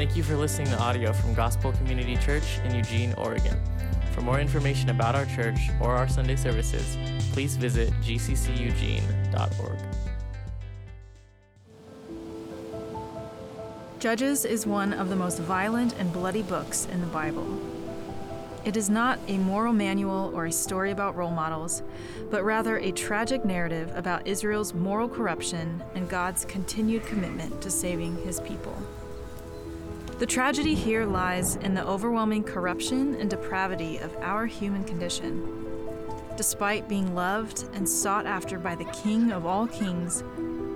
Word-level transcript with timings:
Thank 0.00 0.16
you 0.16 0.22
for 0.22 0.34
listening 0.34 0.68
to 0.68 0.78
audio 0.78 1.12
from 1.12 1.34
Gospel 1.34 1.72
Community 1.72 2.16
Church 2.16 2.58
in 2.64 2.74
Eugene, 2.74 3.12
Oregon. 3.18 3.60
For 4.14 4.22
more 4.22 4.40
information 4.40 4.88
about 4.88 5.14
our 5.14 5.26
church 5.26 5.58
or 5.78 5.94
our 5.94 6.08
Sunday 6.08 6.36
services, 6.36 6.96
please 7.34 7.54
visit 7.56 7.90
gcceugene.org. 8.00 9.78
Judges 13.98 14.46
is 14.46 14.66
one 14.66 14.94
of 14.94 15.10
the 15.10 15.16
most 15.16 15.38
violent 15.38 15.94
and 15.98 16.10
bloody 16.14 16.40
books 16.44 16.86
in 16.90 17.02
the 17.02 17.06
Bible. 17.08 17.60
It 18.64 18.78
is 18.78 18.88
not 18.88 19.18
a 19.28 19.36
moral 19.36 19.74
manual 19.74 20.32
or 20.34 20.46
a 20.46 20.52
story 20.52 20.92
about 20.92 21.14
role 21.14 21.30
models, 21.30 21.82
but 22.30 22.42
rather 22.42 22.78
a 22.78 22.90
tragic 22.90 23.44
narrative 23.44 23.92
about 23.94 24.26
Israel's 24.26 24.72
moral 24.72 25.10
corruption 25.10 25.82
and 25.94 26.08
God's 26.08 26.46
continued 26.46 27.04
commitment 27.04 27.60
to 27.60 27.70
saving 27.70 28.16
his 28.24 28.40
people. 28.40 28.82
The 30.20 30.26
tragedy 30.26 30.74
here 30.74 31.06
lies 31.06 31.56
in 31.56 31.72
the 31.72 31.86
overwhelming 31.86 32.44
corruption 32.44 33.14
and 33.14 33.30
depravity 33.30 33.96
of 33.96 34.14
our 34.20 34.44
human 34.44 34.84
condition. 34.84 35.66
Despite 36.36 36.90
being 36.90 37.14
loved 37.14 37.64
and 37.72 37.88
sought 37.88 38.26
after 38.26 38.58
by 38.58 38.74
the 38.74 38.84
King 38.84 39.32
of 39.32 39.46
all 39.46 39.66
kings, 39.66 40.22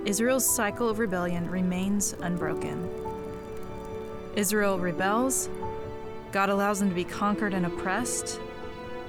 Israel's 0.03 0.51
cycle 0.55 0.89
of 0.89 0.97
rebellion 0.97 1.47
remains 1.47 2.13
unbroken. 2.21 2.89
Israel 4.35 4.79
rebels, 4.79 5.47
God 6.31 6.49
allows 6.49 6.79
them 6.79 6.89
to 6.89 6.95
be 6.95 7.03
conquered 7.03 7.53
and 7.53 7.67
oppressed. 7.67 8.39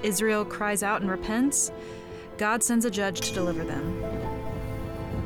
Israel 0.03 0.45
cries 0.45 0.83
out 0.83 1.01
and 1.01 1.11
repents. 1.11 1.73
God 2.37 2.63
sends 2.63 2.85
a 2.85 2.91
judge 2.91 3.23
to 3.23 3.33
deliver 3.33 3.65
them. 3.65 4.03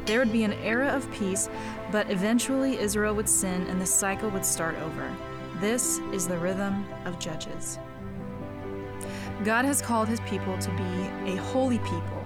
There 0.06 0.20
would 0.20 0.30
be 0.30 0.44
an 0.44 0.52
era 0.52 0.86
of 0.86 1.10
peace, 1.10 1.48
but 1.90 2.10
eventually 2.10 2.78
Israel 2.78 3.14
would 3.14 3.28
sin 3.28 3.66
and 3.68 3.80
the 3.80 3.86
cycle 3.86 4.30
would 4.30 4.44
start 4.44 4.76
over. 4.76 5.14
This 5.60 5.98
is 6.12 6.26
the 6.26 6.38
rhythm 6.38 6.86
of 7.04 7.18
Judges. 7.18 7.78
God 9.44 9.64
has 9.64 9.80
called 9.82 10.08
his 10.08 10.20
people 10.20 10.56
to 10.58 10.70
be 10.70 11.32
a 11.32 11.36
holy 11.36 11.78
people. 11.78 12.24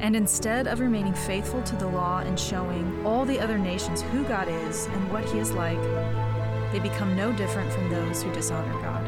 And 0.00 0.16
instead 0.16 0.66
of 0.66 0.80
remaining 0.80 1.14
faithful 1.14 1.62
to 1.62 1.76
the 1.76 1.86
law 1.86 2.18
and 2.18 2.38
showing 2.38 3.06
all 3.06 3.24
the 3.24 3.38
other 3.38 3.56
nations 3.56 4.02
who 4.02 4.24
God 4.24 4.48
is 4.48 4.86
and 4.86 5.12
what 5.12 5.24
he 5.26 5.38
is 5.38 5.52
like, 5.52 5.80
they 6.72 6.80
become 6.80 7.16
no 7.16 7.32
different 7.32 7.72
from 7.72 7.88
those 7.88 8.22
who 8.22 8.32
dishonor 8.32 8.72
God. 8.82 9.04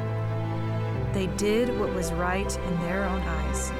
They 1.14 1.26
did 1.36 1.78
what 1.80 1.92
was 1.94 2.12
right 2.12 2.56
in 2.56 2.80
their 2.82 3.04
own 3.04 3.20
eyes. 3.22 3.72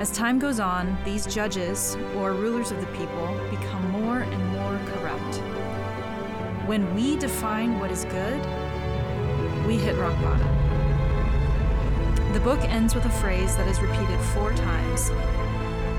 As 0.00 0.10
time 0.10 0.38
goes 0.38 0.60
on, 0.60 0.96
these 1.04 1.26
judges, 1.26 1.96
or 2.16 2.32
rulers 2.32 2.70
of 2.70 2.80
the 2.80 2.86
people, 2.96 3.38
become 3.50 3.90
more 3.90 4.20
and 4.20 4.46
more 4.46 4.49
corrupt. 5.20 6.68
When 6.68 6.94
we 6.94 7.16
define 7.16 7.78
what 7.78 7.90
is 7.90 8.04
good, 8.06 8.40
we 9.66 9.76
hit 9.76 9.96
rock 9.96 10.20
bottom. 10.22 10.48
The 12.32 12.40
book 12.40 12.60
ends 12.64 12.94
with 12.94 13.04
a 13.04 13.10
phrase 13.10 13.56
that 13.56 13.66
is 13.66 13.80
repeated 13.80 14.20
four 14.34 14.52
times. 14.54 15.10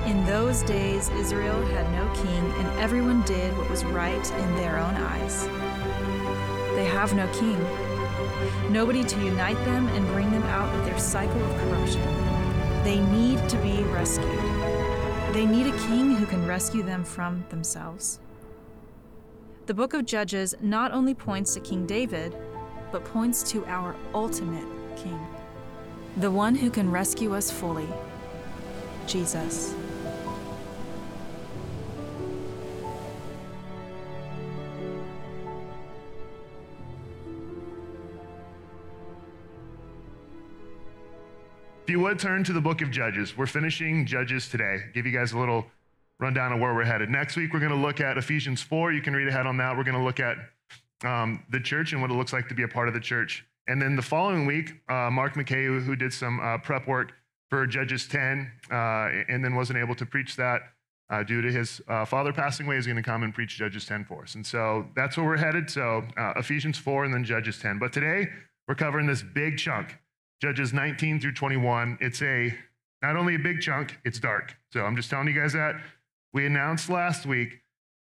In 0.06 0.26
those 0.26 0.64
days, 0.64 1.10
Israel 1.10 1.64
had 1.68 1.92
no 1.92 2.12
king, 2.24 2.52
and 2.54 2.80
everyone 2.80 3.22
did 3.24 3.56
what 3.58 3.70
was 3.70 3.84
right 3.86 4.32
in 4.32 4.56
their 4.56 4.78
own 4.78 4.96
eyes. 4.96 5.46
They 6.76 6.86
have 6.86 7.14
no 7.14 7.28
king, 7.34 7.60
nobody 8.72 9.04
to 9.04 9.24
unite 9.24 9.64
them 9.66 9.88
and 9.90 10.08
bring 10.08 10.32
them 10.32 10.44
out 10.44 10.74
of 10.74 10.86
their 10.86 10.98
cycle 10.98 11.44
of 11.44 11.58
corruption. 11.62 12.02
They 12.84 13.00
need 13.00 13.48
to 13.50 13.58
be 13.58 13.84
rescued. 13.84 14.40
They 15.34 15.46
need 15.46 15.68
a 15.68 15.78
king 15.88 16.16
who 16.16 16.26
can 16.26 16.48
rescue 16.48 16.82
them 16.82 17.04
from 17.04 17.46
themselves. 17.50 18.20
The 19.68 19.76
book 19.76 19.94
of 19.94 20.06
Judges 20.06 20.56
not 20.60 20.92
only 20.92 21.14
points 21.14 21.54
to 21.54 21.60
King 21.60 21.86
David, 21.86 22.36
but 22.92 23.06
points 23.06 23.44
to 23.52 23.64
our 23.68 23.96
ultimate 24.14 24.68
king, 24.98 25.20
the 26.18 26.32
one 26.32 26.56
who 26.56 26.72
can 26.72 26.90
rescue 26.90 27.36
us 27.36 27.52
fully 27.52 27.88
Jesus. 29.06 29.76
If 41.84 41.90
you 41.90 42.00
would 42.00 42.20
turn 42.20 42.44
to 42.46 42.54
the 42.54 42.62
book 42.62 42.82
of 42.82 42.90
Judges, 42.90 43.38
we're 43.38 43.46
finishing 43.46 44.06
Judges 44.08 44.50
today. 44.50 44.80
Give 44.94 45.06
you 45.06 45.12
guys 45.12 45.34
a 45.34 45.40
little 45.40 45.68
rundown 46.22 46.54
of 46.54 46.60
where 46.60 46.74
we're 46.74 46.86
headed. 46.86 47.10
Next 47.10 47.36
week, 47.36 47.52
we're 47.52 47.60
going 47.60 47.72
to 47.72 47.78
look 47.78 48.00
at 48.00 48.18
Ephesians 48.18 48.62
4. 48.62 48.94
You 48.94 49.02
can 49.02 49.14
read 49.14 49.28
ahead 49.28 49.48
on 49.48 49.58
that. 49.58 49.76
We're 49.76 49.84
going 49.84 49.98
to 49.98 50.04
look 50.04 50.20
at 50.20 50.38
um, 51.04 51.44
the 51.50 51.60
church 51.60 51.94
and 51.94 52.02
what 52.02 52.12
it 52.12 52.14
looks 52.14 52.32
like 52.32 52.48
to 52.50 52.56
be 52.56 52.64
a 52.64 52.68
part 52.68 52.88
of 52.88 52.94
the 52.94 53.00
church. 53.00 53.44
And 53.68 53.82
then 53.82 53.96
the 53.96 54.02
following 54.02 54.46
week, 54.46 54.82
uh, 54.88 55.10
Mark 55.10 55.34
McKay, 55.34 55.84
who 55.84 55.96
did 55.96 56.14
some 56.14 56.40
uh, 56.40 56.60
prep 56.60 56.88
work 56.88 57.14
for 57.50 57.66
Judges 57.66 58.08
10 58.08 58.52
uh, 58.72 59.10
and 59.28 59.44
then 59.44 59.56
wasn't 59.56 59.80
able 59.80 59.96
to 59.96 60.06
preach 60.06 60.36
that 60.36 60.62
uh, 61.10 61.24
due 61.24 61.42
to 61.42 61.52
his 61.52 61.82
uh, 61.88 62.06
father 62.06 62.32
passing 62.32 62.68
away, 62.68 62.78
is 62.78 62.86
going 62.86 62.96
to 62.96 63.04
come 63.04 63.24
and 63.24 63.34
preach 63.34 63.58
Judges 63.58 63.86
10 63.86 64.06
for 64.06 64.24
us. 64.24 64.36
And 64.36 64.46
so 64.46 64.88
that's 64.96 65.18
where 65.18 65.26
we're 65.26 65.38
headed. 65.38 65.70
So 65.70 66.04
uh, 66.18 66.34
Ephesians 66.38 66.78
4 66.78 67.06
and 67.06 67.14
then 67.14 67.24
Judges 67.24 67.60
10. 67.60 67.80
But 67.80 67.92
today, 67.92 68.28
we're 68.68 68.76
covering 68.76 69.08
this 69.08 69.22
big 69.22 69.58
chunk 69.58 69.98
Judges 70.42 70.72
19 70.72 71.20
through 71.20 71.34
21. 71.34 71.98
It's 72.00 72.22
a 72.22 72.56
not 73.02 73.18
only 73.18 73.36
a 73.36 73.40
big 73.40 73.62
chunk, 73.62 73.98
it's 74.06 74.20
dark. 74.20 74.56
So 74.72 74.86
I'm 74.86 74.96
just 74.96 75.10
telling 75.10 75.28
you 75.28 75.34
guys 75.34 75.54
that. 75.54 75.76
We 76.34 76.46
announced 76.46 76.90
last 76.90 77.26
week 77.26 77.62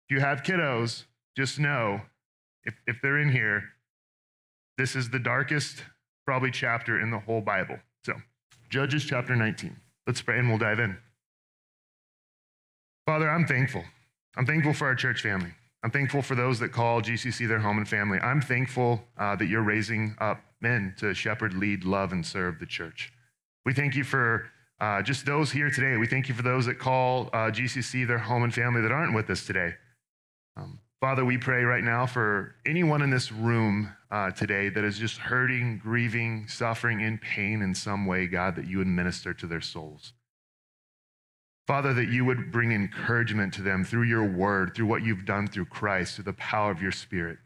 if 0.10 0.16
you 0.16 0.20
have 0.20 0.44
kiddos, 0.44 1.06
just 1.36 1.60
know 1.60 2.02
if, 2.64 2.76
if 2.86 2.98
they're 3.02 3.20
in 3.20 3.32
here, 3.32 3.64
this 4.78 4.96
is 4.96 5.10
the 5.10 5.20
darkest, 5.20 5.84
probably, 6.26 6.52
chapter 6.52 7.00
in 7.00 7.12
the 7.12 7.20
whole 7.20 7.42
Bible. 7.42 7.80
So, 8.06 8.14
Judges 8.70 9.06
chapter 9.06 9.36
19. 9.36 9.76
Let's 10.06 10.22
pray 10.22 10.40
and 10.40 10.50
we'll 10.50 10.58
dive 10.58 10.80
in. 10.80 10.98
Father, 13.06 13.30
I'm 13.30 13.46
thankful. 13.46 13.84
I'm 14.36 14.46
thankful 14.46 14.74
for 14.74 14.88
our 14.88 14.96
church 14.96 15.22
family. 15.22 15.52
I'm 15.84 15.92
thankful 15.92 16.22
for 16.22 16.36
those 16.36 16.60
that 16.60 16.72
call 16.72 17.02
GCC 17.02 17.48
their 17.48 17.60
home 17.60 17.78
and 17.78 17.88
family. 17.88 18.20
I'm 18.20 18.42
thankful 18.42 19.04
uh, 19.18 19.36
that 19.38 19.48
you're 19.48 19.62
raising 19.62 20.16
up 20.20 20.42
men 20.62 20.94
to 20.98 21.14
shepherd, 21.14 21.54
lead, 21.54 21.86
love, 21.86 22.12
and 22.12 22.26
serve 22.26 22.60
the 22.60 22.66
church. 22.66 23.14
We 23.66 23.74
thank 23.74 23.96
you 23.96 24.04
for 24.04 24.50
uh, 24.80 25.02
just 25.02 25.26
those 25.26 25.52
here 25.52 25.70
today. 25.70 25.98
We 25.98 26.08
thank 26.08 26.30
you 26.30 26.36
for 26.36 26.44
those 26.44 26.66
that 26.68 26.80
call 26.80 27.30
uh, 27.34 27.52
GCC 27.52 28.08
their 28.08 28.20
home 28.20 28.44
and 28.44 28.54
family 28.54 28.82
that 28.82 28.92
aren't 28.92 29.16
with 29.16 29.30
us 29.30 29.46
today. 29.46 29.74
Um, 30.56 30.80
Father, 31.00 31.24
we 31.24 31.38
pray 31.38 31.64
right 31.64 31.84
now 31.84 32.06
for 32.06 32.56
anyone 32.66 33.02
in 33.02 33.10
this 33.10 33.32
room 33.32 33.94
uh, 34.10 34.32
today 34.32 34.70
that 34.70 34.84
is 34.84 34.98
just 34.98 35.18
hurting, 35.18 35.78
grieving, 35.78 36.48
suffering, 36.48 37.02
in 37.02 37.18
pain 37.20 37.62
in 37.62 37.76
some 37.76 38.06
way, 38.06 38.28
God, 38.28 38.56
that 38.56 38.68
you 38.68 38.80
would 38.80 38.88
minister 38.88 39.34
to 39.36 39.48
their 39.48 39.62
souls. 39.62 40.14
Father, 41.68 41.94
that 41.94 42.08
you 42.08 42.24
would 42.26 42.52
bring 42.52 42.72
encouragement 42.72 43.54
to 43.56 43.62
them 43.62 43.84
through 43.84 44.04
your 44.04 44.24
word, 44.24 44.74
through 44.74 44.86
what 44.86 45.04
you've 45.04 45.26
done 45.26 45.48
through 45.48 45.66
Christ, 45.66 46.16
through 46.16 46.24
the 46.24 46.34
power 46.34 46.72
of 46.72 46.82
your 46.82 46.94
spirit. 46.94 47.38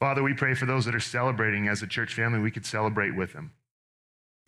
Father, 0.00 0.22
we 0.22 0.32
pray 0.32 0.54
for 0.54 0.64
those 0.64 0.84
that 0.86 0.94
are 0.94 1.00
celebrating 1.00 1.68
as 1.68 1.82
a 1.82 1.86
church 1.86 2.14
family, 2.14 2.38
we 2.38 2.50
could 2.50 2.64
celebrate 2.64 3.14
with 3.14 3.32
them. 3.32 3.52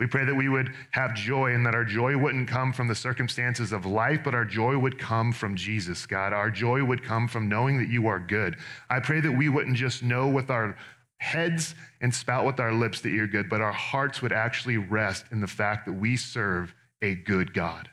We 0.00 0.06
pray 0.06 0.24
that 0.24 0.34
we 0.34 0.48
would 0.48 0.72
have 0.92 1.14
joy 1.14 1.52
and 1.52 1.64
that 1.66 1.74
our 1.74 1.84
joy 1.84 2.16
wouldn't 2.16 2.48
come 2.48 2.72
from 2.72 2.88
the 2.88 2.94
circumstances 2.94 3.70
of 3.70 3.84
life, 3.84 4.20
but 4.24 4.34
our 4.34 4.46
joy 4.46 4.78
would 4.78 4.98
come 4.98 5.30
from 5.30 5.54
Jesus, 5.54 6.06
God. 6.06 6.32
Our 6.32 6.50
joy 6.50 6.82
would 6.82 7.04
come 7.04 7.28
from 7.28 7.50
knowing 7.50 7.76
that 7.76 7.90
you 7.90 8.06
are 8.06 8.18
good. 8.18 8.56
I 8.88 9.00
pray 9.00 9.20
that 9.20 9.30
we 9.30 9.50
wouldn't 9.50 9.76
just 9.76 10.02
know 10.02 10.26
with 10.26 10.50
our 10.50 10.74
heads 11.18 11.74
and 12.00 12.14
spout 12.14 12.46
with 12.46 12.58
our 12.60 12.72
lips 12.72 13.02
that 13.02 13.10
you're 13.10 13.26
good, 13.26 13.50
but 13.50 13.60
our 13.60 13.72
hearts 13.72 14.22
would 14.22 14.32
actually 14.32 14.78
rest 14.78 15.26
in 15.32 15.42
the 15.42 15.46
fact 15.46 15.84
that 15.84 15.92
we 15.92 16.16
serve 16.16 16.74
a 17.02 17.14
good 17.14 17.52
God. 17.52 17.90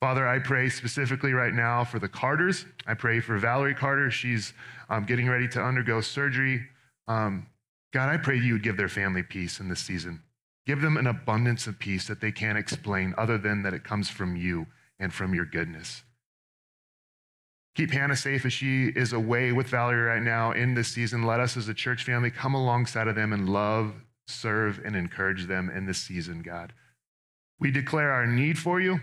Father, 0.00 0.28
I 0.28 0.38
pray 0.38 0.68
specifically 0.68 1.32
right 1.32 1.54
now 1.54 1.82
for 1.82 1.98
the 1.98 2.08
Carters. 2.08 2.66
I 2.86 2.92
pray 2.92 3.20
for 3.20 3.38
Valerie 3.38 3.74
Carter. 3.74 4.10
She's 4.10 4.52
um, 4.90 5.06
getting 5.06 5.30
ready 5.30 5.48
to 5.48 5.62
undergo 5.62 6.02
surgery. 6.02 6.66
Um, 7.08 7.46
God, 7.94 8.10
I 8.10 8.18
pray 8.18 8.36
you 8.38 8.52
would 8.52 8.62
give 8.62 8.76
their 8.76 8.90
family 8.90 9.22
peace 9.22 9.60
in 9.60 9.70
this 9.70 9.80
season. 9.80 10.22
Give 10.66 10.80
them 10.80 10.96
an 10.96 11.06
abundance 11.06 11.66
of 11.66 11.78
peace 11.78 12.08
that 12.08 12.20
they 12.20 12.32
can't 12.32 12.58
explain 12.58 13.14
other 13.16 13.38
than 13.38 13.62
that 13.62 13.74
it 13.74 13.84
comes 13.84 14.10
from 14.10 14.36
you 14.36 14.66
and 14.98 15.12
from 15.14 15.32
your 15.32 15.44
goodness. 15.44 16.02
Keep 17.76 17.92
Hannah 17.92 18.16
safe 18.16 18.44
as 18.46 18.52
she 18.52 18.86
is 18.86 19.12
away 19.12 19.52
with 19.52 19.68
Valerie 19.68 20.02
right 20.02 20.22
now 20.22 20.50
in 20.50 20.74
this 20.74 20.88
season. 20.88 21.22
Let 21.22 21.40
us 21.40 21.56
as 21.56 21.68
a 21.68 21.74
church 21.74 22.04
family 22.04 22.30
come 22.30 22.54
alongside 22.54 23.06
of 23.06 23.14
them 23.14 23.32
and 23.32 23.48
love, 23.48 23.92
serve, 24.26 24.80
and 24.84 24.96
encourage 24.96 25.46
them 25.46 25.70
in 25.70 25.86
this 25.86 25.98
season, 25.98 26.42
God. 26.42 26.72
We 27.60 27.70
declare 27.70 28.10
our 28.12 28.26
need 28.26 28.58
for 28.58 28.80
you. 28.80 29.00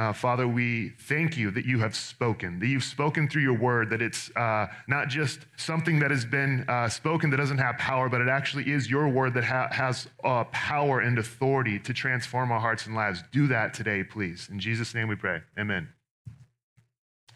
Uh, 0.00 0.14
Father, 0.14 0.48
we 0.48 0.90
thank 1.00 1.36
you 1.36 1.50
that 1.50 1.66
you 1.66 1.78
have 1.80 1.94
spoken, 1.94 2.58
that 2.60 2.68
you've 2.68 2.84
spoken 2.84 3.28
through 3.28 3.42
your 3.42 3.58
word, 3.58 3.90
that 3.90 4.00
it's 4.00 4.34
uh, 4.34 4.66
not 4.88 5.08
just 5.08 5.40
something 5.58 5.98
that 5.98 6.10
has 6.10 6.24
been 6.24 6.64
uh, 6.68 6.88
spoken 6.88 7.28
that 7.28 7.36
doesn't 7.36 7.58
have 7.58 7.76
power, 7.76 8.08
but 8.08 8.22
it 8.22 8.28
actually 8.28 8.70
is 8.70 8.88
your 8.88 9.08
word 9.08 9.34
that 9.34 9.44
ha- 9.44 9.68
has 9.70 10.08
uh, 10.24 10.44
power 10.44 11.00
and 11.00 11.18
authority 11.18 11.78
to 11.78 11.92
transform 11.92 12.50
our 12.50 12.60
hearts 12.60 12.86
and 12.86 12.94
lives. 12.94 13.22
Do 13.30 13.46
that 13.48 13.74
today, 13.74 14.02
please. 14.02 14.48
In 14.50 14.58
Jesus' 14.58 14.94
name 14.94 15.06
we 15.06 15.16
pray. 15.16 15.40
Amen. 15.58 15.88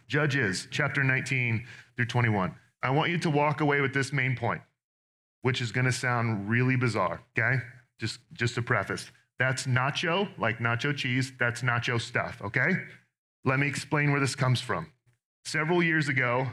Judges 0.08 0.66
chapter 0.70 1.04
19 1.04 1.66
through 1.96 2.06
21. 2.06 2.54
I 2.82 2.90
want 2.90 3.10
you 3.10 3.18
to 3.18 3.30
walk 3.30 3.60
away 3.60 3.82
with 3.82 3.92
this 3.92 4.10
main 4.10 4.36
point, 4.36 4.62
which 5.42 5.60
is 5.60 5.70
going 5.70 5.86
to 5.86 5.92
sound 5.92 6.48
really 6.48 6.76
bizarre, 6.76 7.20
okay? 7.36 7.62
Just, 7.98 8.20
just 8.32 8.56
a 8.56 8.62
preface. 8.62 9.10
That's 9.38 9.66
nacho, 9.66 10.28
like 10.38 10.58
nacho 10.58 10.96
cheese. 10.96 11.32
That's 11.38 11.62
nacho 11.62 12.00
stuff, 12.00 12.40
okay? 12.42 12.76
Let 13.44 13.58
me 13.58 13.66
explain 13.66 14.10
where 14.12 14.20
this 14.20 14.34
comes 14.34 14.60
from. 14.60 14.92
Several 15.44 15.82
years 15.82 16.08
ago, 16.08 16.46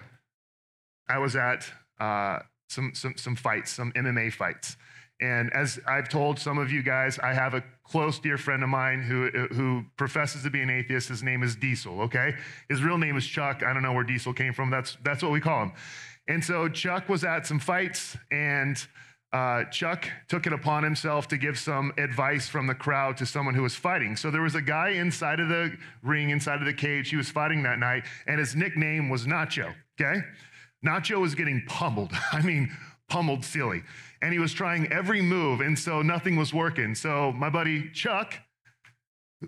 I 1.07 1.19
was 1.19 1.35
at 1.35 1.65
uh, 1.99 2.39
some, 2.69 2.91
some, 2.93 3.13
some 3.17 3.35
fights, 3.35 3.71
some 3.71 3.91
MMA 3.93 4.33
fights. 4.33 4.77
And 5.21 5.53
as 5.53 5.79
I've 5.87 6.09
told 6.09 6.39
some 6.39 6.57
of 6.57 6.71
you 6.71 6.81
guys, 6.81 7.19
I 7.19 7.33
have 7.33 7.53
a 7.53 7.63
close 7.83 8.17
dear 8.17 8.39
friend 8.39 8.63
of 8.63 8.69
mine 8.69 9.03
who, 9.03 9.29
who 9.53 9.85
professes 9.95 10.41
to 10.43 10.49
be 10.49 10.61
an 10.61 10.71
atheist. 10.71 11.09
His 11.09 11.21
name 11.21 11.43
is 11.43 11.55
Diesel, 11.55 12.01
okay? 12.01 12.33
His 12.69 12.81
real 12.81 12.97
name 12.97 13.15
is 13.15 13.25
Chuck. 13.25 13.61
I 13.63 13.71
don't 13.71 13.83
know 13.83 13.93
where 13.93 14.03
Diesel 14.03 14.33
came 14.33 14.51
from. 14.51 14.71
That's, 14.71 14.97
that's 15.03 15.21
what 15.21 15.31
we 15.31 15.39
call 15.39 15.63
him. 15.63 15.73
And 16.27 16.43
so 16.43 16.67
Chuck 16.67 17.07
was 17.07 17.23
at 17.23 17.45
some 17.45 17.59
fights, 17.59 18.17
and 18.31 18.77
uh, 19.33 19.63
Chuck 19.65 20.09
took 20.27 20.45
it 20.45 20.51
upon 20.51 20.83
himself 20.83 21.27
to 21.29 21.37
give 21.37 21.57
some 21.57 21.93
advice 21.97 22.49
from 22.49 22.67
the 22.67 22.75
crowd 22.75 23.15
to 23.17 23.25
someone 23.25 23.55
who 23.55 23.63
was 23.63 23.75
fighting. 23.75 24.17
So 24.17 24.29
there 24.29 24.41
was 24.41 24.55
a 24.55 24.61
guy 24.61 24.89
inside 24.89 25.39
of 25.39 25.47
the 25.47 25.77
ring, 26.03 26.31
inside 26.31 26.59
of 26.59 26.65
the 26.65 26.73
cage. 26.73 27.09
He 27.09 27.15
was 27.15 27.29
fighting 27.29 27.63
that 27.63 27.79
night, 27.79 28.03
and 28.27 28.39
his 28.39 28.55
nickname 28.55 29.09
was 29.09 29.25
Nacho, 29.25 29.73
okay? 29.99 30.21
Nacho 30.85 31.21
was 31.21 31.33
getting 31.33 31.63
pummeled. 31.67 32.11
I 32.33 32.41
mean, 32.41 32.75
pummeled 33.07 33.45
silly. 33.45 33.83
And 34.21 34.33
he 34.33 34.39
was 34.39 34.53
trying 34.53 34.91
every 34.91 35.21
move, 35.21 35.61
and 35.61 35.79
so 35.79 36.01
nothing 36.01 36.35
was 36.35 36.53
working. 36.53 36.93
So 36.93 37.31
my 37.31 37.49
buddy 37.49 37.89
Chuck, 37.91 38.33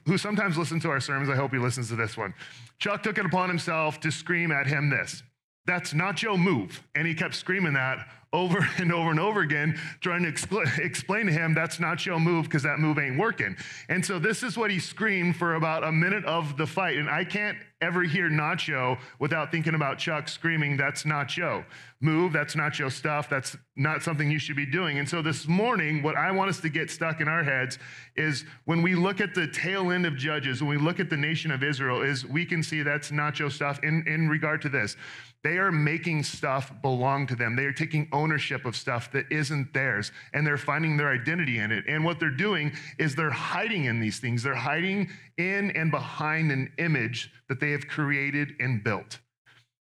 who 0.05 0.17
sometimes 0.17 0.57
listens 0.57 0.83
to 0.83 0.89
our 0.89 1.01
sermons, 1.01 1.29
I 1.29 1.35
hope 1.35 1.51
he 1.51 1.59
listens 1.59 1.89
to 1.89 1.95
this 1.95 2.15
one. 2.15 2.33
Chuck 2.79 3.03
took 3.03 3.17
it 3.17 3.25
upon 3.25 3.49
himself 3.49 3.99
to 3.99 4.11
scream 4.11 4.51
at 4.51 4.65
him 4.65 4.89
this. 4.89 5.23
That's 5.65 5.93
Nacho 5.93 6.37
move. 6.37 6.83
And 6.95 7.05
he 7.05 7.13
kept 7.13 7.35
screaming 7.35 7.73
that 7.73 8.07
over 8.33 8.67
and 8.77 8.91
over 8.91 9.11
and 9.11 9.19
over 9.19 9.41
again, 9.41 9.79
trying 10.01 10.23
to 10.23 10.31
expl- 10.31 10.79
explain 10.79 11.27
to 11.27 11.31
him 11.31 11.53
that's 11.53 11.79
not 11.79 12.05
your 12.05 12.19
move 12.19 12.45
because 12.45 12.63
that 12.63 12.79
move 12.79 12.97
ain't 12.97 13.17
working. 13.17 13.55
And 13.87 14.05
so 14.05 14.19
this 14.19 14.43
is 14.43 14.57
what 14.57 14.71
he 14.71 14.79
screamed 14.79 15.37
for 15.37 15.55
about 15.55 15.83
a 15.83 15.91
minute 15.91 16.25
of 16.25 16.57
the 16.57 16.65
fight. 16.67 16.97
And 16.97 17.09
I 17.09 17.23
can't 17.23 17.57
ever 17.83 18.03
hear 18.03 18.29
Nacho 18.29 18.97
without 19.19 19.51
thinking 19.51 19.75
about 19.75 19.97
Chuck 19.97 20.27
screaming, 20.27 20.77
that's 20.77 21.03
Nacho. 21.03 21.65
Move, 21.99 22.33
that's 22.33 22.55
Nacho 22.55 22.91
stuff. 22.91 23.29
That's 23.29 23.55
not 23.75 24.03
something 24.03 24.29
you 24.29 24.39
should 24.39 24.55
be 24.55 24.65
doing. 24.65 24.99
And 24.99 25.07
so 25.07 25.21
this 25.21 25.47
morning, 25.47 26.01
what 26.03 26.15
I 26.15 26.31
want 26.31 26.49
us 26.49 26.59
to 26.61 26.69
get 26.69 26.89
stuck 26.89 27.21
in 27.21 27.27
our 27.27 27.43
heads 27.43 27.79
is 28.15 28.45
when 28.65 28.81
we 28.81 28.95
look 28.95 29.21
at 29.21 29.33
the 29.33 29.47
tail 29.47 29.91
end 29.91 30.05
of 30.05 30.15
Judges, 30.17 30.61
when 30.61 30.69
we 30.69 30.77
look 30.77 30.99
at 30.99 31.09
the 31.09 31.17
nation 31.17 31.51
of 31.51 31.63
Israel, 31.63 32.01
is 32.01 32.25
we 32.25 32.45
can 32.45 32.61
see 32.63 32.81
that's 32.81 33.11
Nacho 33.11 33.51
stuff 33.51 33.79
in, 33.83 34.03
in 34.07 34.27
regard 34.27 34.61
to 34.63 34.69
this. 34.69 34.97
They 35.43 35.57
are 35.57 35.73
making 35.73 36.23
stuff 36.23 36.71
belong 36.81 37.27
to 37.27 37.35
them. 37.35 37.57
They 37.57 37.65
are 37.65 37.73
taking 37.73 38.07
ownership 38.13 38.65
of 38.65 38.77
stuff 38.77 39.11
that 39.11 39.25
isn't 39.29 39.73
theirs 39.73 40.13
and 40.33 40.47
they're 40.47 40.57
finding 40.57 40.95
their 40.95 41.09
identity 41.09 41.59
in 41.59 41.69
it. 41.69 41.83
And 41.85 42.05
what 42.05 42.17
they're 42.17 42.29
doing 42.29 42.71
is 42.97 43.13
they're 43.13 43.29
hiding 43.29 43.85
in 43.85 43.99
these 43.99 44.19
things. 44.19 44.41
They're 44.41 44.55
hiding 44.55 45.09
in 45.37 45.71
and 45.71 45.91
behind 45.91 46.51
an 46.53 46.71
image 46.77 47.29
that 47.49 47.59
they 47.59 47.71
have 47.73 47.87
created 47.87 48.53
and 48.59 48.83
built. 48.83 49.19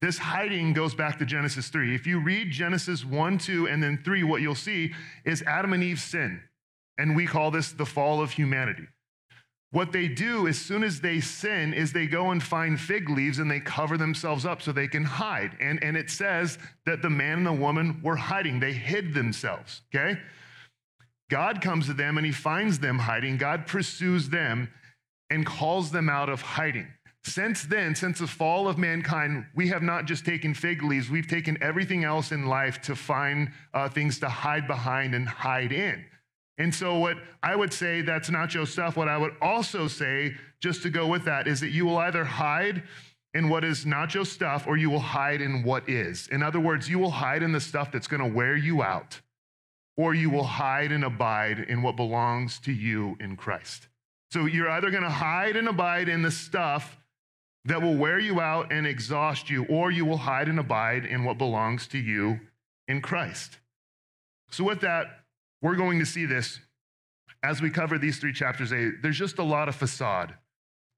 This 0.01 0.17
hiding 0.17 0.73
goes 0.73 0.95
back 0.95 1.19
to 1.19 1.25
Genesis 1.25 1.69
3. 1.69 1.93
If 1.93 2.07
you 2.07 2.19
read 2.19 2.49
Genesis 2.49 3.05
1, 3.05 3.37
2, 3.37 3.67
and 3.67 3.83
then 3.83 4.01
3, 4.03 4.23
what 4.23 4.41
you'll 4.41 4.55
see 4.55 4.93
is 5.25 5.43
Adam 5.43 5.73
and 5.73 5.83
Eve 5.83 5.99
sin. 5.99 6.41
And 6.97 7.15
we 7.15 7.27
call 7.27 7.51
this 7.51 7.71
the 7.71 7.85
fall 7.85 8.21
of 8.21 8.31
humanity. 8.31 8.87
What 9.71 9.93
they 9.93 10.07
do 10.09 10.47
as 10.47 10.57
soon 10.57 10.83
as 10.83 10.99
they 10.99 11.21
sin 11.21 11.73
is 11.73 11.93
they 11.93 12.07
go 12.07 12.31
and 12.31 12.43
find 12.43 12.79
fig 12.79 13.09
leaves 13.09 13.39
and 13.39 13.49
they 13.49 13.61
cover 13.61 13.97
themselves 13.97 14.45
up 14.45 14.61
so 14.61 14.71
they 14.71 14.87
can 14.87 15.05
hide. 15.05 15.55
And, 15.61 15.81
and 15.83 15.95
it 15.95 16.09
says 16.09 16.57
that 16.85 17.01
the 17.01 17.09
man 17.09 17.39
and 17.39 17.47
the 17.47 17.53
woman 17.53 18.01
were 18.03 18.17
hiding, 18.17 18.59
they 18.59 18.73
hid 18.73 19.13
themselves, 19.13 19.81
okay? 19.93 20.19
God 21.29 21.61
comes 21.61 21.85
to 21.85 21.93
them 21.93 22.17
and 22.17 22.25
he 22.25 22.33
finds 22.33 22.79
them 22.79 22.99
hiding. 22.99 23.37
God 23.37 23.65
pursues 23.65 24.29
them 24.29 24.69
and 25.29 25.45
calls 25.45 25.91
them 25.91 26.09
out 26.09 26.27
of 26.27 26.41
hiding. 26.41 26.87
Since 27.23 27.65
then, 27.65 27.93
since 27.93 28.19
the 28.19 28.27
fall 28.27 28.67
of 28.67 28.77
mankind, 28.77 29.45
we 29.55 29.67
have 29.67 29.83
not 29.83 30.05
just 30.05 30.25
taken 30.25 30.53
fig 30.53 30.81
leaves, 30.81 31.09
we've 31.09 31.27
taken 31.27 31.61
everything 31.61 32.03
else 32.03 32.31
in 32.31 32.47
life 32.47 32.81
to 32.83 32.95
find 32.95 33.51
uh, 33.73 33.89
things 33.89 34.19
to 34.19 34.29
hide 34.29 34.67
behind 34.67 35.13
and 35.13 35.27
hide 35.27 35.71
in. 35.71 36.03
And 36.57 36.73
so, 36.73 36.97
what 36.97 37.17
I 37.43 37.55
would 37.55 37.73
say 37.73 38.01
that's 38.01 38.29
not 38.29 38.53
your 38.53 38.65
stuff. 38.65 38.97
What 38.97 39.07
I 39.07 39.17
would 39.17 39.33
also 39.41 39.87
say, 39.87 40.35
just 40.59 40.83
to 40.83 40.89
go 40.89 41.07
with 41.07 41.25
that, 41.25 41.47
is 41.47 41.59
that 41.61 41.69
you 41.69 41.85
will 41.85 41.97
either 41.97 42.23
hide 42.23 42.83
in 43.33 43.49
what 43.49 43.63
is 43.63 43.85
not 43.85 44.13
your 44.13 44.25
stuff 44.25 44.65
or 44.67 44.75
you 44.75 44.89
will 44.89 44.99
hide 44.99 45.41
in 45.41 45.63
what 45.63 45.87
is. 45.87 46.27
In 46.27 46.43
other 46.43 46.59
words, 46.59 46.89
you 46.89 46.99
will 46.99 47.11
hide 47.11 47.43
in 47.43 47.51
the 47.51 47.61
stuff 47.61 47.91
that's 47.91 48.07
going 48.07 48.21
to 48.21 48.35
wear 48.35 48.55
you 48.55 48.83
out, 48.83 49.21
or 49.95 50.13
you 50.13 50.29
will 50.29 50.43
hide 50.43 50.91
and 50.91 51.03
abide 51.03 51.59
in 51.59 51.81
what 51.81 51.95
belongs 51.95 52.59
to 52.59 52.71
you 52.71 53.15
in 53.19 53.37
Christ. 53.37 53.87
So, 54.31 54.45
you're 54.45 54.69
either 54.69 54.89
going 54.89 55.03
to 55.03 55.09
hide 55.09 55.55
and 55.55 55.67
abide 55.67 56.09
in 56.09 56.23
the 56.23 56.31
stuff 56.31 56.97
that 57.65 57.81
will 57.81 57.95
wear 57.95 58.19
you 58.19 58.39
out 58.39 58.71
and 58.71 58.87
exhaust 58.87 59.49
you, 59.49 59.65
or 59.65 59.91
you 59.91 60.05
will 60.05 60.17
hide 60.17 60.47
and 60.47 60.59
abide 60.59 61.05
in 61.05 61.23
what 61.23 61.37
belongs 61.37 61.87
to 61.87 61.97
you 61.97 62.39
in 62.87 63.01
Christ. 63.01 63.59
So, 64.49 64.63
with 64.63 64.81
that, 64.81 65.05
we're 65.61 65.75
going 65.75 65.99
to 65.99 66.05
see 66.05 66.25
this 66.25 66.59
as 67.43 67.61
we 67.61 67.69
cover 67.69 67.97
these 67.97 68.17
three 68.17 68.33
chapters. 68.33 68.71
There's 68.71 69.17
just 69.17 69.37
a 69.37 69.43
lot 69.43 69.69
of 69.69 69.75
facade. 69.75 70.33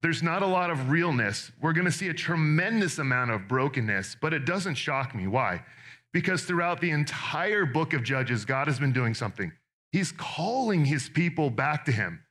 There's 0.02 0.24
not 0.24 0.42
a 0.42 0.48
lot 0.48 0.70
of 0.70 0.90
realness. 0.90 1.52
We're 1.62 1.74
going 1.74 1.86
to 1.86 1.92
see 1.92 2.10
a 2.10 2.14
tremendous 2.14 2.98
amount 2.98 3.32
of 3.32 3.48
brokenness, 3.48 4.18
but 4.22 4.34
it 4.34 4.46
doesn't 4.46 4.76
shock 4.76 5.16
me. 5.16 5.28
Why? 5.28 5.64
Because 6.12 6.44
throughout 6.44 6.82
the 6.82 6.92
entire 6.92 7.66
book 7.66 7.94
of 7.94 8.04
Judges, 8.04 8.46
God 8.46 8.68
has 8.68 8.80
been 8.80 8.92
doing 8.92 9.14
something. 9.14 9.52
He's 9.92 10.12
calling 10.12 10.86
his 10.86 11.08
people 11.08 11.50
back 11.50 11.86
to 11.86 11.92
him. 11.92 12.23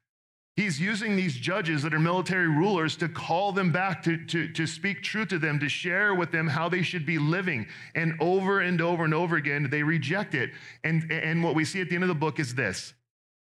He's 0.55 0.79
using 0.79 1.17
these 1.17 1.35
judges 1.35 1.83
that 1.83 1.95
are 1.95 1.99
military 1.99 2.49
rulers 2.49 2.97
to 2.99 3.09
call 3.09 3.53
them 3.53 3.73
back, 3.73 4.03
to, 4.03 4.23
to, 4.27 4.49
to 4.53 4.67
speak 4.67 5.03
truth 5.03 5.29
to 5.29 5.39
them, 5.39 5.59
to 5.61 5.69
share 5.69 6.15
with 6.15 6.31
them 6.31 6.47
how 6.47 6.69
they 6.69 6.83
should 6.83 7.07
be 7.07 7.19
living. 7.19 7.67
And 7.95 8.15
over 8.21 8.61
and 8.61 8.81
over 8.83 9.05
and 9.05 9.15
over 9.15 9.37
again, 9.37 9.69
they 9.71 9.83
reject 9.83 10.35
it. 10.35 10.51
And, 10.85 11.11
and 11.11 11.43
what 11.43 11.55
we 11.55 11.65
see 11.65 11.81
at 11.81 11.89
the 11.89 11.95
end 11.95 12.05
of 12.05 12.09
the 12.09 12.15
book 12.15 12.39
is 12.39 12.55
this 12.55 12.93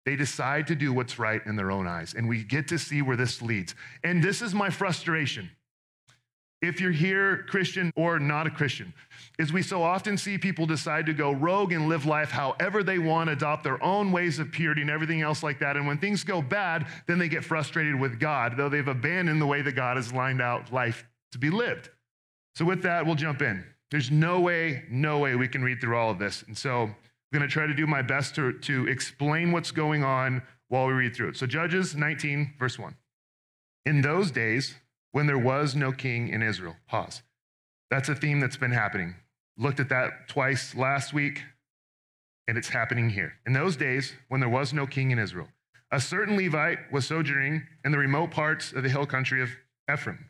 they 0.05 0.15
decide 0.15 0.65
to 0.67 0.75
do 0.75 0.93
what's 0.93 1.19
right 1.19 1.41
in 1.45 1.55
their 1.55 1.71
own 1.71 1.87
eyes. 1.87 2.15
And 2.15 2.27
we 2.27 2.43
get 2.43 2.67
to 2.69 2.79
see 2.79 3.01
where 3.01 3.17
this 3.17 3.41
leads. 3.41 3.75
And 4.03 4.23
this 4.23 4.41
is 4.41 4.53
my 4.53 4.69
frustration 4.69 5.49
if 6.61 6.79
you're 6.79 6.91
here, 6.91 7.43
Christian 7.49 7.91
or 7.95 8.19
not 8.19 8.45
a 8.45 8.51
Christian, 8.51 8.93
is 9.39 9.51
we 9.51 9.63
so 9.63 9.81
often 9.81 10.17
see 10.17 10.37
people 10.37 10.65
decide 10.65 11.07
to 11.07 11.13
go 11.13 11.31
rogue 11.31 11.71
and 11.71 11.89
live 11.89 12.05
life 12.05 12.29
however 12.29 12.83
they 12.83 12.99
want, 12.99 13.29
adopt 13.29 13.63
their 13.63 13.83
own 13.83 14.11
ways 14.11 14.37
of 14.37 14.51
purity 14.51 14.81
and 14.81 14.89
everything 14.89 15.21
else 15.21 15.41
like 15.41 15.59
that. 15.59 15.75
And 15.75 15.87
when 15.87 15.97
things 15.97 16.23
go 16.23 16.41
bad, 16.41 16.85
then 17.07 17.17
they 17.17 17.29
get 17.29 17.43
frustrated 17.43 17.99
with 17.99 18.19
God, 18.19 18.57
though 18.57 18.69
they've 18.69 18.87
abandoned 18.87 19.41
the 19.41 19.47
way 19.47 19.61
that 19.63 19.73
God 19.73 19.97
has 19.97 20.13
lined 20.13 20.41
out 20.41 20.71
life 20.71 21.05
to 21.31 21.39
be 21.39 21.49
lived. 21.49 21.89
So, 22.55 22.65
with 22.65 22.83
that, 22.83 23.05
we'll 23.05 23.15
jump 23.15 23.41
in. 23.41 23.63
There's 23.89 24.11
no 24.11 24.39
way, 24.39 24.83
no 24.89 25.19
way 25.19 25.35
we 25.35 25.47
can 25.47 25.63
read 25.63 25.81
through 25.81 25.97
all 25.97 26.11
of 26.11 26.19
this. 26.19 26.43
And 26.45 26.57
so, 26.57 26.83
I'm 26.83 27.39
going 27.39 27.47
to 27.47 27.51
try 27.51 27.65
to 27.65 27.73
do 27.73 27.87
my 27.87 28.01
best 28.01 28.35
to, 28.35 28.53
to 28.59 28.87
explain 28.87 29.51
what's 29.51 29.71
going 29.71 30.03
on 30.03 30.43
while 30.67 30.85
we 30.85 30.93
read 30.93 31.15
through 31.15 31.29
it. 31.29 31.37
So, 31.37 31.47
Judges 31.47 31.95
19, 31.95 32.53
verse 32.59 32.77
1. 32.77 32.95
In 33.85 34.01
those 34.01 34.31
days, 34.31 34.75
when 35.11 35.27
there 35.27 35.37
was 35.37 35.75
no 35.75 35.91
king 35.91 36.29
in 36.29 36.41
Israel. 36.41 36.75
Pause. 36.87 37.21
That's 37.89 38.09
a 38.09 38.15
theme 38.15 38.39
that's 38.39 38.57
been 38.57 38.71
happening. 38.71 39.15
Looked 39.57 39.79
at 39.79 39.89
that 39.89 40.27
twice 40.27 40.75
last 40.75 41.13
week, 41.13 41.41
and 42.47 42.57
it's 42.57 42.69
happening 42.69 43.09
here. 43.09 43.33
In 43.45 43.53
those 43.53 43.75
days, 43.75 44.13
when 44.29 44.39
there 44.39 44.49
was 44.49 44.73
no 44.73 44.87
king 44.87 45.11
in 45.11 45.19
Israel, 45.19 45.49
a 45.91 45.99
certain 45.99 46.37
Levite 46.37 46.79
was 46.91 47.05
sojourning 47.05 47.63
in 47.83 47.91
the 47.91 47.97
remote 47.97 48.31
parts 48.31 48.71
of 48.71 48.83
the 48.83 48.89
hill 48.89 49.05
country 49.05 49.41
of 49.41 49.49
Ephraim, 49.91 50.29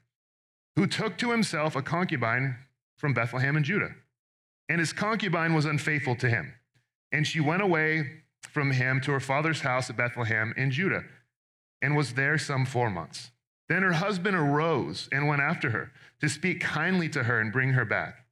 who 0.75 0.88
took 0.88 1.17
to 1.19 1.31
himself 1.31 1.75
a 1.75 1.81
concubine 1.81 2.57
from 2.97 3.13
Bethlehem 3.13 3.55
in 3.55 3.63
Judah. 3.63 3.91
And 4.69 4.79
his 4.79 4.93
concubine 4.93 5.53
was 5.53 5.65
unfaithful 5.65 6.15
to 6.15 6.29
him. 6.29 6.53
And 7.11 7.27
she 7.27 7.39
went 7.39 7.61
away 7.61 8.21
from 8.50 8.71
him 8.71 9.01
to 9.01 9.11
her 9.11 9.19
father's 9.19 9.61
house 9.61 9.89
at 9.89 9.97
Bethlehem 9.97 10.53
in 10.57 10.71
Judah, 10.71 11.03
and 11.81 11.95
was 11.95 12.13
there 12.13 12.38
some 12.38 12.65
four 12.65 12.89
months. 12.89 13.31
Then 13.72 13.84
her 13.84 13.94
husband 13.94 14.36
arose 14.36 15.08
and 15.13 15.30
went 15.30 15.42
after 15.42 15.70
her 15.70 15.94
to 16.20 16.28
speak 16.28 16.60
kindly 16.60 17.08
to 17.08 17.24
her 17.24 17.40
and 17.40 17.54
bring 17.54 17.70
her 17.70 17.86
back. 17.86 18.25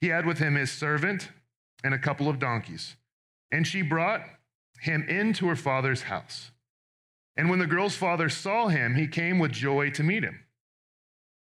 He 0.00 0.06
had 0.06 0.24
with 0.24 0.38
him 0.38 0.54
his 0.54 0.72
servant 0.72 1.28
and 1.84 1.92
a 1.92 1.98
couple 1.98 2.30
of 2.30 2.38
donkeys. 2.38 2.96
And 3.52 3.66
she 3.66 3.82
brought 3.82 4.22
him 4.80 5.04
into 5.06 5.48
her 5.48 5.54
father's 5.54 6.04
house. 6.04 6.50
And 7.36 7.50
when 7.50 7.58
the 7.58 7.66
girl's 7.66 7.94
father 7.94 8.30
saw 8.30 8.68
him, 8.68 8.94
he 8.94 9.06
came 9.06 9.38
with 9.38 9.52
joy 9.52 9.90
to 9.90 10.02
meet 10.02 10.24
him. 10.24 10.40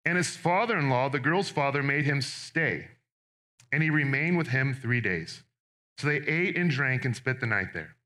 And 0.05 0.15
his 0.15 0.38
father 0.38 0.79
in 0.79 0.89
law, 0.89 1.10
the 1.10 1.20
girl's 1.20 1.50
father, 1.50 1.84
made 1.84 2.05
him 2.05 2.22
stay. 2.22 2.88
And 3.70 3.84
he 3.84 3.89
remained 3.89 4.38
with 4.38 4.48
him 4.48 4.74
three 4.74 5.01
days. 5.01 5.43
So 5.98 6.08
they 6.08 6.22
ate 6.25 6.55
and 6.55 6.72
drank 6.72 7.03
and 7.03 7.13
spent 7.13 7.41
the 7.41 7.48
night 7.48 7.74
there. 7.74 7.98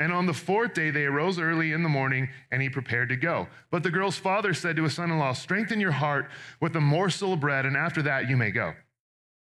And 0.00 0.12
on 0.12 0.26
the 0.26 0.34
fourth 0.34 0.74
day, 0.74 0.90
they 0.90 1.04
arose 1.04 1.38
early 1.38 1.72
in 1.72 1.82
the 1.82 1.88
morning, 1.88 2.28
and 2.50 2.60
he 2.60 2.68
prepared 2.68 3.08
to 3.10 3.16
go. 3.16 3.46
But 3.70 3.82
the 3.82 3.90
girl's 3.90 4.16
father 4.16 4.52
said 4.52 4.76
to 4.76 4.82
his 4.82 4.94
son 4.94 5.10
in 5.10 5.18
law, 5.18 5.32
Strengthen 5.32 5.80
your 5.80 5.92
heart 5.92 6.28
with 6.60 6.74
a 6.74 6.80
morsel 6.80 7.34
of 7.34 7.40
bread, 7.40 7.64
and 7.64 7.76
after 7.76 8.02
that 8.02 8.28
you 8.28 8.36
may 8.36 8.50
go. 8.50 8.74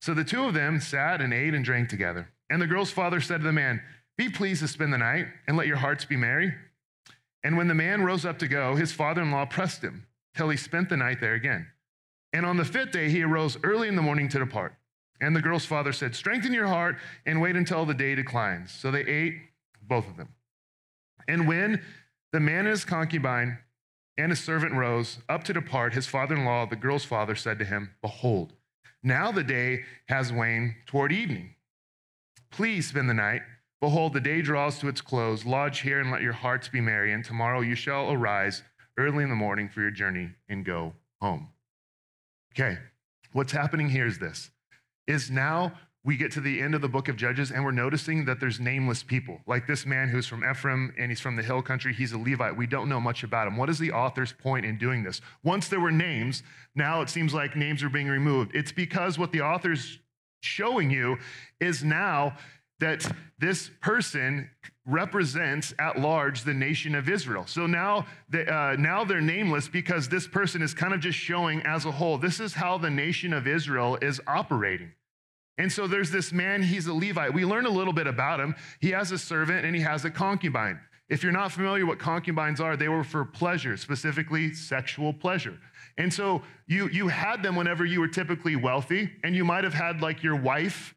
So 0.02 0.14
the 0.14 0.24
two 0.24 0.44
of 0.44 0.54
them 0.54 0.80
sat 0.80 1.20
and 1.20 1.32
ate 1.32 1.54
and 1.54 1.64
drank 1.64 1.88
together. 1.88 2.28
And 2.50 2.60
the 2.60 2.66
girl's 2.66 2.90
father 2.90 3.20
said 3.20 3.38
to 3.38 3.44
the 3.44 3.52
man, 3.52 3.80
Be 4.18 4.28
pleased 4.28 4.60
to 4.60 4.68
spend 4.68 4.92
the 4.92 4.98
night 4.98 5.26
and 5.46 5.56
let 5.56 5.68
your 5.68 5.76
hearts 5.76 6.04
be 6.04 6.16
merry. 6.16 6.52
And 7.44 7.56
when 7.56 7.68
the 7.68 7.74
man 7.74 8.02
rose 8.02 8.26
up 8.26 8.38
to 8.40 8.48
go, 8.48 8.76
his 8.76 8.92
father 8.92 9.22
in 9.22 9.30
law 9.30 9.46
pressed 9.46 9.82
him 9.82 10.06
till 10.34 10.50
he 10.50 10.56
spent 10.56 10.88
the 10.88 10.96
night 10.96 11.20
there 11.20 11.34
again. 11.34 11.66
And 12.32 12.44
on 12.44 12.56
the 12.56 12.64
fifth 12.64 12.92
day, 12.92 13.10
he 13.10 13.22
arose 13.22 13.56
early 13.62 13.88
in 13.88 13.96
the 13.96 14.02
morning 14.02 14.28
to 14.30 14.38
depart. 14.38 14.74
And 15.20 15.36
the 15.36 15.40
girl's 15.40 15.64
father 15.64 15.92
said, 15.92 16.14
Strengthen 16.14 16.52
your 16.52 16.66
heart 16.66 16.96
and 17.24 17.40
wait 17.40 17.56
until 17.56 17.86
the 17.86 17.94
day 17.94 18.14
declines. 18.14 18.72
So 18.72 18.90
they 18.90 19.04
ate, 19.04 19.34
both 19.82 20.08
of 20.08 20.16
them. 20.16 20.28
And 21.28 21.46
when 21.46 21.82
the 22.32 22.40
man 22.40 22.60
and 22.60 22.68
his 22.68 22.84
concubine 22.84 23.58
and 24.18 24.30
his 24.30 24.40
servant 24.40 24.74
rose 24.74 25.18
up 25.28 25.44
to 25.44 25.52
depart, 25.52 25.94
his 25.94 26.06
father 26.06 26.34
in 26.34 26.44
law, 26.44 26.66
the 26.66 26.76
girl's 26.76 27.04
father, 27.04 27.34
said 27.34 27.58
to 27.58 27.64
him, 27.64 27.94
Behold, 28.02 28.54
now 29.02 29.32
the 29.32 29.44
day 29.44 29.84
has 30.08 30.32
waned 30.32 30.74
toward 30.86 31.12
evening. 31.12 31.54
Please 32.50 32.88
spend 32.88 33.08
the 33.08 33.14
night. 33.14 33.42
Behold, 33.80 34.12
the 34.12 34.20
day 34.20 34.42
draws 34.42 34.78
to 34.78 34.88
its 34.88 35.00
close. 35.00 35.44
Lodge 35.44 35.80
here 35.80 36.00
and 36.00 36.10
let 36.10 36.22
your 36.22 36.34
hearts 36.34 36.68
be 36.68 36.80
merry, 36.80 37.12
and 37.12 37.24
tomorrow 37.24 37.62
you 37.62 37.74
shall 37.74 38.12
arise 38.12 38.62
early 38.96 39.24
in 39.24 39.30
the 39.30 39.34
morning 39.34 39.68
for 39.68 39.80
your 39.80 39.90
journey 39.90 40.30
and 40.48 40.64
go 40.64 40.92
home. 41.20 41.48
Okay, 42.54 42.78
what's 43.32 43.52
happening 43.52 43.88
here 43.88 44.06
is 44.06 44.18
this 44.18 44.50
is 45.06 45.30
now 45.30 45.72
we 46.04 46.16
get 46.16 46.32
to 46.32 46.40
the 46.40 46.60
end 46.60 46.74
of 46.74 46.80
the 46.80 46.88
book 46.88 47.08
of 47.08 47.16
Judges 47.16 47.52
and 47.52 47.64
we're 47.64 47.70
noticing 47.70 48.24
that 48.24 48.40
there's 48.40 48.58
nameless 48.58 49.02
people, 49.02 49.40
like 49.46 49.66
this 49.66 49.86
man 49.86 50.08
who's 50.08 50.26
from 50.26 50.42
Ephraim 50.48 50.92
and 50.98 51.10
he's 51.10 51.20
from 51.20 51.36
the 51.36 51.42
hill 51.42 51.62
country. 51.62 51.94
He's 51.94 52.12
a 52.12 52.18
Levite. 52.18 52.56
We 52.56 52.66
don't 52.66 52.88
know 52.88 53.00
much 53.00 53.22
about 53.22 53.46
him. 53.46 53.56
What 53.56 53.70
is 53.70 53.78
the 53.78 53.92
author's 53.92 54.32
point 54.32 54.66
in 54.66 54.78
doing 54.78 55.04
this? 55.04 55.20
Once 55.44 55.68
there 55.68 55.80
were 55.80 55.92
names, 55.92 56.42
now 56.74 57.02
it 57.02 57.08
seems 57.08 57.32
like 57.32 57.54
names 57.54 57.84
are 57.84 57.88
being 57.88 58.08
removed. 58.08 58.50
It's 58.52 58.72
because 58.72 59.16
what 59.16 59.30
the 59.30 59.42
author's 59.42 60.00
showing 60.40 60.90
you 60.90 61.18
is 61.60 61.84
now 61.84 62.36
that 62.80 63.06
this 63.38 63.70
person 63.80 64.50
represents 64.84 65.72
at 65.78 66.00
large 66.00 66.42
the 66.42 66.52
nation 66.52 66.96
of 66.96 67.08
Israel. 67.08 67.44
So 67.46 67.68
now, 67.68 68.06
the, 68.28 68.52
uh, 68.52 68.74
now 68.76 69.04
they're 69.04 69.20
nameless 69.20 69.68
because 69.68 70.08
this 70.08 70.26
person 70.26 70.62
is 70.62 70.74
kind 70.74 70.92
of 70.92 70.98
just 70.98 71.16
showing 71.16 71.62
as 71.62 71.84
a 71.84 71.92
whole. 71.92 72.18
This 72.18 72.40
is 72.40 72.54
how 72.54 72.78
the 72.78 72.90
nation 72.90 73.32
of 73.32 73.46
Israel 73.46 73.98
is 74.02 74.20
operating. 74.26 74.90
And 75.58 75.70
so 75.70 75.86
there's 75.86 76.10
this 76.10 76.32
man, 76.32 76.62
he's 76.62 76.86
a 76.86 76.94
Levite. 76.94 77.34
We 77.34 77.44
learn 77.44 77.66
a 77.66 77.70
little 77.70 77.92
bit 77.92 78.06
about 78.06 78.40
him. 78.40 78.54
He 78.80 78.90
has 78.90 79.12
a 79.12 79.18
servant 79.18 79.64
and 79.66 79.76
he 79.76 79.82
has 79.82 80.04
a 80.04 80.10
concubine. 80.10 80.80
If 81.08 81.22
you're 81.22 81.32
not 81.32 81.52
familiar 81.52 81.84
what 81.84 81.98
concubines 81.98 82.58
are, 82.58 82.76
they 82.76 82.88
were 82.88 83.04
for 83.04 83.24
pleasure, 83.24 83.76
specifically 83.76 84.54
sexual 84.54 85.12
pleasure. 85.12 85.58
And 85.98 86.12
so 86.12 86.42
you, 86.66 86.88
you 86.88 87.08
had 87.08 87.42
them 87.42 87.54
whenever 87.54 87.84
you 87.84 88.00
were 88.00 88.08
typically 88.08 88.56
wealthy, 88.56 89.10
and 89.22 89.36
you 89.36 89.44
might 89.44 89.64
have 89.64 89.74
had 89.74 90.00
like 90.00 90.22
your 90.22 90.36
wife 90.36 90.94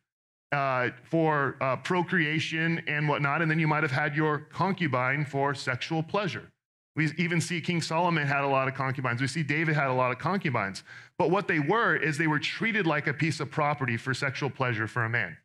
uh, 0.53 0.91
for 1.03 1.57
uh, 1.59 1.75
procreation 1.77 2.81
and 2.87 3.09
whatnot, 3.09 3.41
and 3.41 3.51
then 3.51 3.59
you 3.59 3.67
might 3.67 3.83
have 3.83 3.91
had 3.91 4.15
your 4.15 4.39
concubine 4.39 5.25
for 5.25 5.53
sexual 5.53 6.01
pleasure. 6.01 6.49
We 6.95 7.11
even 7.17 7.41
see 7.41 7.59
King 7.59 7.81
Solomon 7.81 8.25
had 8.25 8.43
a 8.43 8.47
lot 8.47 8.67
of 8.67 8.73
concubines. 8.73 9.19
We 9.19 9.27
see 9.27 9.43
David 9.43 9.75
had 9.75 9.87
a 9.87 9.93
lot 9.93 10.11
of 10.11 10.19
concubines. 10.19 10.83
But 11.17 11.29
what 11.29 11.47
they 11.47 11.59
were 11.59 11.95
is 11.95 12.17
they 12.17 12.27
were 12.27 12.39
treated 12.39 12.87
like 12.87 13.07
a 13.07 13.13
piece 13.13 13.39
of 13.39 13.51
property 13.51 13.97
for 13.97 14.13
sexual 14.13 14.49
pleasure 14.49 14.87
for 14.87 15.03
a 15.03 15.09
man. 15.09 15.35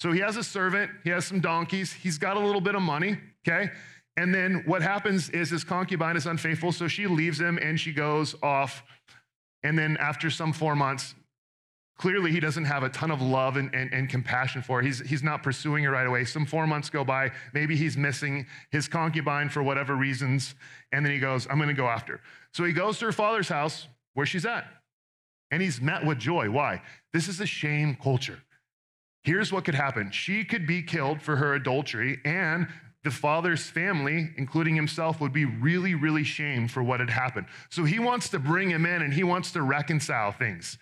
So 0.00 0.12
he 0.12 0.20
has 0.20 0.36
a 0.36 0.44
servant, 0.44 0.90
he 1.04 1.10
has 1.10 1.26
some 1.26 1.40
donkeys, 1.40 1.92
he's 1.92 2.16
got 2.16 2.36
a 2.36 2.40
little 2.40 2.60
bit 2.60 2.74
of 2.74 2.80
money, 2.80 3.18
okay? 3.46 3.70
And 4.16 4.34
then 4.34 4.62
what 4.64 4.80
happens 4.80 5.28
is 5.30 5.50
his 5.50 5.62
concubine 5.62 6.16
is 6.16 6.26
unfaithful, 6.26 6.72
so 6.72 6.88
she 6.88 7.06
leaves 7.06 7.38
him 7.38 7.58
and 7.60 7.78
she 7.78 7.92
goes 7.92 8.34
off. 8.42 8.82
And 9.62 9.78
then 9.78 9.98
after 9.98 10.30
some 10.30 10.52
four 10.52 10.74
months, 10.74 11.14
clearly 12.00 12.32
he 12.32 12.40
doesn't 12.40 12.64
have 12.64 12.82
a 12.82 12.88
ton 12.88 13.10
of 13.10 13.20
love 13.20 13.58
and, 13.58 13.72
and, 13.74 13.92
and, 13.92 14.08
compassion 14.08 14.62
for 14.62 14.78
her. 14.78 14.82
He's, 14.82 15.00
he's 15.00 15.22
not 15.22 15.42
pursuing 15.42 15.84
her 15.84 15.90
right 15.90 16.06
away. 16.06 16.24
Some 16.24 16.46
four 16.46 16.66
months 16.66 16.88
go 16.88 17.04
by. 17.04 17.30
Maybe 17.52 17.76
he's 17.76 17.94
missing 17.94 18.46
his 18.70 18.88
concubine 18.88 19.50
for 19.50 19.62
whatever 19.62 19.94
reasons. 19.94 20.54
And 20.92 21.04
then 21.04 21.12
he 21.12 21.18
goes, 21.18 21.46
I'm 21.50 21.58
going 21.58 21.68
to 21.68 21.74
go 21.74 21.88
after. 21.88 22.22
So 22.54 22.64
he 22.64 22.72
goes 22.72 22.98
to 23.00 23.04
her 23.04 23.12
father's 23.12 23.50
house 23.50 23.86
where 24.14 24.24
she's 24.24 24.46
at. 24.46 24.64
And 25.50 25.60
he's 25.60 25.78
met 25.78 26.06
with 26.06 26.18
joy. 26.18 26.48
Why? 26.48 26.80
This 27.12 27.28
is 27.28 27.38
a 27.38 27.46
shame 27.46 27.98
culture. 28.02 28.38
Here's 29.22 29.52
what 29.52 29.66
could 29.66 29.74
happen 29.74 30.10
she 30.10 30.42
could 30.42 30.66
be 30.66 30.82
killed 30.82 31.20
for 31.20 31.36
her 31.36 31.52
adultery, 31.54 32.18
and 32.24 32.66
the 33.04 33.10
father's 33.10 33.68
family, 33.68 34.30
including 34.38 34.74
himself, 34.74 35.20
would 35.20 35.34
be 35.34 35.44
really, 35.44 35.94
really 35.94 36.24
shamed 36.24 36.70
for 36.70 36.82
what 36.82 37.00
had 37.00 37.10
happened. 37.10 37.46
So 37.68 37.84
he 37.84 37.98
wants 37.98 38.30
to 38.30 38.38
bring 38.38 38.70
him 38.70 38.86
in 38.86 39.02
and 39.02 39.12
he 39.12 39.22
wants 39.22 39.52
to 39.52 39.62
reconcile 39.62 40.32
things. 40.32 40.78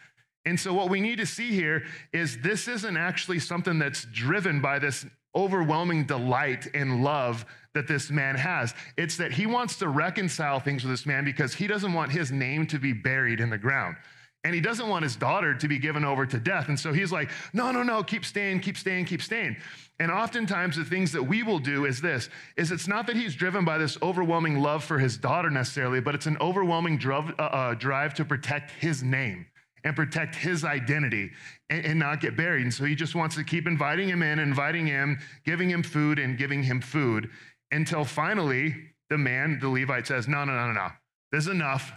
And 0.48 0.58
so, 0.58 0.72
what 0.72 0.88
we 0.88 1.02
need 1.02 1.18
to 1.18 1.26
see 1.26 1.50
here 1.50 1.84
is 2.10 2.38
this 2.38 2.68
isn't 2.68 2.96
actually 2.96 3.38
something 3.38 3.78
that's 3.78 4.06
driven 4.06 4.62
by 4.62 4.78
this 4.78 5.04
overwhelming 5.34 6.06
delight 6.06 6.66
and 6.72 7.04
love 7.04 7.44
that 7.74 7.86
this 7.86 8.10
man 8.10 8.34
has. 8.34 8.74
It's 8.96 9.18
that 9.18 9.30
he 9.30 9.44
wants 9.44 9.76
to 9.76 9.88
reconcile 9.88 10.58
things 10.58 10.84
with 10.84 10.90
this 10.90 11.04
man 11.04 11.26
because 11.26 11.52
he 11.52 11.66
doesn't 11.66 11.92
want 11.92 12.12
his 12.12 12.32
name 12.32 12.66
to 12.68 12.78
be 12.78 12.94
buried 12.94 13.40
in 13.40 13.50
the 13.50 13.58
ground. 13.58 13.96
And 14.42 14.54
he 14.54 14.62
doesn't 14.62 14.88
want 14.88 15.02
his 15.02 15.16
daughter 15.16 15.54
to 15.54 15.68
be 15.68 15.78
given 15.78 16.02
over 16.02 16.24
to 16.24 16.38
death. 16.38 16.68
And 16.68 16.80
so 16.80 16.94
he's 16.94 17.12
like, 17.12 17.28
no, 17.52 17.70
no, 17.70 17.82
no, 17.82 18.02
keep 18.02 18.24
staying, 18.24 18.60
keep 18.60 18.78
staying, 18.78 19.04
keep 19.04 19.20
staying. 19.20 19.56
And 20.00 20.10
oftentimes 20.10 20.76
the 20.76 20.84
things 20.84 21.12
that 21.12 21.22
we 21.22 21.42
will 21.42 21.58
do 21.58 21.84
is 21.84 22.00
this, 22.00 22.30
is 22.56 22.72
it's 22.72 22.88
not 22.88 23.06
that 23.08 23.16
he's 23.16 23.34
driven 23.34 23.66
by 23.66 23.76
this 23.76 23.98
overwhelming 24.00 24.60
love 24.60 24.82
for 24.82 24.98
his 24.98 25.18
daughter 25.18 25.50
necessarily, 25.50 26.00
but 26.00 26.14
it's 26.14 26.26
an 26.26 26.38
overwhelming 26.40 26.96
drive, 26.96 27.34
uh, 27.38 27.42
uh, 27.42 27.74
drive 27.74 28.14
to 28.14 28.24
protect 28.24 28.70
his 28.70 29.02
name 29.02 29.44
and 29.84 29.94
protect 29.94 30.34
his 30.34 30.64
identity 30.64 31.30
and, 31.70 31.84
and, 31.84 31.98
not 31.98 32.20
get 32.20 32.36
buried. 32.36 32.62
And 32.62 32.74
so 32.74 32.84
he 32.84 32.94
just 32.94 33.14
wants 33.14 33.36
to 33.36 33.44
keep 33.44 33.66
inviting 33.66 34.08
him 34.08 34.22
in, 34.22 34.38
inviting 34.38 34.86
him, 34.86 35.18
giving 35.44 35.70
him 35.70 35.82
food 35.82 36.18
and 36.18 36.36
giving 36.36 36.62
him 36.62 36.80
food 36.80 37.30
until 37.70 38.04
finally 38.04 38.74
the 39.10 39.18
man, 39.18 39.58
the 39.60 39.68
Levite 39.68 40.06
says, 40.06 40.28
No, 40.28 40.44
no, 40.44 40.52
no, 40.54 40.66
no, 40.68 40.72
no. 40.72 40.88
This 41.32 41.44
is 41.44 41.50
enough. 41.50 41.92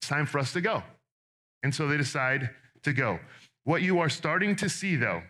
It's 0.00 0.08
time 0.08 0.26
for 0.26 0.38
us 0.38 0.52
to 0.54 0.60
go. 0.60 0.82
And 1.62 1.74
so 1.74 1.86
they 1.86 1.96
decide 1.96 2.50
to 2.82 2.92
go. 2.92 3.18
What 3.64 3.82
you 3.82 4.00
are 4.00 4.08
starting 4.08 4.56
to 4.56 4.68
see, 4.68 4.96
though, 4.96 5.22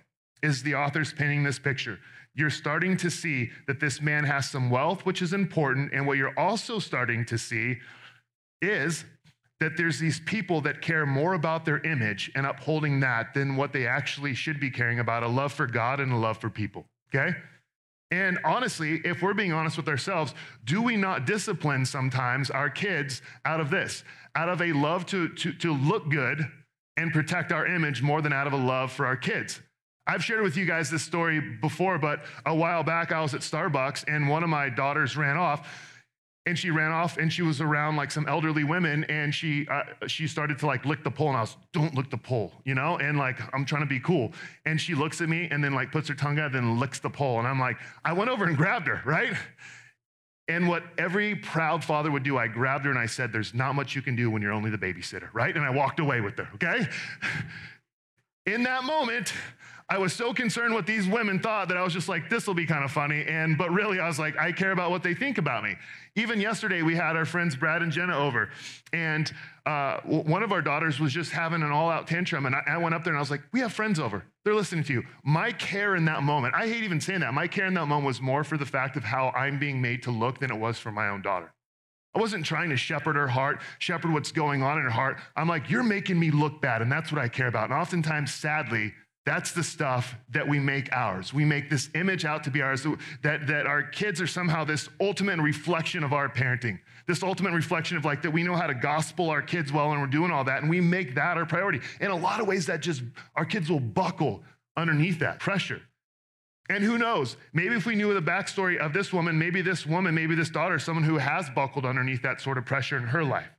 is 0.42 0.62
the 0.62 0.74
author's 0.74 1.12
painting 1.12 1.42
this 1.42 1.58
picture. 1.58 1.98
You're 2.34 2.50
starting 2.50 2.96
to 2.98 3.10
see 3.10 3.50
that 3.66 3.78
this 3.78 4.00
man 4.00 4.24
has 4.24 4.48
some 4.48 4.70
wealth, 4.70 5.04
which 5.04 5.20
is 5.20 5.32
important. 5.32 5.92
And 5.92 6.06
what 6.06 6.16
you're 6.16 6.38
also 6.38 6.78
starting 6.78 7.24
to 7.26 7.36
see 7.36 7.78
is 8.62 9.04
that 9.62 9.76
there's 9.76 10.00
these 10.00 10.18
people 10.18 10.60
that 10.60 10.82
care 10.82 11.06
more 11.06 11.34
about 11.34 11.64
their 11.64 11.78
image 11.86 12.32
and 12.34 12.44
upholding 12.44 12.98
that 12.98 13.32
than 13.32 13.54
what 13.54 13.72
they 13.72 13.86
actually 13.86 14.34
should 14.34 14.58
be 14.58 14.68
caring 14.68 14.98
about 14.98 15.22
a 15.22 15.28
love 15.28 15.52
for 15.52 15.68
God 15.68 16.00
and 16.00 16.12
a 16.12 16.16
love 16.16 16.36
for 16.36 16.50
people, 16.50 16.84
okay? 17.14 17.36
And 18.10 18.40
honestly, 18.44 19.00
if 19.04 19.22
we're 19.22 19.34
being 19.34 19.52
honest 19.52 19.76
with 19.76 19.88
ourselves, 19.88 20.34
do 20.64 20.82
we 20.82 20.96
not 20.96 21.26
discipline 21.26 21.86
sometimes 21.86 22.50
our 22.50 22.68
kids 22.68 23.22
out 23.44 23.60
of 23.60 23.70
this, 23.70 24.02
out 24.34 24.48
of 24.48 24.60
a 24.60 24.72
love 24.72 25.06
to, 25.06 25.28
to, 25.28 25.52
to 25.52 25.72
look 25.72 26.10
good 26.10 26.44
and 26.96 27.12
protect 27.12 27.52
our 27.52 27.64
image 27.64 28.02
more 28.02 28.20
than 28.20 28.32
out 28.32 28.48
of 28.48 28.52
a 28.52 28.56
love 28.56 28.90
for 28.90 29.06
our 29.06 29.16
kids? 29.16 29.62
I've 30.08 30.24
shared 30.24 30.42
with 30.42 30.56
you 30.56 30.66
guys 30.66 30.90
this 30.90 31.04
story 31.04 31.38
before, 31.38 31.98
but 31.98 32.24
a 32.44 32.54
while 32.54 32.82
back 32.82 33.12
I 33.12 33.22
was 33.22 33.32
at 33.32 33.42
Starbucks 33.42 34.06
and 34.08 34.28
one 34.28 34.42
of 34.42 34.48
my 34.48 34.68
daughters 34.68 35.16
ran 35.16 35.36
off 35.36 35.91
and 36.44 36.58
she 36.58 36.70
ran 36.70 36.90
off 36.90 37.18
and 37.18 37.32
she 37.32 37.42
was 37.42 37.60
around 37.60 37.96
like 37.96 38.10
some 38.10 38.26
elderly 38.26 38.64
women 38.64 39.04
and 39.04 39.34
she 39.34 39.66
uh, 39.68 39.82
she 40.06 40.26
started 40.26 40.58
to 40.58 40.66
like 40.66 40.84
lick 40.84 41.04
the 41.04 41.10
pole 41.10 41.28
and 41.28 41.36
I 41.36 41.42
was 41.42 41.56
don't 41.72 41.94
lick 41.94 42.10
the 42.10 42.16
pole 42.16 42.52
you 42.64 42.74
know? 42.74 42.98
And 42.98 43.16
like 43.16 43.38
I'm 43.54 43.64
trying 43.64 43.82
to 43.82 43.88
be 43.88 44.00
cool. 44.00 44.32
And 44.66 44.80
she 44.80 44.94
looks 44.94 45.20
at 45.20 45.28
me 45.28 45.48
and 45.50 45.62
then 45.62 45.74
like 45.74 45.92
puts 45.92 46.08
her 46.08 46.14
tongue 46.14 46.38
out 46.38 46.52
then 46.52 46.80
licks 46.80 46.98
the 46.98 47.10
pole 47.10 47.38
and 47.38 47.46
I'm 47.46 47.60
like 47.60 47.76
I 48.04 48.12
went 48.12 48.30
over 48.30 48.44
and 48.44 48.56
grabbed 48.56 48.88
her 48.88 49.02
right? 49.04 49.34
And 50.48 50.68
what 50.68 50.82
every 50.98 51.36
proud 51.36 51.84
father 51.84 52.10
would 52.10 52.24
do 52.24 52.36
I 52.38 52.48
grabbed 52.48 52.84
her 52.86 52.90
and 52.90 52.98
I 52.98 53.06
said 53.06 53.32
there's 53.32 53.54
not 53.54 53.74
much 53.74 53.94
you 53.94 54.02
can 54.02 54.16
do 54.16 54.30
when 54.30 54.42
you're 54.42 54.52
only 54.52 54.70
the 54.70 54.78
babysitter 54.78 55.28
right? 55.32 55.54
And 55.54 55.64
I 55.64 55.70
walked 55.70 56.00
away 56.00 56.20
with 56.20 56.36
her 56.38 56.48
okay? 56.56 56.86
In 58.46 58.64
that 58.64 58.82
moment 58.82 59.32
I 59.92 59.98
was 59.98 60.14
so 60.14 60.32
concerned 60.32 60.72
what 60.72 60.86
these 60.86 61.06
women 61.06 61.38
thought 61.38 61.68
that 61.68 61.76
I 61.76 61.82
was 61.82 61.92
just 61.92 62.08
like, 62.08 62.30
this 62.30 62.46
will 62.46 62.54
be 62.54 62.64
kind 62.64 62.82
of 62.82 62.90
funny. 62.90 63.26
And 63.28 63.58
but 63.58 63.70
really, 63.70 64.00
I 64.00 64.06
was 64.06 64.18
like, 64.18 64.34
I 64.38 64.50
care 64.50 64.70
about 64.70 64.90
what 64.90 65.02
they 65.02 65.12
think 65.12 65.36
about 65.36 65.62
me. 65.62 65.76
Even 66.16 66.40
yesterday, 66.40 66.80
we 66.80 66.94
had 66.94 67.14
our 67.14 67.26
friends 67.26 67.54
Brad 67.56 67.82
and 67.82 67.92
Jenna 67.92 68.16
over, 68.16 68.48
and 68.94 69.30
uh, 69.66 69.98
one 70.00 70.42
of 70.42 70.50
our 70.50 70.62
daughters 70.62 70.98
was 70.98 71.12
just 71.12 71.30
having 71.30 71.62
an 71.62 71.70
all-out 71.70 72.06
tantrum, 72.06 72.46
and 72.46 72.54
I, 72.54 72.62
I 72.68 72.78
went 72.78 72.94
up 72.94 73.04
there 73.04 73.12
and 73.12 73.18
I 73.18 73.20
was 73.20 73.30
like, 73.30 73.42
"We 73.52 73.60
have 73.60 73.74
friends 73.74 74.00
over. 74.00 74.24
They're 74.46 74.54
listening 74.54 74.84
to 74.84 74.94
you." 74.94 75.02
My 75.24 75.52
care 75.52 75.94
in 75.94 76.06
that 76.06 76.22
moment, 76.22 76.54
I 76.54 76.68
hate 76.68 76.84
even 76.84 76.98
saying 76.98 77.20
that. 77.20 77.34
My 77.34 77.46
care 77.46 77.66
in 77.66 77.74
that 77.74 77.84
moment 77.84 78.06
was 78.06 78.22
more 78.22 78.44
for 78.44 78.56
the 78.56 78.64
fact 78.64 78.96
of 78.96 79.04
how 79.04 79.28
I'm 79.36 79.58
being 79.58 79.82
made 79.82 80.02
to 80.04 80.10
look 80.10 80.38
than 80.38 80.50
it 80.50 80.58
was 80.58 80.78
for 80.78 80.90
my 80.90 81.10
own 81.10 81.20
daughter. 81.20 81.52
I 82.14 82.18
wasn't 82.18 82.46
trying 82.46 82.70
to 82.70 82.76
shepherd 82.78 83.16
her 83.16 83.28
heart, 83.28 83.60
shepherd 83.78 84.12
what's 84.12 84.32
going 84.32 84.62
on 84.62 84.78
in 84.78 84.84
her 84.84 84.90
heart. 84.90 85.18
I'm 85.36 85.48
like, 85.48 85.68
you're 85.70 85.82
making 85.82 86.18
me 86.18 86.30
look 86.30 86.62
bad, 86.62 86.80
and 86.80 86.90
that's 86.90 87.12
what 87.12 87.20
I 87.20 87.28
care 87.28 87.48
about. 87.48 87.64
And 87.64 87.74
oftentimes, 87.74 88.32
sadly, 88.32 88.92
That's 89.24 89.52
the 89.52 89.62
stuff 89.62 90.16
that 90.30 90.48
we 90.48 90.58
make 90.58 90.92
ours. 90.92 91.32
We 91.32 91.44
make 91.44 91.70
this 91.70 91.90
image 91.94 92.24
out 92.24 92.42
to 92.44 92.50
be 92.50 92.60
ours, 92.60 92.84
that, 93.22 93.46
that 93.46 93.66
our 93.66 93.82
kids 93.82 94.20
are 94.20 94.26
somehow 94.26 94.64
this 94.64 94.88
ultimate 95.00 95.38
reflection 95.38 96.02
of 96.02 96.12
our 96.12 96.28
parenting, 96.28 96.80
this 97.06 97.22
ultimate 97.22 97.52
reflection 97.52 97.96
of 97.96 98.04
like 98.04 98.22
that 98.22 98.32
we 98.32 98.42
know 98.42 98.56
how 98.56 98.66
to 98.66 98.74
gospel 98.74 99.30
our 99.30 99.40
kids 99.40 99.72
well 99.72 99.92
and 99.92 100.00
we're 100.00 100.08
doing 100.08 100.32
all 100.32 100.42
that, 100.44 100.62
and 100.62 100.68
we 100.68 100.80
make 100.80 101.14
that 101.14 101.36
our 101.36 101.46
priority. 101.46 101.80
In 102.00 102.10
a 102.10 102.16
lot 102.16 102.40
of 102.40 102.48
ways, 102.48 102.66
that 102.66 102.80
just, 102.80 103.02
our 103.36 103.44
kids 103.44 103.70
will 103.70 103.80
buckle 103.80 104.42
underneath 104.76 105.20
that 105.20 105.38
pressure. 105.38 105.82
And 106.68 106.82
who 106.82 106.98
knows? 106.98 107.36
Maybe 107.52 107.76
if 107.76 107.86
we 107.86 107.94
knew 107.94 108.14
the 108.14 108.22
backstory 108.22 108.78
of 108.78 108.92
this 108.92 109.12
woman, 109.12 109.38
maybe 109.38 109.62
this 109.62 109.86
woman, 109.86 110.14
maybe 110.14 110.34
this 110.34 110.50
daughter, 110.50 110.78
someone 110.78 111.04
who 111.04 111.18
has 111.18 111.48
buckled 111.50 111.84
underneath 111.84 112.22
that 112.22 112.40
sort 112.40 112.58
of 112.58 112.64
pressure 112.64 112.96
in 112.96 113.04
her 113.04 113.24
life. 113.24 113.50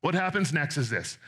What 0.00 0.14
happens 0.14 0.52
next 0.52 0.78
is 0.78 0.88
this 0.88 1.18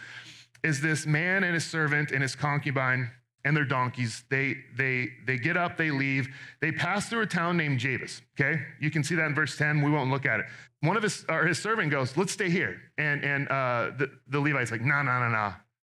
is 0.62 0.80
this 0.80 1.04
man 1.04 1.42
and 1.42 1.54
his 1.54 1.66
servant 1.66 2.12
and 2.12 2.22
his 2.22 2.36
concubine 2.36 3.10
and 3.44 3.56
their 3.56 3.64
donkeys. 3.64 4.24
They, 4.30 4.56
they, 4.76 5.08
they 5.26 5.36
get 5.36 5.56
up, 5.56 5.76
they 5.76 5.90
leave. 5.90 6.28
They 6.60 6.72
pass 6.72 7.08
through 7.08 7.22
a 7.22 7.26
town 7.26 7.56
named 7.56 7.80
Jebus, 7.80 8.22
okay? 8.38 8.62
You 8.80 8.90
can 8.90 9.02
see 9.02 9.14
that 9.16 9.26
in 9.26 9.34
verse 9.34 9.56
10. 9.56 9.82
We 9.82 9.90
won't 9.90 10.10
look 10.10 10.26
at 10.26 10.40
it. 10.40 10.46
One 10.80 10.96
of 10.96 11.02
his, 11.02 11.24
or 11.28 11.46
his 11.46 11.58
servant 11.58 11.90
goes, 11.90 12.16
let's 12.16 12.32
stay 12.32 12.50
here. 12.50 12.80
And, 12.98 13.24
and 13.24 13.48
uh, 13.48 13.90
the, 13.96 14.10
the 14.28 14.40
Levite's 14.40 14.70
like, 14.70 14.82
no, 14.82 15.02
no, 15.02 15.20
no, 15.20 15.28
no. 15.28 15.52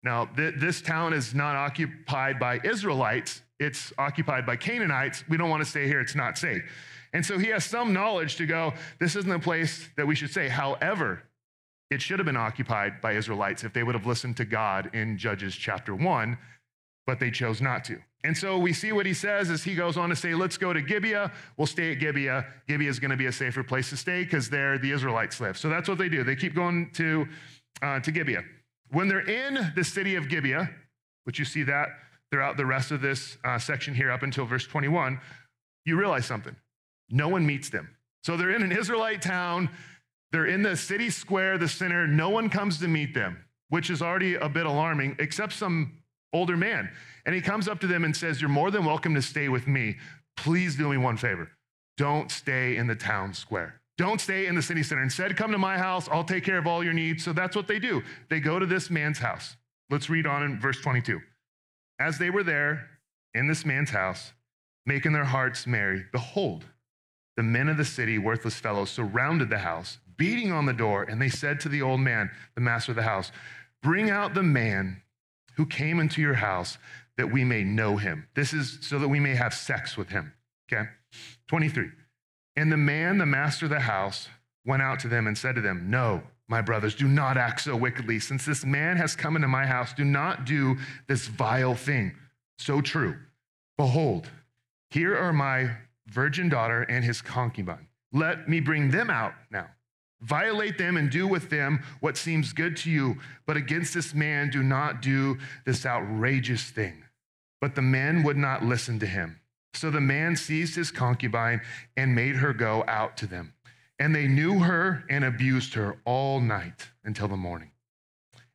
Now, 0.03 0.25
th- 0.25 0.55
this 0.57 0.81
town 0.81 1.13
is 1.13 1.33
not 1.33 1.55
occupied 1.55 2.39
by 2.39 2.59
Israelites. 2.63 3.41
It's 3.59 3.93
occupied 3.97 4.45
by 4.45 4.57
Canaanites. 4.57 5.23
We 5.29 5.37
don't 5.37 5.49
want 5.49 5.63
to 5.63 5.69
stay 5.69 5.87
here. 5.87 6.01
It's 6.01 6.15
not 6.15 6.37
safe. 6.37 6.61
And 7.13 7.25
so 7.25 7.37
he 7.37 7.47
has 7.47 7.63
some 7.63 7.93
knowledge 7.93 8.35
to 8.37 8.45
go, 8.45 8.73
this 8.99 9.15
isn't 9.15 9.31
a 9.31 9.39
place 9.39 9.87
that 9.95 10.05
we 10.05 10.15
should 10.15 10.31
stay. 10.31 10.49
However, 10.49 11.23
it 11.91 12.01
should 12.01 12.17
have 12.19 12.25
been 12.25 12.35
occupied 12.35 13.01
by 13.01 13.13
Israelites 13.13 13.63
if 13.63 13.71
they 13.71 13.83
would 13.83 13.93
have 13.93 14.07
listened 14.07 14.35
to 14.37 14.45
God 14.45 14.89
in 14.93 15.17
Judges 15.17 15.55
chapter 15.55 15.93
1 15.95 16.37
but 17.05 17.19
they 17.19 17.31
chose 17.31 17.61
not 17.61 17.83
to. 17.85 17.99
And 18.23 18.37
so 18.37 18.57
we 18.57 18.71
see 18.71 18.93
what 18.93 19.05
he 19.05 19.13
says 19.13 19.49
as 19.49 19.63
he 19.63 19.75
goes 19.75 19.97
on 19.97 20.09
to 20.09 20.15
say, 20.15 20.33
let's 20.33 20.57
go 20.57 20.71
to 20.71 20.81
Gibeah. 20.81 21.31
We'll 21.57 21.67
stay 21.67 21.91
at 21.91 21.99
Gibeah. 21.99 22.45
Gibeah 22.67 22.89
is 22.89 22.99
going 22.99 23.11
to 23.11 23.17
be 23.17 23.25
a 23.25 23.31
safer 23.31 23.63
place 23.63 23.89
to 23.89 23.97
stay 23.97 24.23
because 24.23 24.49
there 24.49 24.77
the 24.77 24.91
Israelites 24.91 25.41
live. 25.41 25.57
So 25.57 25.67
that's 25.69 25.89
what 25.89 25.97
they 25.97 26.07
do. 26.07 26.23
They 26.23 26.37
keep 26.37 26.55
going 26.55 26.91
to, 26.93 27.27
uh, 27.81 27.99
to 27.99 28.11
Gibeah. 28.11 28.43
When 28.91 29.09
they're 29.09 29.27
in 29.27 29.73
the 29.75 29.83
city 29.83 30.15
of 30.15 30.29
Gibeah, 30.29 30.69
which 31.25 31.37
you 31.37 31.45
see 31.45 31.63
that 31.63 31.89
throughout 32.31 32.55
the 32.55 32.65
rest 32.65 32.91
of 32.91 33.01
this 33.01 33.37
uh, 33.43 33.59
section 33.59 33.93
here 33.93 34.09
up 34.09 34.23
until 34.23 34.45
verse 34.45 34.65
21, 34.65 35.19
you 35.85 35.97
realize 35.99 36.25
something. 36.25 36.55
No 37.09 37.27
one 37.27 37.45
meets 37.45 37.69
them. 37.69 37.89
So 38.23 38.37
they're 38.37 38.51
in 38.51 38.63
an 38.63 38.71
Israelite 38.71 39.21
town. 39.21 39.69
They're 40.31 40.45
in 40.45 40.63
the 40.63 40.77
city 40.77 41.09
square, 41.09 41.57
the 41.57 41.67
center. 41.67 42.07
No 42.07 42.29
one 42.29 42.49
comes 42.49 42.79
to 42.79 42.87
meet 42.87 43.13
them, 43.13 43.43
which 43.69 43.89
is 43.89 44.01
already 44.01 44.35
a 44.35 44.47
bit 44.47 44.65
alarming, 44.65 45.17
except 45.19 45.53
some 45.53 45.99
older 46.33 46.57
man. 46.57 46.89
And 47.25 47.33
he 47.33 47.41
comes 47.41 47.67
up 47.67 47.79
to 47.81 47.87
them 47.87 48.03
and 48.03 48.15
says, 48.15 48.41
You're 48.41 48.49
more 48.49 48.71
than 48.71 48.83
welcome 48.83 49.15
to 49.15 49.21
stay 49.21 49.49
with 49.49 49.67
me. 49.67 49.97
Please 50.35 50.75
do 50.75 50.89
me 50.89 50.97
one 50.97 51.17
favor. 51.17 51.49
Don't 51.97 52.31
stay 52.31 52.75
in 52.75 52.87
the 52.87 52.95
town 52.95 53.33
square. 53.33 53.79
Don't 53.97 54.19
stay 54.19 54.47
in 54.47 54.55
the 54.55 54.61
city 54.61 54.81
center. 54.81 55.03
Instead, 55.03 55.37
come 55.37 55.51
to 55.51 55.57
my 55.57 55.77
house. 55.77 56.09
I'll 56.11 56.23
take 56.23 56.43
care 56.43 56.57
of 56.57 56.65
all 56.65 56.83
your 56.83 56.93
needs. 56.93 57.23
So 57.23 57.31
that's 57.31 57.55
what 57.55 57.67
they 57.67 57.79
do. 57.79 58.01
They 58.29 58.39
go 58.39 58.57
to 58.57 58.65
this 58.65 58.89
man's 58.89 59.19
house. 59.19 59.55
Let's 59.89 60.09
read 60.09 60.25
on 60.25 60.43
in 60.43 60.59
verse 60.59 60.81
22. 60.81 61.19
As 61.99 62.17
they 62.17 62.31
were 62.31 62.43
there 62.43 62.89
in 63.35 63.47
this 63.47 63.65
man's 63.65 63.91
house, 63.91 64.33
making 64.85 65.13
their 65.13 65.25
hearts 65.25 65.67
merry, 65.67 66.05
behold, 66.11 66.65
the 67.37 67.43
men 67.43 67.69
of 67.69 67.77
the 67.77 67.85
city, 67.85 68.17
worthless 68.17 68.55
fellows, 68.55 68.89
surrounded 68.89 69.51
the 69.51 69.59
house, 69.59 69.99
beating 70.17 70.51
on 70.51 70.65
the 70.65 70.73
door, 70.73 71.03
and 71.03 71.21
they 71.21 71.29
said 71.29 71.59
to 71.59 71.69
the 71.69 71.81
old 71.81 71.99
man, 71.99 72.31
the 72.55 72.61
master 72.61 72.91
of 72.91 72.95
the 72.95 73.03
house, 73.03 73.31
Bring 73.83 74.09
out 74.09 74.33
the 74.33 74.43
man 74.43 75.02
who 75.55 75.65
came 75.65 75.99
into 75.99 76.21
your 76.21 76.35
house 76.35 76.77
that 77.17 77.31
we 77.31 77.43
may 77.43 77.63
know 77.63 77.97
him. 77.97 78.27
This 78.35 78.53
is 78.53 78.79
so 78.81 78.99
that 78.99 79.07
we 79.07 79.19
may 79.19 79.35
have 79.35 79.53
sex 79.53 79.97
with 79.97 80.09
him. 80.09 80.33
Okay? 80.71 80.89
23. 81.47 81.89
And 82.55 82.71
the 82.71 82.77
man, 82.77 83.17
the 83.17 83.25
master 83.25 83.65
of 83.65 83.71
the 83.71 83.79
house, 83.79 84.29
went 84.65 84.81
out 84.81 84.99
to 85.01 85.07
them 85.07 85.27
and 85.27 85.37
said 85.37 85.55
to 85.55 85.61
them, 85.61 85.89
No, 85.89 86.23
my 86.47 86.61
brothers, 86.61 86.95
do 86.95 87.07
not 87.07 87.37
act 87.37 87.61
so 87.61 87.75
wickedly. 87.75 88.19
Since 88.19 88.45
this 88.45 88.65
man 88.65 88.97
has 88.97 89.15
come 89.15 89.35
into 89.35 89.47
my 89.47 89.65
house, 89.65 89.93
do 89.93 90.03
not 90.03 90.45
do 90.45 90.77
this 91.07 91.27
vile 91.27 91.75
thing. 91.75 92.13
So 92.57 92.81
true. 92.81 93.15
Behold, 93.77 94.29
here 94.89 95.17
are 95.17 95.33
my 95.33 95.71
virgin 96.07 96.49
daughter 96.49 96.83
and 96.83 97.03
his 97.03 97.21
concubine. 97.21 97.87
Let 98.11 98.47
me 98.47 98.59
bring 98.59 98.91
them 98.91 99.09
out 99.09 99.33
now 99.49 99.67
Violate 100.23 100.77
them 100.77 100.95
and 100.95 101.09
do 101.09 101.27
with 101.27 101.49
them 101.49 101.83
what 101.99 102.15
seems 102.15 102.53
good 102.53 102.77
to 102.77 102.89
you. 102.89 103.17
But 103.45 103.57
against 103.57 103.93
this 103.93 104.13
man, 104.13 104.49
do 104.49 104.63
not 104.63 105.01
do 105.01 105.37
this 105.65 105.85
outrageous 105.85 106.63
thing. 106.63 107.03
But 107.59 107.75
the 107.75 107.81
men 107.81 108.23
would 108.23 108.37
not 108.37 108.63
listen 108.63 108.99
to 108.99 109.05
him. 109.05 109.39
So 109.73 109.89
the 109.89 110.01
man 110.01 110.35
seized 110.35 110.75
his 110.75 110.91
concubine 110.91 111.61
and 111.97 112.15
made 112.15 112.37
her 112.37 112.53
go 112.53 112.85
out 112.87 113.17
to 113.17 113.27
them. 113.27 113.53
And 113.99 114.15
they 114.15 114.27
knew 114.27 114.59
her 114.59 115.03
and 115.09 115.25
abused 115.25 115.73
her 115.73 115.97
all 116.05 116.39
night 116.39 116.89
until 117.03 117.27
the 117.27 117.37
morning. 117.37 117.71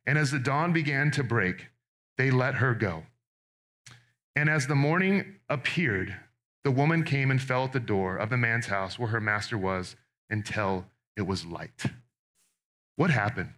And 0.05 0.17
as 0.17 0.31
the 0.31 0.39
dawn 0.39 0.73
began 0.73 1.11
to 1.11 1.23
break, 1.23 1.67
they 2.17 2.31
let 2.31 2.55
her 2.55 2.73
go. 2.73 3.03
And 4.35 4.49
as 4.49 4.67
the 4.67 4.75
morning 4.75 5.35
appeared, 5.49 6.15
the 6.63 6.71
woman 6.71 7.03
came 7.03 7.29
and 7.29 7.41
fell 7.41 7.63
at 7.65 7.73
the 7.73 7.79
door 7.79 8.17
of 8.17 8.29
the 8.29 8.37
man's 8.37 8.67
house 8.67 8.97
where 8.97 9.09
her 9.09 9.21
master 9.21 9.57
was 9.57 9.95
until 10.29 10.85
it 11.19 11.27
was 11.27 11.45
light. 11.45 11.83
What 12.95 13.11
happened? 13.11 13.53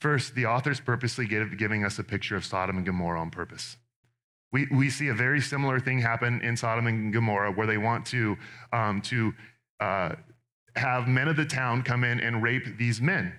First, 0.00 0.34
the 0.34 0.46
author's 0.46 0.80
purposely 0.80 1.26
give, 1.26 1.56
giving 1.56 1.84
us 1.84 1.98
a 1.98 2.04
picture 2.04 2.36
of 2.36 2.44
Sodom 2.44 2.76
and 2.76 2.86
Gomorrah 2.86 3.20
on 3.20 3.30
purpose. 3.30 3.78
We, 4.52 4.68
we 4.70 4.90
see 4.90 5.08
a 5.08 5.14
very 5.14 5.40
similar 5.40 5.80
thing 5.80 5.98
happen 5.98 6.40
in 6.42 6.56
Sodom 6.56 6.86
and 6.86 7.12
Gomorrah 7.12 7.52
where 7.52 7.66
they 7.66 7.78
want 7.78 8.06
to, 8.06 8.36
um, 8.72 9.00
to 9.02 9.32
uh, 9.80 10.14
have 10.76 11.08
men 11.08 11.26
of 11.26 11.36
the 11.36 11.46
town 11.46 11.82
come 11.82 12.04
in 12.04 12.20
and 12.20 12.42
rape 12.42 12.78
these 12.78 13.00
men. 13.00 13.32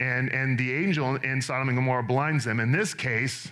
And, 0.00 0.32
and 0.32 0.58
the 0.58 0.72
angel 0.72 1.16
in 1.16 1.42
Sodom 1.42 1.68
and 1.68 1.76
Gomorrah 1.76 2.04
blinds 2.04 2.44
them. 2.44 2.60
In 2.60 2.72
this 2.72 2.94
case, 2.94 3.48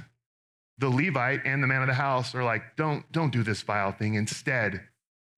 the 0.79 0.88
Levite 0.88 1.43
and 1.45 1.62
the 1.62 1.67
man 1.67 1.83
of 1.83 1.88
the 1.88 1.95
house 1.95 2.35
are 2.35 2.45
like, 2.45 2.77
don't, 2.77 3.11
don't 3.12 3.33
do 3.33 3.43
this 3.43 3.62
vile 3.62 3.93
thing. 3.93 4.15
Instead, 4.15 4.81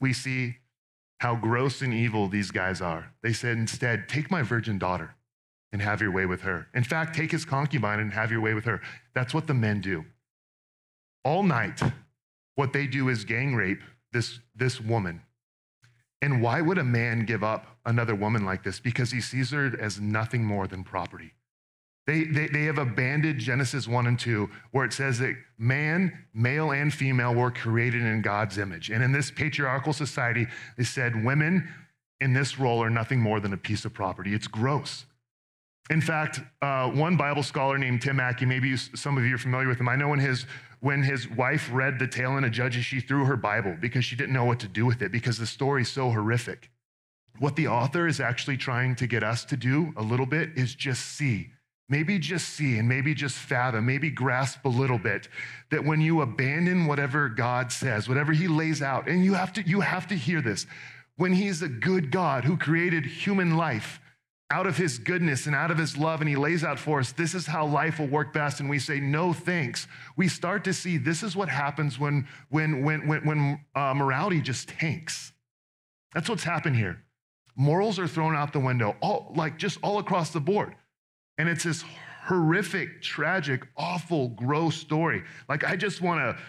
we 0.01 0.13
see 0.13 0.57
how 1.25 1.35
gross 1.35 1.81
and 1.81 1.95
evil 1.95 2.29
these 2.29 2.51
guys 2.51 2.83
are. 2.83 3.15
They 3.23 3.33
said, 3.33 3.57
instead, 3.57 4.11
take 4.11 4.31
my 4.31 4.43
virgin 4.43 4.79
daughter 4.79 5.15
and 5.73 5.81
have 5.81 6.03
your 6.03 6.11
way 6.11 6.27
with 6.27 6.43
her. 6.43 6.67
In 6.75 6.85
fact, 6.85 7.17
take 7.17 7.31
his 7.33 7.47
concubine 7.47 7.99
and 7.99 8.13
have 8.13 8.31
your 8.31 8.43
way 8.43 8.53
with 8.53 8.67
her. 8.67 8.83
That's 9.15 9.33
what 9.33 9.47
the 9.47 9.55
men 9.55 9.81
do. 9.81 10.05
All 11.25 11.43
night, 11.43 11.81
what 12.57 12.75
they 12.75 12.87
do 12.87 13.09
is 13.09 13.25
gang 13.25 13.55
rape 13.55 13.81
this, 14.13 14.39
this 14.55 14.83
woman. 14.83 15.23
And 16.21 16.43
why 16.43 16.61
would 16.61 16.77
a 16.77 16.85
man 16.85 17.25
give 17.25 17.43
up 17.43 17.69
another 17.87 18.15
woman 18.15 18.45
like 18.45 18.63
this? 18.63 18.79
Because 18.79 19.11
he 19.11 19.23
sees 19.23 19.51
her 19.51 19.75
as 19.81 19.99
nothing 19.99 20.45
more 20.45 20.67
than 20.67 20.85
property. 20.85 21.33
They, 22.07 22.25
they, 22.25 22.49
they 22.49 22.65
have 22.65 22.79
abandoned 22.79 23.41
Genesis 23.41 23.89
1 23.89 24.07
and 24.07 24.19
2, 24.19 24.51
where 24.73 24.85
it 24.85 24.93
says 24.93 25.19
that 25.21 25.35
man, 25.57 26.13
male 26.35 26.73
and 26.73 26.93
female, 26.93 27.35
were 27.35 27.51
created 27.51 28.03
in 28.03 28.21
God's 28.21 28.59
image. 28.59 28.91
And 28.91 29.03
in 29.03 29.11
this 29.11 29.31
patriarchal 29.31 29.95
society, 29.95 30.47
they 30.77 30.85
said 30.85 31.25
women 31.25 31.67
in 32.21 32.35
this 32.35 32.59
role 32.59 32.83
are 32.83 32.91
nothing 32.91 33.21
more 33.21 33.41
than 33.41 33.55
a 33.55 33.57
piece 33.57 33.87
of 33.87 33.95
property. 33.95 34.35
It's 34.35 34.47
gross. 34.47 35.07
In 35.91 36.01
fact, 36.01 36.41
uh, 36.63 36.91
one 36.91 37.17
Bible 37.17 37.43
scholar 37.43 37.79
named 37.79 38.03
Tim 38.03 38.17
Mackie, 38.17 38.47
maybe 38.47 38.69
you, 38.69 38.77
some 38.77 39.17
of 39.17 39.25
you 39.25 39.35
are 39.35 39.39
familiar 39.39 39.69
with 39.69 39.79
him. 39.79 39.89
I 39.89 39.97
know 39.97 40.09
when 40.09 40.19
his, 40.19 40.47
when 40.81 41.03
his 41.03 41.29
wife 41.31 41.71
read 41.73 41.99
the 41.99 42.07
tale 42.07 42.37
in 42.37 42.45
a 42.45 42.51
Judges, 42.51 42.85
she 42.85 43.01
threw 43.01 43.25
her 43.25 43.37
Bible 43.37 43.77
because 43.81 44.05
she 44.05 44.17
didn't 44.17 44.35
know 44.35 44.45
what 44.45 44.61
to 44.61 44.69
do 44.69 44.85
with 44.85 45.01
it 45.03 45.11
because 45.11 45.39
the 45.39 45.47
story's 45.47 45.91
so 45.91 46.11
horrific. 46.11 46.71
What 47.39 47.57
the 47.57 47.69
author 47.69 48.07
is 48.07 48.21
actually 48.21 48.59
trying 48.59 48.95
to 48.97 49.07
get 49.07 49.23
us 49.23 49.45
to 49.47 49.57
do 49.57 49.93
a 49.97 50.03
little 50.03 50.27
bit 50.27 50.51
is 50.57 50.75
just 50.75 51.03
see 51.17 51.51
Maybe 51.89 52.19
just 52.19 52.49
see 52.49 52.79
and 52.79 52.89
maybe 52.89 53.15
just 53.15 53.37
fathom, 53.37 53.85
maybe 53.85 54.09
grasp 54.09 54.65
a 54.65 54.69
little 54.69 54.99
bit 54.99 55.29
that 55.71 55.85
when 55.85 56.01
you 56.01 56.23
abandon 56.23 56.87
whatever 56.87 57.29
God 57.29 57.71
says, 57.71 58.09
whatever 58.09 58.33
He 58.33 58.49
lays 58.49 58.81
out, 58.81 59.07
and 59.07 59.25
you 59.25 59.35
have 59.35 59.53
to, 59.55 59.63
you 59.63 59.81
have 59.81 60.07
to 60.09 60.15
hear 60.15 60.41
this, 60.41 60.67
when 61.17 61.35
He's 61.35 61.61
a 61.61 61.69
good 61.69 62.11
God 62.11 62.45
who 62.45 62.57
created 62.57 63.05
human 63.05 63.57
life 63.57 64.01
out 64.51 64.67
of 64.67 64.79
His 64.79 64.99
goodness 64.99 65.47
and 65.47 65.55
out 65.55 65.71
of 65.71 65.77
His 65.77 65.97
love, 65.97 66.21
and 66.21 66.29
He 66.29 66.37
lays 66.37 66.65
out 66.65 66.79
for 66.79 67.01
us, 67.01 67.13
this 67.13 67.35
is 67.35 67.47
how 67.47 67.67
life 67.67 67.99
will 67.99 68.07
work 68.07 68.33
best, 68.33 68.61
and 68.61 68.71
we 68.71 68.79
say, 68.79 68.99
no 68.99 69.35
thanks, 69.35 69.87
we 70.17 70.27
start 70.27 70.65
to 70.65 70.73
see 70.73 70.97
this 70.97 71.23
is 71.23 71.37
what 71.37 71.51
happens 71.51 71.99
when, 71.99 72.27
when, 72.49 72.83
when, 72.83 73.07
when, 73.07 73.27
when 73.27 73.61
uh, 73.75 73.93
morality 73.93 74.41
just 74.41 74.69
tanks. 74.69 75.33
That's 76.15 76.31
what's 76.31 76.45
happened 76.45 76.77
here. 76.77 77.03
Morals 77.57 77.99
are 77.99 78.09
thrown 78.09 78.35
out 78.35 78.55
the 78.55 78.61
window, 78.61 78.97
all, 79.03 79.33
like 79.37 79.59
just 79.59 79.79
all 79.83 79.99
across 79.99 80.31
the 80.31 80.41
board. 80.41 80.75
And 81.39 81.49
it's 81.49 81.65
this 81.65 81.85
horrific, 82.27 83.03
tragic, 83.03 83.67
awful, 83.77 84.29
gross 84.29 84.77
story. 84.77 85.23
Like, 85.49 85.65
I 85.65 85.77
just 85.77 86.01
want 86.01 86.21
to. 86.21 86.43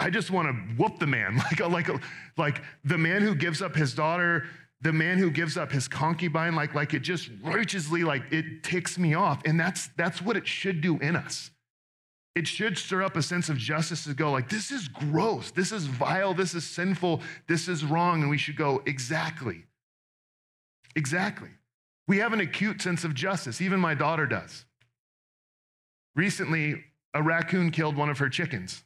I 0.00 0.10
just 0.10 0.30
want 0.30 0.46
to 0.46 0.52
whoop 0.80 1.00
the 1.00 1.08
man, 1.08 1.36
like, 1.60 1.60
like, 1.60 1.90
like 2.36 2.62
the 2.84 2.96
man 2.98 3.20
who 3.22 3.34
gives 3.34 3.60
up 3.60 3.74
his 3.74 3.94
daughter, 3.94 4.46
the 4.80 4.92
man 4.92 5.18
who 5.18 5.28
gives 5.28 5.56
up 5.56 5.72
his 5.72 5.88
concubine, 5.88 6.54
like, 6.54 6.72
like 6.74 6.94
it 6.94 7.00
just 7.00 7.30
righteously, 7.42 8.04
like 8.04 8.22
it 8.30 8.62
ticks 8.62 8.96
me 8.96 9.14
off. 9.14 9.42
And 9.44 9.58
that's, 9.58 9.88
that's 9.96 10.22
what 10.22 10.36
it 10.36 10.46
should 10.46 10.80
do 10.80 10.98
in 10.98 11.16
us. 11.16 11.50
it 12.36 12.46
should 12.46 12.78
stir 12.78 13.02
up 13.02 13.16
a 13.16 13.22
sense 13.22 13.48
of 13.48 13.56
justice 13.56 14.04
to 14.04 14.14
go 14.14 14.30
like 14.30 14.48
this 14.48 14.70
is 14.70 14.86
gross 14.86 15.50
this 15.50 15.72
is 15.72 15.86
vile 15.86 16.32
this 16.34 16.54
is 16.54 16.64
sinful 16.64 17.20
this 17.48 17.66
is 17.66 17.84
wrong 17.84 18.20
and 18.22 18.30
we 18.30 18.38
should 18.38 18.56
go 18.56 18.80
exactly 18.86 19.64
exactly 20.94 21.50
we 22.08 22.18
have 22.18 22.32
an 22.32 22.40
acute 22.40 22.82
sense 22.82 23.04
of 23.04 23.14
justice 23.14 23.60
even 23.60 23.78
my 23.78 23.94
daughter 23.94 24.26
does 24.26 24.64
recently 26.16 26.82
a 27.14 27.22
raccoon 27.22 27.70
killed 27.70 27.96
one 27.96 28.10
of 28.10 28.18
her 28.18 28.28
chickens 28.28 28.82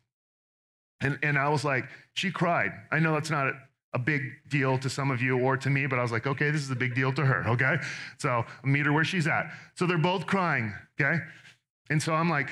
and, 1.00 1.18
and 1.22 1.38
i 1.38 1.48
was 1.48 1.64
like 1.64 1.84
she 2.12 2.30
cried 2.30 2.72
i 2.90 2.98
know 2.98 3.14
that's 3.14 3.30
not 3.30 3.54
a 3.94 3.98
big 3.98 4.22
deal 4.48 4.78
to 4.78 4.88
some 4.90 5.10
of 5.10 5.22
you 5.22 5.38
or 5.38 5.56
to 5.56 5.70
me 5.70 5.86
but 5.86 5.98
i 5.98 6.02
was 6.02 6.12
like 6.12 6.26
okay 6.26 6.50
this 6.50 6.62
is 6.62 6.70
a 6.70 6.76
big 6.76 6.94
deal 6.94 7.12
to 7.12 7.24
her 7.24 7.44
okay 7.48 7.76
so 8.18 8.44
i 8.62 8.66
meet 8.66 8.84
her 8.84 8.92
where 8.92 9.04
she's 9.04 9.26
at 9.26 9.50
so 9.74 9.86
they're 9.86 9.96
both 9.96 10.26
crying 10.26 10.72
okay 11.00 11.18
and 11.88 12.02
so 12.02 12.12
i'm 12.12 12.28
like 12.28 12.50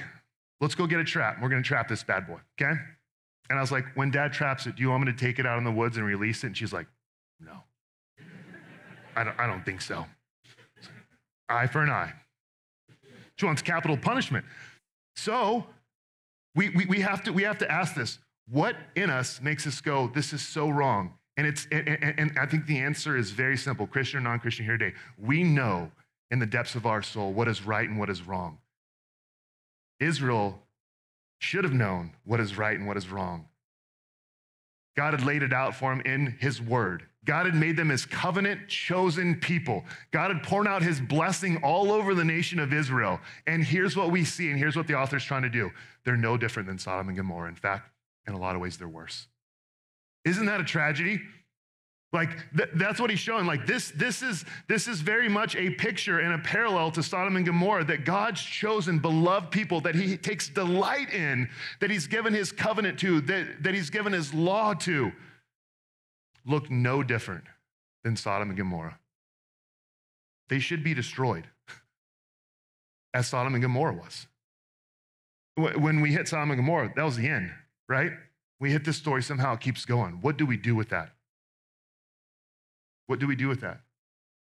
Let's 0.60 0.74
go 0.74 0.86
get 0.86 1.00
a 1.00 1.04
trap. 1.04 1.38
We're 1.40 1.48
to 1.48 1.62
trap 1.62 1.88
this 1.88 2.02
bad 2.02 2.26
boy, 2.26 2.38
okay? 2.60 2.78
And 3.48 3.58
I 3.58 3.62
was 3.62 3.72
like, 3.72 3.84
when 3.94 4.10
dad 4.10 4.32
traps 4.32 4.66
it, 4.66 4.76
do 4.76 4.82
you 4.82 4.90
want 4.90 5.04
me 5.04 5.12
to 5.12 5.18
take 5.18 5.38
it 5.38 5.46
out 5.46 5.58
in 5.58 5.64
the 5.64 5.72
woods 5.72 5.96
and 5.96 6.04
release 6.04 6.44
it? 6.44 6.48
And 6.48 6.56
she's 6.56 6.72
like, 6.72 6.86
no. 7.40 7.52
I 9.16 9.24
don't, 9.24 9.40
I 9.40 9.46
don't 9.46 9.64
think 9.64 9.80
so. 9.80 10.04
Eye 11.50 11.66
for 11.66 11.82
an 11.82 11.90
eye. 11.90 12.12
She 13.36 13.46
wants 13.46 13.62
capital 13.62 13.96
punishment. 13.96 14.44
So 15.16 15.66
we, 16.54 16.70
we, 16.70 16.86
we, 16.86 17.00
have 17.00 17.22
to, 17.24 17.32
we 17.32 17.42
have 17.42 17.58
to 17.58 17.70
ask 17.70 17.94
this 17.94 18.18
what 18.48 18.76
in 18.96 19.10
us 19.10 19.40
makes 19.40 19.66
us 19.66 19.80
go, 19.80 20.10
this 20.14 20.32
is 20.32 20.42
so 20.42 20.68
wrong? 20.68 21.14
And, 21.36 21.46
it's, 21.46 21.66
and, 21.70 21.88
and 21.88 22.38
I 22.38 22.46
think 22.46 22.66
the 22.66 22.78
answer 22.78 23.16
is 23.16 23.30
very 23.30 23.56
simple 23.56 23.86
Christian 23.86 24.18
or 24.18 24.22
non 24.22 24.40
Christian 24.40 24.64
here 24.64 24.76
today. 24.76 24.96
We 25.18 25.42
know 25.42 25.90
in 26.30 26.38
the 26.38 26.46
depths 26.46 26.74
of 26.74 26.86
our 26.86 27.02
soul 27.02 27.32
what 27.32 27.48
is 27.48 27.64
right 27.64 27.88
and 27.88 27.98
what 27.98 28.10
is 28.10 28.26
wrong. 28.26 28.58
Israel 30.00 30.60
should 31.38 31.64
have 31.64 31.72
known 31.72 32.12
what 32.24 32.40
is 32.40 32.58
right 32.58 32.76
and 32.76 32.86
what 32.86 32.96
is 32.96 33.08
wrong. 33.08 33.46
God 34.96 35.14
had 35.14 35.24
laid 35.24 35.42
it 35.42 35.52
out 35.52 35.74
for 35.74 35.92
him 35.92 36.00
in 36.02 36.36
his 36.40 36.60
word. 36.60 37.06
God 37.30 37.46
had 37.46 37.54
made 37.54 37.76
them 37.76 37.90
his 37.90 38.04
covenant 38.04 38.66
chosen 38.66 39.36
people. 39.36 39.84
God 40.10 40.32
had 40.34 40.42
poured 40.42 40.66
out 40.66 40.82
his 40.82 41.00
blessing 41.00 41.58
all 41.62 41.92
over 41.92 42.12
the 42.12 42.24
nation 42.24 42.58
of 42.58 42.72
Israel. 42.72 43.20
And 43.46 43.62
here's 43.62 43.96
what 43.96 44.10
we 44.10 44.24
see, 44.24 44.50
and 44.50 44.58
here's 44.58 44.74
what 44.74 44.88
the 44.88 44.94
author's 44.94 45.22
trying 45.22 45.42
to 45.42 45.48
do. 45.48 45.70
They're 46.04 46.16
no 46.16 46.36
different 46.36 46.66
than 46.66 46.76
Sodom 46.76 47.06
and 47.06 47.16
Gomorrah. 47.16 47.48
In 47.48 47.54
fact, 47.54 47.88
in 48.26 48.34
a 48.34 48.36
lot 48.36 48.56
of 48.56 48.60
ways, 48.60 48.78
they're 48.78 48.88
worse. 48.88 49.28
Isn't 50.24 50.46
that 50.46 50.60
a 50.60 50.64
tragedy? 50.64 51.20
Like 52.12 52.30
th- 52.56 52.70
that's 52.74 53.00
what 53.00 53.10
he's 53.10 53.20
showing. 53.20 53.46
Like 53.46 53.64
this, 53.64 53.92
this 53.92 54.22
is 54.22 54.44
this 54.66 54.88
is 54.88 55.00
very 55.00 55.28
much 55.28 55.54
a 55.54 55.70
picture 55.70 56.18
and 56.18 56.34
a 56.34 56.38
parallel 56.38 56.90
to 56.90 57.02
Sodom 57.04 57.36
and 57.36 57.46
Gomorrah 57.46 57.84
that 57.84 58.04
God's 58.04 58.42
chosen 58.42 58.98
beloved 58.98 59.52
people 59.52 59.80
that 59.82 59.94
He 59.94 60.16
takes 60.16 60.48
delight 60.48 61.14
in, 61.14 61.48
that 61.78 61.92
He's 61.92 62.08
given 62.08 62.34
His 62.34 62.50
covenant 62.50 62.98
to, 62.98 63.20
that, 63.20 63.62
that 63.62 63.72
He's 63.72 63.88
given 63.88 64.12
His 64.12 64.34
law 64.34 64.74
to, 64.74 65.12
look 66.46 66.70
no 66.70 67.02
different 67.02 67.44
than 68.04 68.16
Sodom 68.16 68.48
and 68.48 68.58
Gomorrah. 68.58 68.98
They 70.48 70.58
should 70.58 70.82
be 70.82 70.94
destroyed, 70.94 71.46
as 73.14 73.28
Sodom 73.28 73.54
and 73.54 73.62
Gomorrah 73.62 73.94
was. 73.94 74.26
When 75.56 76.00
we 76.00 76.12
hit 76.12 76.28
Sodom 76.28 76.50
and 76.50 76.58
Gomorrah, 76.58 76.92
that 76.96 77.04
was 77.04 77.16
the 77.16 77.28
end, 77.28 77.50
right? 77.88 78.12
We 78.58 78.70
hit 78.70 78.84
this 78.84 78.96
story 78.96 79.22
somehow 79.22 79.54
it 79.54 79.60
keeps 79.60 79.84
going. 79.84 80.18
What 80.20 80.36
do 80.36 80.46
we 80.46 80.56
do 80.56 80.74
with 80.74 80.90
that? 80.90 81.10
What 83.06 83.18
do 83.18 83.26
we 83.26 83.36
do 83.36 83.48
with 83.48 83.60
that? 83.60 83.80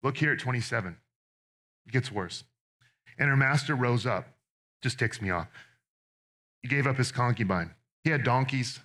Look 0.03 0.17
here 0.17 0.33
at 0.33 0.39
27. 0.39 0.95
It 1.85 1.91
gets 1.91 2.11
worse. 2.11 2.43
And 3.17 3.29
her 3.29 3.37
master 3.37 3.75
rose 3.75 4.05
up. 4.05 4.27
Just 4.81 4.99
ticks 4.99 5.21
me 5.21 5.29
off. 5.29 5.47
He 6.61 6.67
gave 6.67 6.85
up 6.85 6.97
his 6.97 7.11
concubine. 7.11 7.71
He 8.03 8.09
had 8.09 8.23
donkeys, 8.23 8.79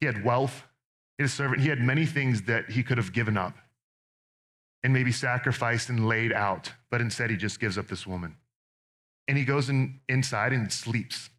he 0.00 0.06
had 0.06 0.24
wealth, 0.24 0.64
had 1.22 1.30
servant, 1.30 1.62
he 1.62 1.68
had 1.68 1.80
many 1.80 2.06
things 2.06 2.42
that 2.42 2.70
he 2.70 2.82
could 2.82 2.98
have 2.98 3.12
given 3.12 3.36
up 3.36 3.54
and 4.82 4.92
maybe 4.92 5.12
sacrificed 5.12 5.88
and 5.88 6.08
laid 6.08 6.32
out, 6.32 6.72
but 6.90 7.00
instead 7.00 7.30
he 7.30 7.36
just 7.36 7.60
gives 7.60 7.78
up 7.78 7.88
this 7.88 8.06
woman. 8.06 8.36
And 9.28 9.38
he 9.38 9.44
goes 9.44 9.70
in, 9.70 10.00
inside 10.08 10.52
and 10.52 10.70
sleeps. 10.72 11.30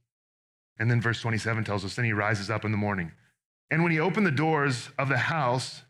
And 0.79 0.89
then 0.89 0.99
verse 1.01 1.21
27 1.21 1.63
tells 1.63 1.85
us 1.85 1.95
then 1.95 2.05
he 2.05 2.13
rises 2.13 2.49
up 2.49 2.65
in 2.65 2.71
the 2.71 2.77
morning. 2.77 3.11
And 3.69 3.83
when 3.83 3.91
he 3.91 3.99
opened 3.99 4.25
the 4.25 4.31
doors 4.31 4.89
of 4.97 5.09
the 5.09 5.17
house, 5.17 5.83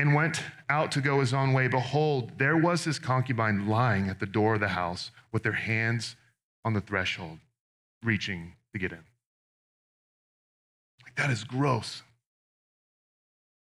and 0.00 0.14
went 0.14 0.42
out 0.70 0.90
to 0.92 1.00
go 1.02 1.20
his 1.20 1.34
own 1.34 1.52
way, 1.52 1.68
behold, 1.68 2.32
there 2.38 2.56
was 2.56 2.84
his 2.84 2.98
concubine 2.98 3.68
lying 3.68 4.08
at 4.08 4.18
the 4.18 4.24
door 4.24 4.54
of 4.54 4.60
the 4.60 4.68
house 4.68 5.10
with 5.30 5.42
their 5.42 5.52
hands 5.52 6.16
on 6.64 6.72
the 6.72 6.80
threshold, 6.80 7.38
reaching 8.02 8.54
to 8.72 8.78
get 8.78 8.92
in. 8.92 9.04
Like, 11.04 11.16
that 11.16 11.28
is 11.28 11.44
gross. 11.44 12.02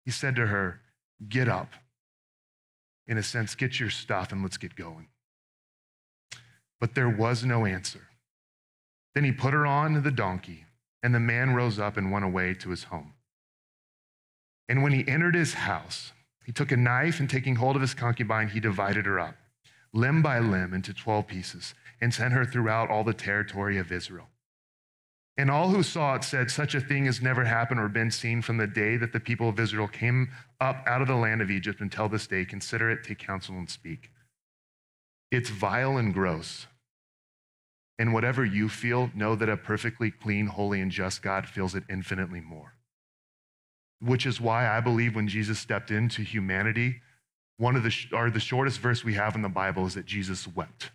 He 0.05 0.11
said 0.11 0.35
to 0.35 0.47
her, 0.47 0.81
Get 1.27 1.47
up. 1.47 1.73
In 3.07 3.17
a 3.17 3.23
sense, 3.23 3.55
get 3.55 3.79
your 3.79 3.89
stuff 3.89 4.31
and 4.31 4.41
let's 4.41 4.57
get 4.57 4.75
going. 4.75 5.07
But 6.79 6.95
there 6.95 7.09
was 7.09 7.43
no 7.43 7.65
answer. 7.65 8.07
Then 9.13 9.23
he 9.23 9.31
put 9.31 9.53
her 9.53 9.65
on 9.65 10.01
the 10.01 10.11
donkey, 10.11 10.65
and 11.03 11.13
the 11.13 11.19
man 11.19 11.53
rose 11.53 11.79
up 11.79 11.97
and 11.97 12.11
went 12.11 12.25
away 12.25 12.53
to 12.55 12.69
his 12.69 12.85
home. 12.85 13.13
And 14.69 14.81
when 14.81 14.93
he 14.93 15.07
entered 15.07 15.35
his 15.35 15.53
house, 15.53 16.13
he 16.45 16.51
took 16.51 16.71
a 16.71 16.77
knife 16.77 17.19
and 17.19 17.29
taking 17.29 17.57
hold 17.57 17.75
of 17.75 17.81
his 17.81 17.93
concubine, 17.93 18.49
he 18.49 18.59
divided 18.59 19.05
her 19.05 19.19
up, 19.19 19.35
limb 19.93 20.21
by 20.21 20.39
limb, 20.39 20.73
into 20.73 20.93
12 20.93 21.27
pieces, 21.27 21.73
and 21.99 22.13
sent 22.13 22.33
her 22.33 22.45
throughout 22.45 22.89
all 22.89 23.03
the 23.03 23.13
territory 23.13 23.77
of 23.77 23.91
Israel. 23.91 24.29
And 25.37 25.49
all 25.49 25.69
who 25.69 25.81
saw 25.81 26.15
it 26.15 26.23
said, 26.23 26.51
Such 26.51 26.75
a 26.75 26.81
thing 26.81 27.05
has 27.05 27.21
never 27.21 27.45
happened 27.45 27.79
or 27.79 27.87
been 27.87 28.11
seen 28.11 28.41
from 28.41 28.57
the 28.57 28.67
day 28.67 28.97
that 28.97 29.13
the 29.13 29.19
people 29.19 29.49
of 29.49 29.59
Israel 29.59 29.87
came 29.87 30.29
up 30.59 30.83
out 30.85 31.01
of 31.01 31.07
the 31.07 31.15
land 31.15 31.41
of 31.41 31.49
Egypt 31.49 31.81
until 31.81 32.09
this 32.09 32.27
day. 32.27 32.45
Consider 32.45 32.89
it, 32.91 33.03
take 33.03 33.19
counsel, 33.19 33.55
and 33.55 33.69
speak. 33.69 34.11
It's 35.31 35.49
vile 35.49 35.97
and 35.97 36.13
gross. 36.13 36.67
And 37.97 38.13
whatever 38.13 38.43
you 38.43 38.67
feel, 38.67 39.09
know 39.15 39.35
that 39.35 39.49
a 39.49 39.57
perfectly 39.57 40.11
clean, 40.11 40.47
holy, 40.47 40.81
and 40.81 40.91
just 40.91 41.21
God 41.21 41.47
feels 41.47 41.75
it 41.75 41.83
infinitely 41.89 42.41
more 42.41 42.73
which 44.01 44.25
is 44.25 44.41
why 44.41 44.67
I 44.67 44.81
believe 44.81 45.15
when 45.15 45.27
Jesus 45.27 45.59
stepped 45.59 45.91
into 45.91 46.23
humanity, 46.23 47.01
one 47.57 47.75
of 47.75 47.83
the, 47.83 47.93
or 48.11 48.31
the 48.31 48.39
shortest 48.39 48.79
verse 48.79 49.03
we 49.03 49.13
have 49.13 49.35
in 49.35 49.43
the 49.43 49.49
Bible 49.49 49.85
is 49.85 49.93
that 49.93 50.05
Jesus 50.05 50.47
wept 50.47 50.91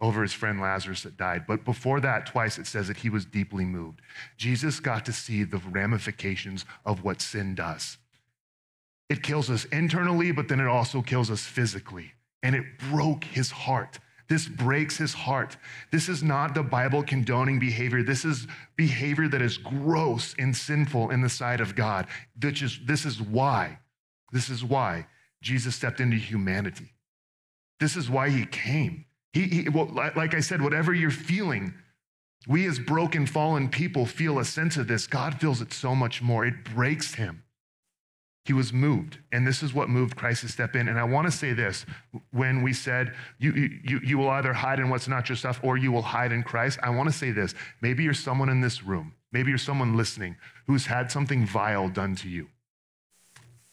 over 0.00 0.22
his 0.22 0.32
friend 0.32 0.60
Lazarus 0.60 1.02
that 1.02 1.16
died. 1.16 1.46
But 1.46 1.64
before 1.64 2.00
that, 2.00 2.26
twice 2.26 2.58
it 2.58 2.66
says 2.66 2.88
that 2.88 2.98
he 2.98 3.10
was 3.10 3.24
deeply 3.24 3.64
moved. 3.64 4.00
Jesus 4.36 4.80
got 4.80 5.04
to 5.06 5.12
see 5.12 5.44
the 5.44 5.58
ramifications 5.70 6.64
of 6.84 7.02
what 7.02 7.20
sin 7.20 7.54
does. 7.54 7.98
It 9.08 9.22
kills 9.22 9.50
us 9.50 9.64
internally, 9.66 10.32
but 10.32 10.48
then 10.48 10.60
it 10.60 10.66
also 10.66 11.02
kills 11.02 11.30
us 11.30 11.42
physically. 11.42 12.12
And 12.42 12.54
it 12.54 12.64
broke 12.90 13.24
his 13.24 13.50
heart. 13.50 13.98
This 14.28 14.46
breaks 14.46 14.98
his 14.98 15.14
heart. 15.14 15.56
This 15.90 16.08
is 16.08 16.22
not 16.22 16.54
the 16.54 16.62
Bible 16.62 17.02
condoning 17.02 17.58
behavior. 17.58 18.02
This 18.02 18.24
is 18.24 18.46
behavior 18.76 19.26
that 19.28 19.40
is 19.40 19.56
gross 19.56 20.34
and 20.38 20.54
sinful 20.54 21.10
in 21.10 21.22
the 21.22 21.30
sight 21.30 21.60
of 21.60 21.74
God. 21.74 22.06
This 22.36 22.60
is, 22.60 22.78
this 22.84 23.06
is 23.06 23.22
why, 23.22 23.78
this 24.30 24.50
is 24.50 24.62
why 24.62 25.06
Jesus 25.40 25.74
stepped 25.74 26.00
into 26.00 26.16
humanity. 26.16 26.92
This 27.80 27.96
is 27.96 28.10
why 28.10 28.28
he 28.28 28.44
came. 28.44 29.06
He, 29.32 29.42
he 29.42 29.68
well, 29.68 29.90
like 29.92 30.34
I 30.34 30.40
said, 30.40 30.62
whatever 30.62 30.94
you're 30.94 31.10
feeling, 31.10 31.74
we 32.46 32.66
as 32.66 32.78
broken, 32.78 33.26
fallen 33.26 33.68
people 33.68 34.06
feel 34.06 34.38
a 34.38 34.44
sense 34.44 34.76
of 34.76 34.88
this. 34.88 35.06
God 35.06 35.40
feels 35.40 35.60
it 35.60 35.72
so 35.72 35.94
much 35.94 36.22
more. 36.22 36.46
It 36.46 36.64
breaks 36.64 37.14
him. 37.14 37.42
He 38.44 38.54
was 38.54 38.72
moved. 38.72 39.18
And 39.30 39.46
this 39.46 39.62
is 39.62 39.74
what 39.74 39.90
moved 39.90 40.16
Christ 40.16 40.40
to 40.40 40.48
step 40.48 40.74
in. 40.74 40.88
And 40.88 40.98
I 40.98 41.04
want 41.04 41.26
to 41.26 41.30
say 41.30 41.52
this 41.52 41.84
when 42.30 42.62
we 42.62 42.72
said, 42.72 43.12
you, 43.38 43.52
you, 43.84 44.00
you 44.02 44.16
will 44.16 44.30
either 44.30 44.54
hide 44.54 44.80
in 44.80 44.88
what's 44.88 45.06
not 45.06 45.28
your 45.28 45.36
stuff 45.36 45.60
or 45.62 45.76
you 45.76 45.92
will 45.92 46.00
hide 46.00 46.32
in 46.32 46.42
Christ. 46.42 46.78
I 46.82 46.88
want 46.88 47.10
to 47.10 47.14
say 47.14 47.30
this. 47.30 47.54
Maybe 47.82 48.04
you're 48.04 48.14
someone 48.14 48.48
in 48.48 48.62
this 48.62 48.82
room, 48.82 49.12
maybe 49.32 49.50
you're 49.50 49.58
someone 49.58 49.98
listening 49.98 50.36
who's 50.66 50.86
had 50.86 51.10
something 51.10 51.44
vile 51.44 51.90
done 51.90 52.16
to 52.16 52.28
you. 52.30 52.48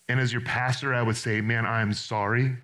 And 0.09 0.19
as 0.19 0.33
your 0.33 0.41
pastor, 0.41 0.93
I 0.93 1.01
would 1.01 1.15
say, 1.15 1.39
man, 1.39 1.65
I'm 1.65 1.93
sorry. 1.93 2.57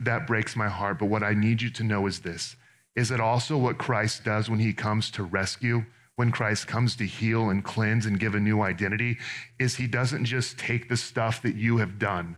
That 0.00 0.26
breaks 0.26 0.56
my 0.56 0.68
heart. 0.68 0.98
But 0.98 1.06
what 1.06 1.22
I 1.22 1.34
need 1.34 1.62
you 1.62 1.70
to 1.70 1.84
know 1.84 2.06
is 2.06 2.20
this 2.20 2.56
is 2.96 3.10
it 3.10 3.20
also 3.20 3.56
what 3.56 3.78
Christ 3.78 4.24
does 4.24 4.48
when 4.48 4.60
he 4.60 4.72
comes 4.72 5.10
to 5.12 5.24
rescue 5.24 5.84
when 6.16 6.30
Christ 6.30 6.68
comes 6.68 6.94
to 6.96 7.06
heal 7.06 7.50
and 7.50 7.64
cleanse 7.64 8.06
and 8.06 8.20
give 8.20 8.34
a 8.34 8.40
new 8.40 8.62
identity 8.62 9.18
is 9.58 9.76
he 9.76 9.86
doesn't 9.86 10.24
just 10.24 10.58
take 10.58 10.88
the 10.88 10.96
stuff 10.96 11.42
that 11.42 11.56
you 11.56 11.78
have 11.78 11.98
done, 11.98 12.36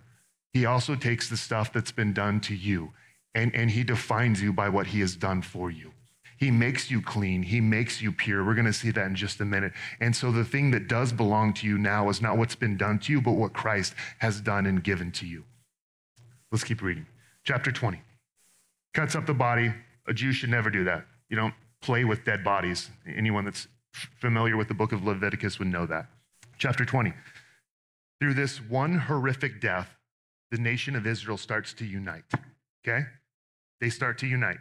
he 0.52 0.64
also 0.64 0.94
takes 0.94 1.28
the 1.28 1.36
stuff 1.36 1.72
that's 1.72 1.92
been 1.92 2.12
done 2.14 2.40
to 2.40 2.54
you 2.54 2.92
and, 3.34 3.54
and 3.54 3.70
he 3.70 3.84
defines 3.84 4.40
you 4.40 4.52
by 4.52 4.68
what 4.68 4.86
he 4.86 5.00
has 5.00 5.14
done 5.14 5.42
for 5.42 5.70
you. 5.70 5.92
He 6.38 6.50
makes 6.50 6.90
you 6.90 7.00
clean. 7.00 7.42
He 7.42 7.60
makes 7.60 8.02
you 8.02 8.12
pure. 8.12 8.44
We're 8.44 8.54
going 8.54 8.66
to 8.66 8.72
see 8.72 8.90
that 8.90 9.06
in 9.06 9.14
just 9.14 9.40
a 9.40 9.44
minute. 9.44 9.72
And 10.00 10.14
so 10.14 10.30
the 10.30 10.44
thing 10.44 10.70
that 10.70 10.88
does 10.88 11.12
belong 11.12 11.54
to 11.54 11.66
you 11.66 11.78
now 11.78 12.08
is 12.10 12.20
not 12.20 12.36
what's 12.36 12.54
been 12.54 12.76
done 12.76 12.98
to 13.00 13.12
you, 13.12 13.22
but 13.22 13.32
what 13.32 13.54
Christ 13.54 13.94
has 14.18 14.40
done 14.40 14.66
and 14.66 14.82
given 14.82 15.12
to 15.12 15.26
you. 15.26 15.44
Let's 16.50 16.64
keep 16.64 16.82
reading. 16.82 17.06
Chapter 17.46 17.70
20. 17.70 18.02
Cuts 18.92 19.14
up 19.14 19.24
the 19.24 19.32
body. 19.32 19.72
A 20.08 20.12
Jew 20.12 20.32
should 20.32 20.50
never 20.50 20.68
do 20.68 20.82
that. 20.84 21.06
You 21.30 21.36
don't 21.36 21.54
play 21.80 22.04
with 22.04 22.24
dead 22.24 22.42
bodies. 22.42 22.90
Anyone 23.06 23.44
that's 23.44 23.68
familiar 23.92 24.56
with 24.56 24.66
the 24.66 24.74
book 24.74 24.90
of 24.90 25.04
Leviticus 25.04 25.60
would 25.60 25.68
know 25.68 25.86
that. 25.86 26.06
Chapter 26.58 26.84
20. 26.84 27.12
Through 28.20 28.34
this 28.34 28.60
one 28.60 28.98
horrific 28.98 29.60
death, 29.60 29.96
the 30.50 30.58
nation 30.58 30.96
of 30.96 31.06
Israel 31.06 31.36
starts 31.36 31.72
to 31.74 31.84
unite. 31.84 32.24
Okay? 32.84 33.06
They 33.80 33.90
start 33.90 34.18
to 34.18 34.26
unite. 34.26 34.58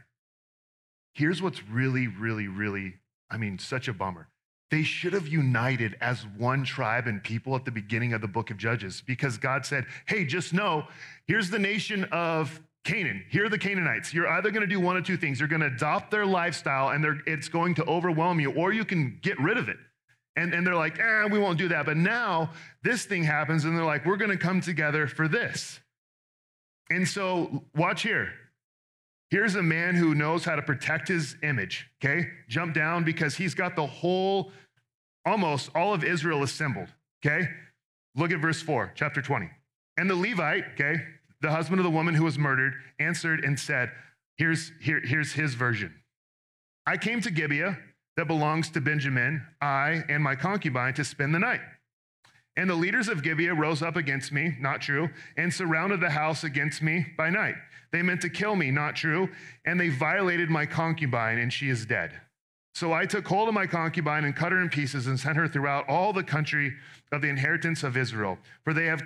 Here's 1.15 1.41
what's 1.41 1.63
really, 1.67 2.07
really, 2.07 2.47
really, 2.47 2.95
I 3.31 3.37
mean, 3.37 3.57
such 3.57 3.87
a 3.87 3.93
bummer. 3.93 4.27
They 4.69 4.83
should 4.83 5.13
have 5.13 5.27
united 5.27 5.95
as 6.01 6.25
one 6.37 6.63
tribe 6.63 7.07
and 7.07 7.23
people 7.23 7.55
at 7.55 7.65
the 7.65 7.71
beginning 7.71 8.13
of 8.13 8.21
the 8.21 8.27
book 8.27 8.51
of 8.51 8.57
Judges 8.57 9.01
because 9.05 9.37
God 9.37 9.65
said, 9.65 9.85
hey, 10.07 10.25
just 10.25 10.53
know 10.53 10.85
here's 11.25 11.49
the 11.49 11.59
nation 11.59 12.03
of 12.11 12.59
Canaan. 12.85 13.25
Here 13.29 13.45
are 13.45 13.49
the 13.49 13.57
Canaanites. 13.57 14.13
You're 14.13 14.29
either 14.29 14.51
going 14.51 14.61
to 14.61 14.73
do 14.73 14.79
one 14.79 14.95
of 14.95 15.03
two 15.03 15.17
things. 15.17 15.39
You're 15.39 15.49
going 15.49 15.61
to 15.61 15.67
adopt 15.67 16.11
their 16.11 16.25
lifestyle 16.25 16.89
and 16.89 17.21
it's 17.25 17.49
going 17.49 17.75
to 17.75 17.85
overwhelm 17.85 18.39
you, 18.39 18.51
or 18.53 18.71
you 18.71 18.85
can 18.85 19.19
get 19.21 19.37
rid 19.39 19.57
of 19.57 19.67
it. 19.67 19.77
And, 20.37 20.53
and 20.53 20.65
they're 20.65 20.75
like, 20.75 20.99
eh, 20.99 21.25
we 21.25 21.39
won't 21.39 21.57
do 21.57 21.67
that. 21.69 21.85
But 21.85 21.97
now 21.97 22.51
this 22.83 23.05
thing 23.05 23.23
happens, 23.23 23.65
and 23.65 23.75
they're 23.75 23.85
like, 23.85 24.05
we're 24.05 24.17
going 24.17 24.31
to 24.31 24.37
come 24.37 24.61
together 24.61 25.07
for 25.07 25.27
this. 25.27 25.79
And 26.89 27.07
so, 27.07 27.63
watch 27.75 28.03
here. 28.03 28.29
Here's 29.31 29.55
a 29.55 29.63
man 29.63 29.95
who 29.95 30.13
knows 30.13 30.45
how 30.45 30.55
to 30.55 30.61
protect 30.61 31.07
his 31.07 31.35
image, 31.41 31.87
okay? 32.03 32.27
Jump 32.47 32.75
down 32.75 33.03
because 33.03 33.35
he's 33.35 33.55
got 33.55 33.75
the 33.75 33.87
whole, 33.87 34.51
almost 35.25 35.71
all 35.73 35.93
of 35.93 36.03
Israel 36.03 36.43
assembled, 36.43 36.89
okay? 37.25 37.47
Look 38.15 38.31
at 38.31 38.39
verse 38.39 38.61
4, 38.61 38.91
chapter 38.93 39.21
20. 39.21 39.49
And 39.97 40.09
the 40.09 40.15
Levite, 40.15 40.65
okay, 40.73 40.97
the 41.41 41.51
husband 41.51 41.79
of 41.79 41.83
the 41.83 41.91
woman 41.91 42.15
who 42.15 42.23
was 42.23 42.37
murdered, 42.37 42.73
answered 42.99 43.43
and 43.43 43.59
said, 43.59 43.91
Here's, 44.37 44.71
here, 44.81 45.01
here's 45.03 45.33
his 45.33 45.53
version. 45.53 45.93
I 46.85 46.97
came 46.97 47.21
to 47.21 47.31
Gibeah 47.31 47.77
that 48.17 48.27
belongs 48.27 48.69
to 48.71 48.81
Benjamin, 48.81 49.45
I 49.61 50.03
and 50.09 50.23
my 50.23 50.35
concubine, 50.35 50.93
to 50.95 51.03
spend 51.03 51.33
the 51.33 51.39
night. 51.39 51.61
And 52.57 52.69
the 52.69 52.75
leaders 52.75 53.09
of 53.09 53.23
Gibeah 53.23 53.53
rose 53.53 53.81
up 53.81 53.97
against 53.97 54.31
me, 54.31 54.55
not 54.59 54.81
true, 54.81 55.09
and 55.35 55.53
surrounded 55.53 55.99
the 55.99 56.09
house 56.09 56.43
against 56.43 56.81
me 56.81 57.05
by 57.17 57.29
night. 57.29 57.55
They 57.91 58.01
meant 58.01 58.21
to 58.21 58.29
kill 58.29 58.55
me, 58.55 58.71
not 58.71 58.95
true, 58.95 59.29
and 59.65 59.79
they 59.79 59.89
violated 59.89 60.49
my 60.49 60.65
concubine, 60.65 61.37
and 61.37 61.51
she 61.51 61.69
is 61.69 61.85
dead. 61.85 62.11
So 62.73 62.91
I 62.91 63.05
took 63.05 63.27
hold 63.27 63.47
of 63.47 63.53
my 63.53 63.67
concubine 63.67 64.25
and 64.25 64.35
cut 64.35 64.51
her 64.51 64.61
in 64.61 64.69
pieces 64.69 65.07
and 65.07 65.19
sent 65.19 65.37
her 65.37 65.47
throughout 65.47 65.87
all 65.87 66.11
the 66.11 66.23
country 66.23 66.73
of 67.11 67.21
the 67.21 67.29
inheritance 67.29 67.83
of 67.83 67.95
Israel, 67.95 68.37
for 68.63 68.73
they 68.73 68.85
have 68.85 69.01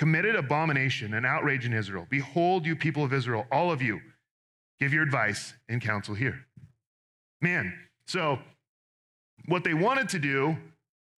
committed 0.00 0.34
abomination 0.34 1.14
and 1.14 1.24
outrage 1.24 1.64
in 1.64 1.72
Israel. 1.72 2.06
Behold, 2.10 2.66
you 2.66 2.74
people 2.74 3.04
of 3.04 3.12
Israel, 3.12 3.46
all 3.52 3.70
of 3.70 3.80
you, 3.80 4.00
give 4.80 4.92
your 4.92 5.04
advice 5.04 5.54
and 5.68 5.80
counsel 5.80 6.16
here. 6.16 6.46
Man, 7.40 7.72
so 8.06 8.38
what 9.46 9.62
they 9.62 9.74
wanted 9.74 10.08
to 10.08 10.18
do 10.18 10.56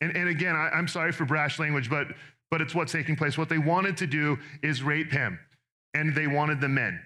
and, 0.02 0.16
and 0.16 0.28
again, 0.28 0.56
I, 0.56 0.68
I'm 0.70 0.88
sorry 0.88 1.12
for 1.12 1.24
brash 1.24 1.60
language, 1.60 1.88
but, 1.88 2.08
but 2.50 2.60
it's 2.60 2.74
what's 2.74 2.90
taking 2.90 3.14
place. 3.14 3.38
What 3.38 3.48
they 3.48 3.58
wanted 3.58 3.96
to 3.98 4.06
do 4.08 4.36
is 4.60 4.82
rape 4.82 5.12
him, 5.12 5.38
and 5.94 6.12
they 6.12 6.26
wanted 6.26 6.60
the 6.60 6.68
men. 6.68 7.00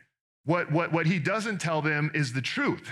What, 0.46 0.72
what, 0.72 0.94
what 0.94 1.04
he 1.04 1.18
doesn't 1.18 1.58
tell 1.58 1.82
them 1.82 2.10
is 2.14 2.32
the 2.32 2.40
truth. 2.40 2.88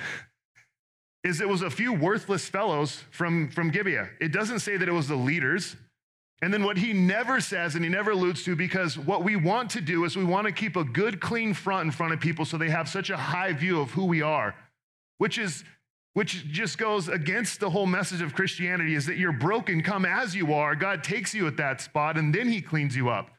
Is 1.24 1.40
it 1.40 1.48
was 1.48 1.62
a 1.62 1.70
few 1.70 1.94
worthless 1.94 2.46
fellows 2.46 3.02
from, 3.10 3.50
from 3.50 3.70
Gibeah. 3.70 4.10
It 4.20 4.30
doesn't 4.30 4.58
say 4.58 4.76
that 4.76 4.86
it 4.86 4.92
was 4.92 5.08
the 5.08 5.16
leaders. 5.16 5.74
And 6.44 6.52
then 6.52 6.62
what 6.62 6.76
he 6.76 6.92
never 6.92 7.40
says 7.40 7.74
and 7.74 7.83
he 7.83 7.90
never 7.90 8.11
alludes 8.11 8.44
to, 8.44 8.54
because 8.54 8.98
what 8.98 9.24
we 9.24 9.35
want 9.35 9.70
to 9.70 9.80
do 9.80 10.04
is 10.04 10.14
we 10.14 10.24
want 10.24 10.46
to 10.46 10.52
keep 10.52 10.76
a 10.76 10.85
good, 10.85 11.18
clean 11.18 11.54
front 11.54 11.87
in 11.87 11.90
front 11.90 12.12
of 12.12 12.20
people 12.20 12.44
so 12.44 12.59
they 12.59 12.68
have 12.68 12.87
such 12.87 13.09
a 13.09 13.16
high 13.16 13.54
view 13.54 13.80
of 13.80 13.92
who 13.92 14.04
we 14.04 14.20
are, 14.20 14.54
which 15.16 15.38
is 15.38 15.64
which 16.12 16.46
just 16.48 16.76
goes 16.76 17.09
against 17.09 17.61
the 17.61 17.70
whole 17.70 17.87
message 17.87 18.20
of 18.20 18.35
Christianity 18.35 18.94
is 18.94 19.07
that 19.07 19.16
you're 19.16 19.33
broken, 19.33 19.83
come 19.83 20.04
as 20.04 20.37
you 20.37 20.52
are. 20.52 20.76
God 20.76 21.02
takes 21.02 21.33
you 21.33 21.46
at 21.46 21.57
that 21.57 21.80
spot 21.80 22.18
and 22.18 22.33
then 22.35 22.46
he 22.48 22.61
cleans 22.61 22.94
you 22.94 23.09
up. 23.09 23.30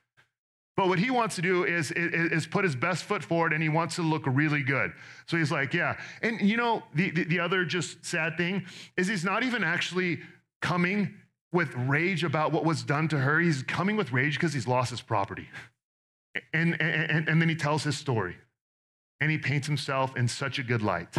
But 0.76 0.88
what 0.88 0.98
he 0.98 1.12
wants 1.12 1.36
to 1.36 1.44
do 1.44 1.64
is, 1.64 1.92
is, 1.96 2.48
put 2.48 2.64
his 2.64 2.76
best 2.76 3.04
foot 3.04 3.24
forward 3.24 3.54
and 3.54 3.62
he 3.62 3.70
wants 3.70 3.96
to 3.98 4.02
look 4.02 4.24
really 4.26 4.64
good. 4.64 4.92
So 5.28 5.38
he's 5.38 5.52
like, 5.52 5.76
yeah. 5.76 5.96
And 6.24 6.42
you 6.42 6.58
know, 6.58 6.82
the, 6.96 7.12
the, 7.12 7.24
the 7.26 7.40
other 7.40 7.66
just 7.66 8.04
sad 8.04 8.36
thing 8.36 8.66
is 8.98 9.08
he's 9.08 9.24
not 9.24 9.44
even 9.44 9.64
actually 9.64 10.22
coming 10.62 11.14
with 11.56 11.74
rage 11.74 12.24
about 12.24 12.52
what 12.52 12.66
was 12.66 12.84
done 12.84 13.08
to 13.08 13.18
her. 13.18 13.40
He's 13.40 13.64
coming 13.64 13.98
with 13.98 14.12
rage 14.12 14.36
because 14.36 14.54
he's 14.54 14.68
lost 14.68 14.92
his 14.92 15.02
property. 15.02 15.48
And, 16.54 16.80
and, 16.82 17.28
and 17.30 17.42
then 17.42 17.50
he 17.50 17.56
tells 17.56 17.84
his 17.84 17.98
story 17.98 18.36
and 19.22 19.32
he 19.32 19.38
paints 19.38 19.66
himself 19.66 20.16
in 20.18 20.28
such 20.28 20.60
a 20.60 20.64
good 20.64 20.82
light 20.82 21.16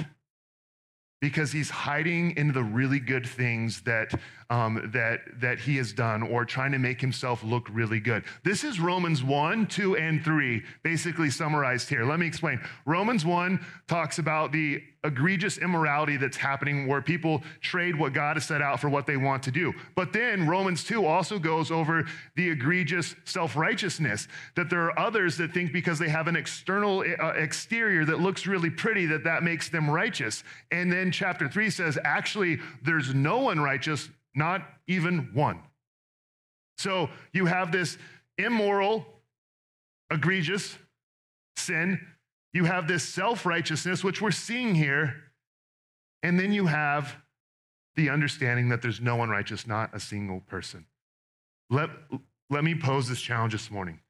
because 1.22 1.51
he's 1.51 1.70
hiding 1.70 2.37
in 2.37 2.53
the 2.53 2.62
really 2.62 3.01
good 3.01 3.27
things 3.27 3.81
that, 3.83 4.12
um, 4.51 4.90
that, 4.92 5.20
that 5.40 5.59
he 5.59 5.77
has 5.77 5.92
done 5.92 6.22
or 6.22 6.44
trying 6.44 6.72
to 6.72 6.79
make 6.79 7.01
himself 7.01 7.42
look 7.42 7.66
really 7.72 8.01
good. 8.01 8.22
This 8.44 8.64
is 8.64 8.79
Romans 8.79 9.25
1, 9.25 9.66
2, 9.66 9.96
and 9.96 10.22
3, 10.22 10.62
basically 10.83 11.31
summarized 11.31 11.88
here. 11.88 12.05
Let 12.05 12.18
me 12.18 12.27
explain. 12.27 12.61
Romans 12.85 13.25
1 13.25 13.64
talks 13.88 14.18
about 14.18 14.53
the 14.53 14.83
egregious 15.04 15.59
immorality 15.59 16.16
that's 16.16 16.37
happening 16.37 16.87
where 16.87 17.00
people 17.00 17.42
trade 17.61 17.96
what 17.96 18.12
God 18.12 18.37
has 18.37 18.44
set 18.44 18.61
out 18.61 18.80
for 18.80 18.88
what 18.88 19.06
they 19.06 19.16
want 19.16 19.42
to 19.44 19.50
do. 19.50 19.72
But 19.94 20.12
then 20.12 20.48
Romans 20.48 20.85
2 20.85 21.06
also 21.06 21.38
goes 21.38 21.70
over 21.70 22.06
the 22.35 22.50
egregious 22.50 23.14
self 23.24 23.56
righteousness 23.56 24.28
that 24.54 24.70
there 24.70 24.82
are 24.82 24.98
others 24.98 25.37
that 25.38 25.52
think 25.52 25.72
because 25.72 25.98
they 25.98 26.09
have 26.09 26.28
an 26.28 26.37
external 26.37 27.00
uh, 27.00 27.28
exterior 27.30 28.04
that 28.04 28.20
looks 28.20 28.46
really 28.46 28.70
pretty 28.70 29.06
that 29.06 29.24
that 29.24 29.42
makes 29.42 29.68
them 29.68 29.88
righteous. 29.88 30.42
And 30.70 30.90
then 30.90 31.11
chapter 31.11 31.48
3 31.48 31.70
says 31.70 31.98
actually 32.04 32.59
there's 32.82 33.14
no 33.14 33.38
one 33.38 33.61
righteous, 33.61 34.09
not 34.35 34.62
even 34.87 35.30
one. 35.32 35.61
So 36.78 37.09
you 37.32 37.46
have 37.46 37.72
this 37.72 37.96
immoral, 38.38 39.06
egregious 40.11 40.76
sin 41.56 42.00
you 42.57 42.64
have 42.64 42.88
this 42.88 43.05
self 43.05 43.47
righteousness, 43.47 44.03
which 44.03 44.21
we're 44.21 44.31
seeing 44.31 44.75
here. 44.75 45.14
And 46.23 46.40
then 46.40 46.53
you 46.53 46.66
have 46.66 47.14
the 47.95 48.11
understanding 48.11 48.71
that 48.71 48.83
there's 48.83 49.01
no 49.01 49.14
one 49.14 49.29
righteous, 49.29 49.66
not 49.66 49.95
a 49.95 50.01
single 50.01 50.40
person. 50.40 50.87
Let, 51.71 51.90
let 52.51 52.64
me 52.64 52.75
pose 52.75 53.09
this 53.09 53.21
challenge 53.21 53.53
this 53.53 53.71
morning. 53.71 54.01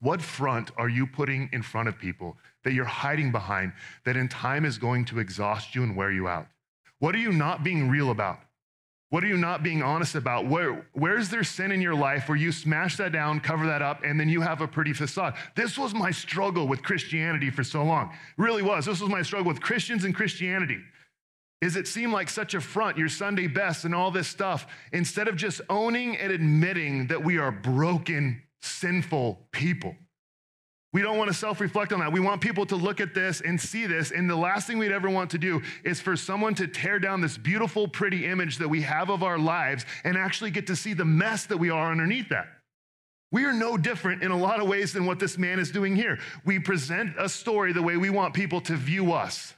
What 0.00 0.22
front 0.22 0.70
are 0.76 0.88
you 0.88 1.06
putting 1.06 1.50
in 1.52 1.62
front 1.62 1.88
of 1.88 1.98
people 1.98 2.36
that 2.62 2.72
you're 2.72 2.84
hiding 2.84 3.32
behind 3.32 3.72
that 4.04 4.16
in 4.16 4.28
time 4.28 4.64
is 4.64 4.78
going 4.78 5.04
to 5.06 5.18
exhaust 5.18 5.74
you 5.74 5.82
and 5.82 5.96
wear 5.96 6.12
you 6.12 6.28
out? 6.28 6.46
What 7.00 7.14
are 7.14 7.18
you 7.18 7.32
not 7.32 7.64
being 7.64 7.88
real 7.88 8.10
about? 8.10 8.38
What 9.10 9.24
are 9.24 9.26
you 9.26 9.38
not 9.38 9.62
being 9.62 9.82
honest 9.82 10.14
about? 10.14 10.46
Where, 10.46 10.86
where's 10.92 11.30
there 11.30 11.44
sin 11.44 11.72
in 11.72 11.80
your 11.80 11.94
life 11.94 12.28
where 12.28 12.36
you 12.36 12.52
smash 12.52 12.98
that 12.98 13.10
down, 13.10 13.40
cover 13.40 13.66
that 13.66 13.80
up, 13.80 14.02
and 14.04 14.20
then 14.20 14.28
you 14.28 14.42
have 14.42 14.60
a 14.60 14.68
pretty 14.68 14.92
facade? 14.92 15.34
This 15.56 15.78
was 15.78 15.94
my 15.94 16.10
struggle 16.10 16.68
with 16.68 16.82
Christianity 16.82 17.50
for 17.50 17.64
so 17.64 17.82
long. 17.82 18.10
It 18.10 18.42
really 18.42 18.62
was. 18.62 18.84
This 18.84 19.00
was 19.00 19.08
my 19.08 19.22
struggle 19.22 19.48
with 19.48 19.62
Christians 19.62 20.04
and 20.04 20.14
Christianity. 20.14 20.78
Is 21.62 21.74
it 21.74 21.88
seemed 21.88 22.12
like 22.12 22.28
such 22.28 22.54
a 22.54 22.60
front, 22.60 22.98
your 22.98 23.08
Sunday 23.08 23.46
best 23.46 23.84
and 23.84 23.94
all 23.94 24.10
this 24.10 24.28
stuff, 24.28 24.66
instead 24.92 25.26
of 25.26 25.36
just 25.36 25.60
owning 25.70 26.16
and 26.16 26.30
admitting 26.30 27.06
that 27.08 27.24
we 27.24 27.38
are 27.38 27.50
broken, 27.50 28.42
sinful 28.60 29.48
people. 29.52 29.96
We 30.92 31.02
don't 31.02 31.18
want 31.18 31.28
to 31.28 31.34
self 31.34 31.60
reflect 31.60 31.92
on 31.92 32.00
that. 32.00 32.12
We 32.12 32.20
want 32.20 32.40
people 32.40 32.64
to 32.66 32.76
look 32.76 33.00
at 33.00 33.14
this 33.14 33.42
and 33.42 33.60
see 33.60 33.86
this. 33.86 34.10
And 34.10 34.28
the 34.28 34.36
last 34.36 34.66
thing 34.66 34.78
we'd 34.78 34.92
ever 34.92 35.10
want 35.10 35.30
to 35.30 35.38
do 35.38 35.60
is 35.84 36.00
for 36.00 36.16
someone 36.16 36.54
to 36.54 36.66
tear 36.66 36.98
down 36.98 37.20
this 37.20 37.36
beautiful, 37.36 37.86
pretty 37.86 38.24
image 38.24 38.58
that 38.58 38.68
we 38.68 38.80
have 38.82 39.10
of 39.10 39.22
our 39.22 39.38
lives 39.38 39.84
and 40.04 40.16
actually 40.16 40.50
get 40.50 40.66
to 40.68 40.76
see 40.76 40.94
the 40.94 41.04
mess 41.04 41.44
that 41.46 41.58
we 41.58 41.68
are 41.68 41.90
underneath 41.90 42.30
that. 42.30 42.46
We 43.30 43.44
are 43.44 43.52
no 43.52 43.76
different 43.76 44.22
in 44.22 44.30
a 44.30 44.38
lot 44.38 44.60
of 44.60 44.68
ways 44.68 44.94
than 44.94 45.04
what 45.04 45.18
this 45.18 45.36
man 45.36 45.58
is 45.58 45.70
doing 45.70 45.94
here. 45.94 46.18
We 46.46 46.58
present 46.58 47.14
a 47.18 47.28
story 47.28 47.74
the 47.74 47.82
way 47.82 47.98
we 47.98 48.08
want 48.08 48.32
people 48.32 48.62
to 48.62 48.74
view 48.74 49.12
us. 49.12 49.54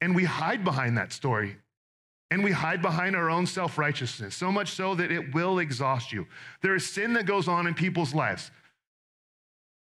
And 0.00 0.16
we 0.16 0.24
hide 0.24 0.64
behind 0.64 0.98
that 0.98 1.12
story. 1.12 1.56
And 2.30 2.42
we 2.42 2.50
hide 2.50 2.82
behind 2.82 3.14
our 3.14 3.30
own 3.30 3.46
self 3.46 3.78
righteousness, 3.78 4.34
so 4.34 4.50
much 4.50 4.72
so 4.72 4.94
that 4.96 5.10
it 5.12 5.32
will 5.32 5.60
exhaust 5.60 6.12
you. 6.12 6.26
There 6.60 6.74
is 6.74 6.86
sin 6.86 7.14
that 7.14 7.24
goes 7.24 7.48
on 7.48 7.66
in 7.66 7.74
people's 7.74 8.12
lives 8.12 8.50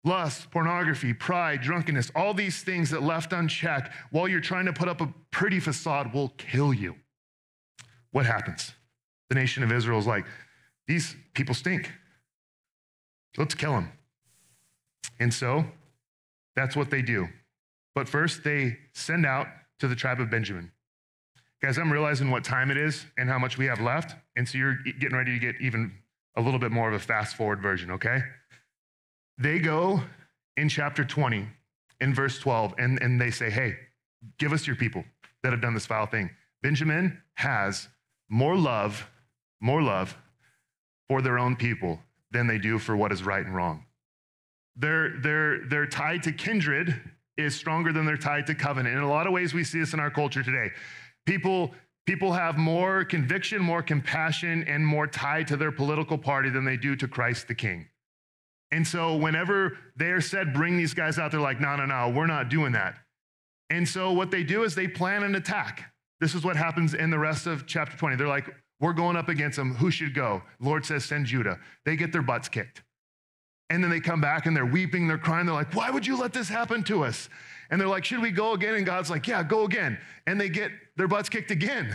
lust, 0.04 0.50
pornography, 0.50 1.14
pride, 1.14 1.62
drunkenness, 1.62 2.12
all 2.14 2.34
these 2.34 2.62
things 2.62 2.90
that 2.90 3.02
left 3.02 3.32
unchecked 3.32 3.90
while 4.10 4.28
you're 4.28 4.40
trying 4.40 4.66
to 4.66 4.72
put 4.72 4.88
up 4.88 5.00
a 5.00 5.12
pretty 5.30 5.58
facade 5.58 6.12
will 6.12 6.28
kill 6.36 6.72
you. 6.72 6.94
What 8.12 8.26
happens? 8.26 8.72
The 9.30 9.34
nation 9.34 9.62
of 9.62 9.72
Israel 9.72 9.98
is 9.98 10.06
like, 10.06 10.26
these 10.86 11.16
people 11.34 11.54
stink. 11.54 11.90
Let's 13.36 13.54
kill 13.54 13.72
them. 13.72 13.90
And 15.18 15.32
so 15.32 15.64
that's 16.54 16.76
what 16.76 16.90
they 16.90 17.02
do. 17.02 17.28
But 17.94 18.08
first, 18.08 18.44
they 18.44 18.76
send 18.92 19.24
out 19.24 19.46
to 19.78 19.88
the 19.88 19.94
tribe 19.94 20.20
of 20.20 20.30
Benjamin. 20.30 20.70
Guys, 21.62 21.78
I'm 21.78 21.90
realizing 21.90 22.30
what 22.30 22.44
time 22.44 22.70
it 22.70 22.76
is 22.76 23.06
and 23.16 23.28
how 23.28 23.38
much 23.38 23.56
we 23.56 23.66
have 23.66 23.80
left. 23.80 24.14
And 24.36 24.46
so 24.46 24.58
you're 24.58 24.76
getting 25.00 25.16
ready 25.16 25.32
to 25.32 25.38
get 25.38 25.60
even 25.60 25.92
a 26.36 26.40
little 26.40 26.58
bit 26.58 26.72
more 26.72 26.88
of 26.88 26.94
a 26.94 26.98
fast 26.98 27.36
forward 27.36 27.62
version, 27.62 27.90
okay? 27.92 28.20
They 29.38 29.58
go 29.58 30.00
in 30.56 30.68
chapter 30.68 31.04
20, 31.04 31.46
in 32.00 32.14
verse 32.14 32.38
12, 32.38 32.74
and, 32.78 33.00
and 33.02 33.20
they 33.20 33.30
say, 33.30 33.50
Hey, 33.50 33.74
give 34.38 34.52
us 34.52 34.66
your 34.66 34.76
people. 34.76 35.04
that 35.42 35.52
have 35.52 35.60
done 35.60 35.74
this 35.74 35.86
vile 35.86 36.06
thing. 36.06 36.30
Benjamin 36.62 37.20
has 37.34 37.88
more 38.30 38.56
love, 38.56 39.10
more 39.60 39.82
love 39.82 40.16
for 41.06 41.20
their 41.20 41.38
own 41.38 41.54
people 41.54 42.00
than 42.30 42.46
they 42.46 42.58
do 42.58 42.78
for 42.78 42.96
what 42.96 43.12
is 43.12 43.22
right 43.22 43.44
and 43.44 43.54
wrong. 43.54 43.84
Their, 44.76 45.20
their, 45.20 45.66
their 45.68 45.86
tie 45.86 46.16
to 46.18 46.32
kindred 46.32 46.98
is 47.36 47.54
stronger 47.54 47.92
than 47.92 48.06
their 48.06 48.16
tie 48.16 48.40
to 48.42 48.54
covenant. 48.54 48.96
In 48.96 49.02
a 49.02 49.08
lot 49.08 49.26
of 49.26 49.32
ways, 49.32 49.52
we 49.52 49.64
see 49.64 49.80
this 49.80 49.92
in 49.92 50.00
our 50.00 50.10
culture 50.10 50.42
today. 50.42 50.70
People, 51.26 51.74
people 52.06 52.32
have 52.32 52.56
more 52.56 53.04
conviction, 53.04 53.60
more 53.60 53.82
compassion, 53.82 54.64
and 54.66 54.86
more 54.86 55.06
tie 55.06 55.42
to 55.42 55.56
their 55.56 55.72
political 55.72 56.16
party 56.16 56.48
than 56.48 56.64
they 56.64 56.76
do 56.76 56.96
to 56.96 57.06
Christ 57.06 57.48
the 57.48 57.54
King. 57.54 57.86
And 58.74 58.84
so 58.84 59.14
whenever 59.14 59.78
they're 59.94 60.20
said, 60.20 60.52
bring 60.52 60.76
these 60.76 60.94
guys 60.94 61.16
out, 61.16 61.30
they're 61.30 61.38
like, 61.38 61.60
no, 61.60 61.76
no, 61.76 61.87
no, 61.87 62.08
we're 62.08 62.26
not 62.26 62.48
doing 62.48 62.72
that. 62.72 62.96
And 63.70 63.88
so 63.88 64.10
what 64.10 64.32
they 64.32 64.42
do 64.42 64.64
is 64.64 64.74
they 64.74 64.88
plan 64.88 65.22
an 65.22 65.37
attack. 65.37 65.92
This 66.20 66.34
is 66.34 66.44
what 66.44 66.56
happens 66.56 66.92
in 66.92 67.08
the 67.08 67.18
rest 67.18 67.46
of 67.46 67.68
chapter 67.68 67.96
20. 67.96 68.16
They're 68.16 68.26
like, 68.26 68.52
we're 68.80 68.92
going 68.92 69.14
up 69.14 69.28
against 69.28 69.56
them. 69.56 69.76
Who 69.76 69.92
should 69.92 70.12
go? 70.12 70.42
Lord 70.58 70.84
says, 70.84 71.04
send 71.04 71.26
Judah. 71.26 71.60
They 71.84 71.94
get 71.94 72.10
their 72.10 72.20
butts 72.20 72.48
kicked. 72.48 72.82
And 73.70 73.82
then 73.82 73.92
they 73.92 74.00
come 74.00 74.20
back 74.20 74.46
and 74.46 74.56
they're 74.56 74.66
weeping, 74.66 75.06
they're 75.06 75.18
crying. 75.18 75.46
They're 75.46 75.54
like, 75.54 75.72
why 75.72 75.90
would 75.90 76.04
you 76.04 76.18
let 76.18 76.32
this 76.32 76.48
happen 76.48 76.82
to 76.84 77.04
us? 77.04 77.28
And 77.70 77.80
they're 77.80 77.87
like, 77.87 78.04
should 78.04 78.22
we 78.22 78.32
go 78.32 78.54
again? 78.54 78.74
And 78.74 78.84
God's 78.84 79.08
like, 79.08 79.28
yeah, 79.28 79.44
go 79.44 79.62
again. 79.62 79.98
And 80.26 80.40
they 80.40 80.48
get 80.48 80.72
their 80.96 81.06
butts 81.06 81.28
kicked 81.28 81.52
again. 81.52 81.94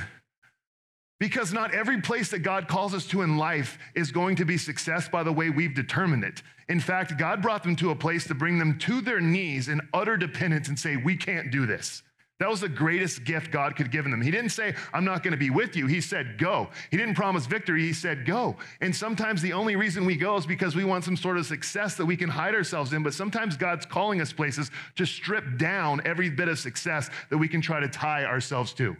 Because 1.20 1.52
not 1.52 1.76
every 1.76 2.00
place 2.02 2.32
that 2.32 2.40
God 2.40 2.70
calls 2.70 2.94
us 2.94 3.06
to 3.08 3.22
in 3.22 3.38
life 3.38 3.78
is 3.94 4.12
going 4.12 4.38
to 4.38 4.46
be 4.46 4.58
success 4.58 5.10
by 5.10 5.22
the 5.22 5.34
way 5.34 5.50
we've 5.50 5.76
determined 5.76 6.24
it. 6.24 6.42
In 6.70 6.80
fact, 6.80 7.18
God 7.18 7.42
brought 7.42 7.64
them 7.64 7.76
to 7.78 7.92
a 7.92 7.96
place 7.96 8.26
to 8.28 8.36
bring 8.36 8.58
them 8.58 8.78
to 8.80 9.02
their 9.02 9.20
knees 9.20 9.68
in 9.68 9.82
utter 9.94 10.16
dependence 10.16 10.70
and 10.70 10.80
say, 10.80 10.96
We 10.96 11.18
can't 11.18 11.52
do 11.52 11.66
this. 11.66 12.04
That 12.40 12.50
was 12.50 12.62
the 12.62 12.70
greatest 12.70 13.26
gift 13.26 13.52
God 13.52 13.76
could 13.76 13.92
give 13.92 14.06
them. 14.06 14.22
He 14.22 14.32
didn't 14.32 14.52
say, 14.52 14.74
I'm 14.94 15.04
not 15.04 15.24
going 15.24 15.34
to 15.34 15.38
be 15.38 15.50
with 15.50 15.76
you. 15.76 15.88
He 15.88 16.00
said, 16.00 16.38
Go. 16.38 16.70
He 16.90 16.96
didn't 16.96 17.16
promise 17.16 17.46
victory. 17.46 17.82
He 17.82 17.92
said, 17.92 18.26
Go. 18.26 18.56
And 18.80 18.96
sometimes 18.96 19.42
the 19.42 19.52
only 19.52 19.76
reason 19.76 20.06
we 20.06 20.16
go 20.16 20.38
is 20.38 20.46
because 20.46 20.74
we 20.74 20.86
want 20.86 21.04
some 21.04 21.18
sort 21.18 21.38
of 21.38 21.46
success 21.46 21.96
that 21.96 22.06
we 22.06 22.16
can 22.16 22.30
hide 22.30 22.56
ourselves 22.56 22.94
in. 22.94 23.04
But 23.04 23.14
sometimes 23.14 23.58
God's 23.58 23.86
calling 23.86 24.22
us 24.22 24.32
places 24.32 24.72
to 24.96 25.06
strip 25.06 25.58
down 25.58 26.02
every 26.06 26.30
bit 26.30 26.48
of 26.48 26.58
success 26.60 27.10
that 27.30 27.38
we 27.38 27.50
can 27.50 27.60
try 27.60 27.82
to 27.82 27.90
tie 27.90 28.24
ourselves 28.24 28.72
to. 28.76 28.96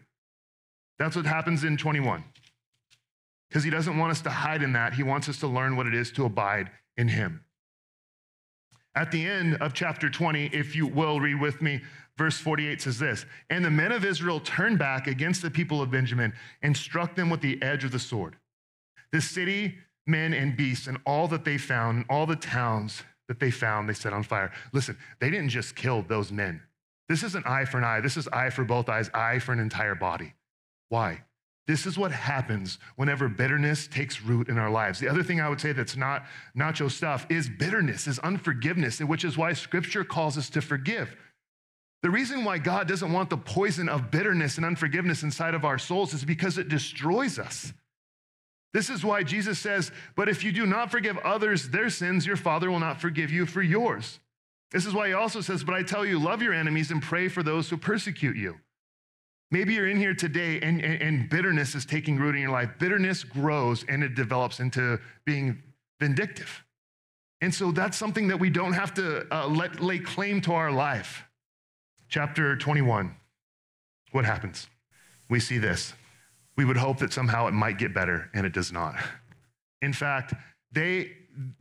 That's 1.00 1.16
what 1.16 1.26
happens 1.26 1.64
in 1.64 1.78
21. 1.78 2.24
Because 3.50 3.64
he 3.64 3.70
doesn't 3.72 3.98
want 3.98 4.12
us 4.12 4.22
to 4.22 4.30
hide 4.30 4.62
in 4.62 4.74
that. 4.74 4.94
He 4.94 5.02
wants 5.02 5.28
us 5.28 5.40
to 5.40 5.48
learn 5.48 5.76
what 5.76 5.88
it 5.88 5.96
is 5.96 6.12
to 6.12 6.26
abide 6.26 6.70
in 6.98 7.08
him. 7.08 7.44
At 8.96 9.12
the 9.12 9.26
end 9.26 9.56
of 9.56 9.74
chapter 9.74 10.10
20, 10.10 10.48
if 10.48 10.76
you 10.76 10.86
will 10.86 11.20
read 11.20 11.40
with 11.40 11.62
me, 11.62 11.82
verse 12.18 12.38
48 12.38 12.82
says 12.82 13.00
this 13.00 13.26
And 13.50 13.64
the 13.64 13.72
men 13.72 13.92
of 13.92 14.04
Israel 14.04 14.40
turned 14.40 14.78
back 14.78 15.08
against 15.08 15.42
the 15.42 15.50
people 15.50 15.82
of 15.82 15.90
Benjamin 15.90 16.34
and 16.62 16.76
struck 16.76 17.16
them 17.16 17.30
with 17.30 17.42
the 17.42 17.62
edge 17.62 17.84
of 17.84 17.92
the 17.92 18.00
sword. 18.00 18.36
The 19.12 19.22
city, 19.22 19.76
men, 20.06 20.34
and 20.34 20.58
beasts, 20.58 20.88
and 20.88 21.00
all 21.06 21.28
that 21.30 21.46
they 21.46 21.58
found, 21.58 21.98
and 21.98 22.06
all 22.10 22.26
the 22.26 22.36
towns 22.36 23.04
that 23.28 23.40
they 23.40 23.52
found, 23.52 23.88
they 23.88 23.94
set 23.94 24.12
on 24.12 24.24
fire. 24.24 24.52
Listen, 24.74 24.98
they 25.20 25.30
didn't 25.30 25.50
just 25.50 25.76
kill 25.76 26.02
those 26.02 26.32
men. 26.32 26.62
This 27.08 27.24
isn't 27.24 27.48
eye 27.48 27.66
for 27.66 27.78
an 27.78 27.84
eye. 27.84 28.02
This 28.02 28.18
is 28.18 28.28
eye 28.28 28.50
for 28.50 28.64
both 28.64 28.90
eyes, 28.90 29.10
eye 29.14 29.40
for 29.40 29.54
an 29.54 29.60
entire 29.60 29.96
body. 29.96 30.34
Why? 30.90 31.24
This 31.68 31.86
is 31.86 32.00
what 32.00 32.12
happens 32.12 32.80
whenever 32.96 33.30
bitterness 33.30 33.88
takes 33.88 34.24
root 34.24 34.50
in 34.50 34.58
our 34.58 34.72
lives. 34.72 35.00
The 35.00 35.08
other 35.08 35.22
thing 35.22 35.40
I 35.40 35.50
would 35.50 35.62
say 35.62 35.72
that's 35.72 35.96
not 35.96 36.26
nacho 36.58 36.90
stuff 36.90 37.28
is 37.30 37.48
bitterness, 37.48 38.08
is 38.08 38.18
unforgiveness, 38.20 39.00
which 39.00 39.24
is 39.24 39.38
why 39.38 39.54
scripture 39.54 40.04
calls 40.04 40.36
us 40.36 40.50
to 40.50 40.62
forgive. 40.62 41.16
The 42.02 42.10
reason 42.10 42.44
why 42.44 42.58
God 42.58 42.88
doesn't 42.88 43.12
want 43.12 43.30
the 43.30 43.38
poison 43.38 43.88
of 43.88 44.10
bitterness 44.10 44.58
and 44.58 44.66
unforgiveness 44.66 45.22
inside 45.22 45.54
of 45.54 45.64
our 45.64 45.78
souls 45.78 46.14
is 46.14 46.26
because 46.26 46.58
it 46.58 46.70
destroys 46.70 47.38
us. 47.38 47.72
This 48.74 48.90
is 48.90 49.04
why 49.04 49.24
Jesus 49.24 49.60
says, 49.60 49.92
But 50.16 50.30
if 50.30 50.44
you 50.44 50.52
do 50.52 50.66
not 50.66 50.92
forgive 50.92 51.18
others 51.20 51.70
their 51.70 51.90
sins, 51.90 52.26
your 52.26 52.36
Father 52.36 52.72
will 52.72 52.80
not 52.80 53.02
forgive 53.02 53.32
you 53.32 53.46
for 53.46 53.62
yours. 53.62 54.20
This 54.72 54.86
is 54.86 54.94
why 54.94 55.08
he 55.08 55.14
also 55.14 55.42
says, 55.42 55.64
But 55.64 55.76
I 55.76 55.84
tell 55.84 56.06
you, 56.06 56.20
love 56.20 56.42
your 56.42 56.54
enemies 56.54 56.90
and 56.90 57.02
pray 57.02 57.28
for 57.28 57.44
those 57.44 57.70
who 57.70 57.78
persecute 57.78 58.38
you. 58.38 58.56
Maybe 59.52 59.74
you're 59.74 59.90
in 59.90 59.98
here 59.98 60.14
today 60.14 60.60
and, 60.62 60.82
and, 60.84 61.02
and, 61.02 61.30
bitterness 61.30 61.74
is 61.74 61.86
taking 61.86 62.18
root 62.18 62.36
in 62.36 62.42
your 62.42 62.52
life. 62.52 62.70
Bitterness 62.78 63.24
grows 63.24 63.84
and 63.90 64.04
it 64.04 64.14
develops 64.14 64.60
into 64.60 65.00
being 65.26 65.64
vindictive. 66.00 66.64
And 67.42 67.54
so 67.54 67.72
that's 67.72 67.98
something 67.98 68.28
that 68.28 68.40
we 68.40 68.50
don't 68.50 68.74
have 68.74 68.94
to 68.96 69.26
uh, 69.34 69.48
let 69.48 69.80
lay 69.80 69.98
claim 69.98 70.42
to 70.42 70.54
our 70.54 70.72
life. 70.72 71.24
Chapter 72.10 72.56
21. 72.58 73.16
What 74.12 74.26
happens? 74.26 74.68
We 75.30 75.40
see 75.40 75.58
this. 75.58 75.94
We 76.58 76.66
would 76.66 76.78
hope 76.78 76.98
that 77.00 77.14
somehow 77.14 77.48
it 77.48 77.54
might 77.54 77.78
get 77.78 77.94
better, 77.94 78.30
and 78.34 78.46
it 78.46 78.54
does 78.54 78.72
not. 78.72 78.96
In 79.82 79.94
fact, 79.94 80.34
they, 80.72 81.12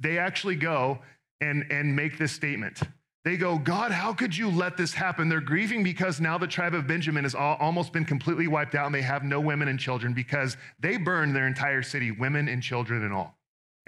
they 0.01 0.19
actually 0.19 0.57
go 0.57 0.99
and, 1.41 1.65
and 1.71 1.95
make 1.95 2.19
this 2.19 2.33
statement. 2.33 2.81
They 3.25 3.37
go, 3.37 3.59
God, 3.59 3.91
how 3.91 4.13
could 4.13 4.37
you 4.37 4.49
let 4.49 4.77
this 4.77 4.95
happen? 4.95 5.29
They're 5.29 5.41
grieving 5.41 5.83
because 5.83 6.21
now 6.21 6.39
the 6.39 6.47
tribe 6.47 6.75
of 6.75 6.87
Benjamin 6.87 7.25
has 7.25 7.35
all, 7.35 7.57
almost 7.61 7.93
been 7.93 8.05
completely 8.05 8.47
wiped 8.47 8.75
out 8.75 8.87
and 8.87 8.95
they 8.95 9.03
have 9.03 9.25
no 9.25 9.41
women 9.41 9.69
and 9.69 9.79
children 9.79 10.15
because 10.15 10.57
they 10.79 10.97
burned 10.97 11.35
their 11.35 11.47
entire 11.47 11.83
city, 11.83 12.11
women 12.11 12.49
and 12.49 12.63
children 12.63 13.03
and 13.03 13.13
all. 13.13 13.37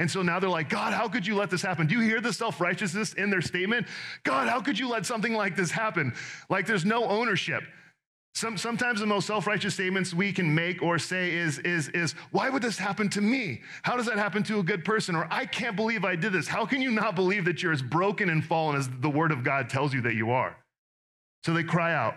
And 0.01 0.11
so 0.11 0.23
now 0.23 0.40
they're 0.40 0.51
like, 0.51 0.71
God, 0.71 0.95
how 0.95 1.09
could 1.09 1.27
you 1.27 1.37
let 1.37 1.51
this 1.51 1.61
happen? 1.62 1.87
Do 1.87 1.95
you 1.95 2.01
hear 2.01 2.23
the 2.23 2.33
self 2.33 2.61
righteousness 2.61 3.12
in 3.12 3.29
their 3.29 3.43
statement? 3.43 3.87
God, 4.25 4.49
how 4.49 4.61
could 4.61 4.79
you 4.79 4.88
let 4.88 5.05
something 5.05 5.35
like 5.35 5.57
this 5.57 5.71
happen? 5.71 6.14
Like 6.49 6.66
there's 6.66 6.87
no 6.87 7.05
ownership. 7.05 7.62
Some, 8.35 8.57
sometimes 8.57 9.01
the 9.01 9.07
most 9.07 9.27
self-righteous 9.27 9.75
statements 9.75 10.14
we 10.14 10.33
can 10.33 10.55
make 10.55 10.83
or 10.83 10.99
say 10.99 11.35
is, 11.35 11.59
is, 11.59 11.88
is, 11.88 12.12
why 12.31 12.49
would 12.49 12.62
this 12.62 12.79
happen 12.79 13.09
to 13.11 13.21
me? 13.21 13.61
How 13.83 13.97
does 13.97 14.07
that 14.07 14.19
happen 14.19 14.43
to 14.45 14.61
a 14.61 14.62
good 14.62 14.85
person? 14.85 15.16
Or 15.16 15.27
I 15.31 15.45
can't 15.47 15.75
believe 15.77 16.05
I 16.05 16.16
did 16.16 16.33
this. 16.33 16.47
How 16.47 16.64
can 16.64 16.81
you 16.81 16.90
not 16.93 17.16
believe 17.16 17.45
that 17.47 17.62
you're 17.62 17.73
as 17.73 17.83
broken 17.83 18.31
and 18.31 18.45
fallen 18.45 18.77
as 18.77 18.88
the 19.01 19.11
word 19.11 19.33
of 19.33 19.43
God 19.43 19.69
tells 19.69 19.93
you 19.93 20.01
that 20.03 20.14
you 20.14 20.31
are? 20.31 20.57
So 21.45 21.53
they 21.53 21.64
cry 21.64 21.93
out 21.93 22.14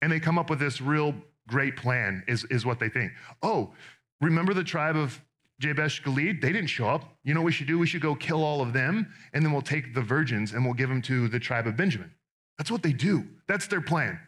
and 0.00 0.12
they 0.12 0.20
come 0.20 0.38
up 0.38 0.48
with 0.48 0.60
this 0.60 0.80
real 0.80 1.14
great 1.48 1.76
plan 1.76 2.22
is, 2.28 2.44
is 2.44 2.64
what 2.64 2.78
they 2.78 2.88
think. 2.88 3.12
Oh, 3.42 3.72
remember 4.20 4.54
the 4.54 4.64
tribe 4.64 4.96
of 4.96 5.20
Jabesh 5.60 6.04
Gilead? 6.04 6.40
They 6.40 6.52
didn't 6.52 6.68
show 6.68 6.86
up. 6.86 7.16
You 7.24 7.34
know 7.34 7.40
what 7.40 7.46
we 7.46 7.52
should 7.52 7.66
do? 7.66 7.78
We 7.78 7.86
should 7.86 8.00
go 8.00 8.14
kill 8.14 8.44
all 8.44 8.60
of 8.60 8.72
them 8.72 9.12
and 9.32 9.44
then 9.44 9.52
we'll 9.52 9.60
take 9.60 9.92
the 9.92 10.02
virgins 10.02 10.52
and 10.52 10.64
we'll 10.64 10.74
give 10.74 10.88
them 10.88 11.02
to 11.02 11.28
the 11.28 11.40
tribe 11.40 11.66
of 11.66 11.76
Benjamin. 11.76 12.12
That's 12.58 12.70
what 12.70 12.82
they 12.82 12.92
do. 12.92 13.26
That's 13.48 13.66
their 13.66 13.80
plan. 13.80 14.20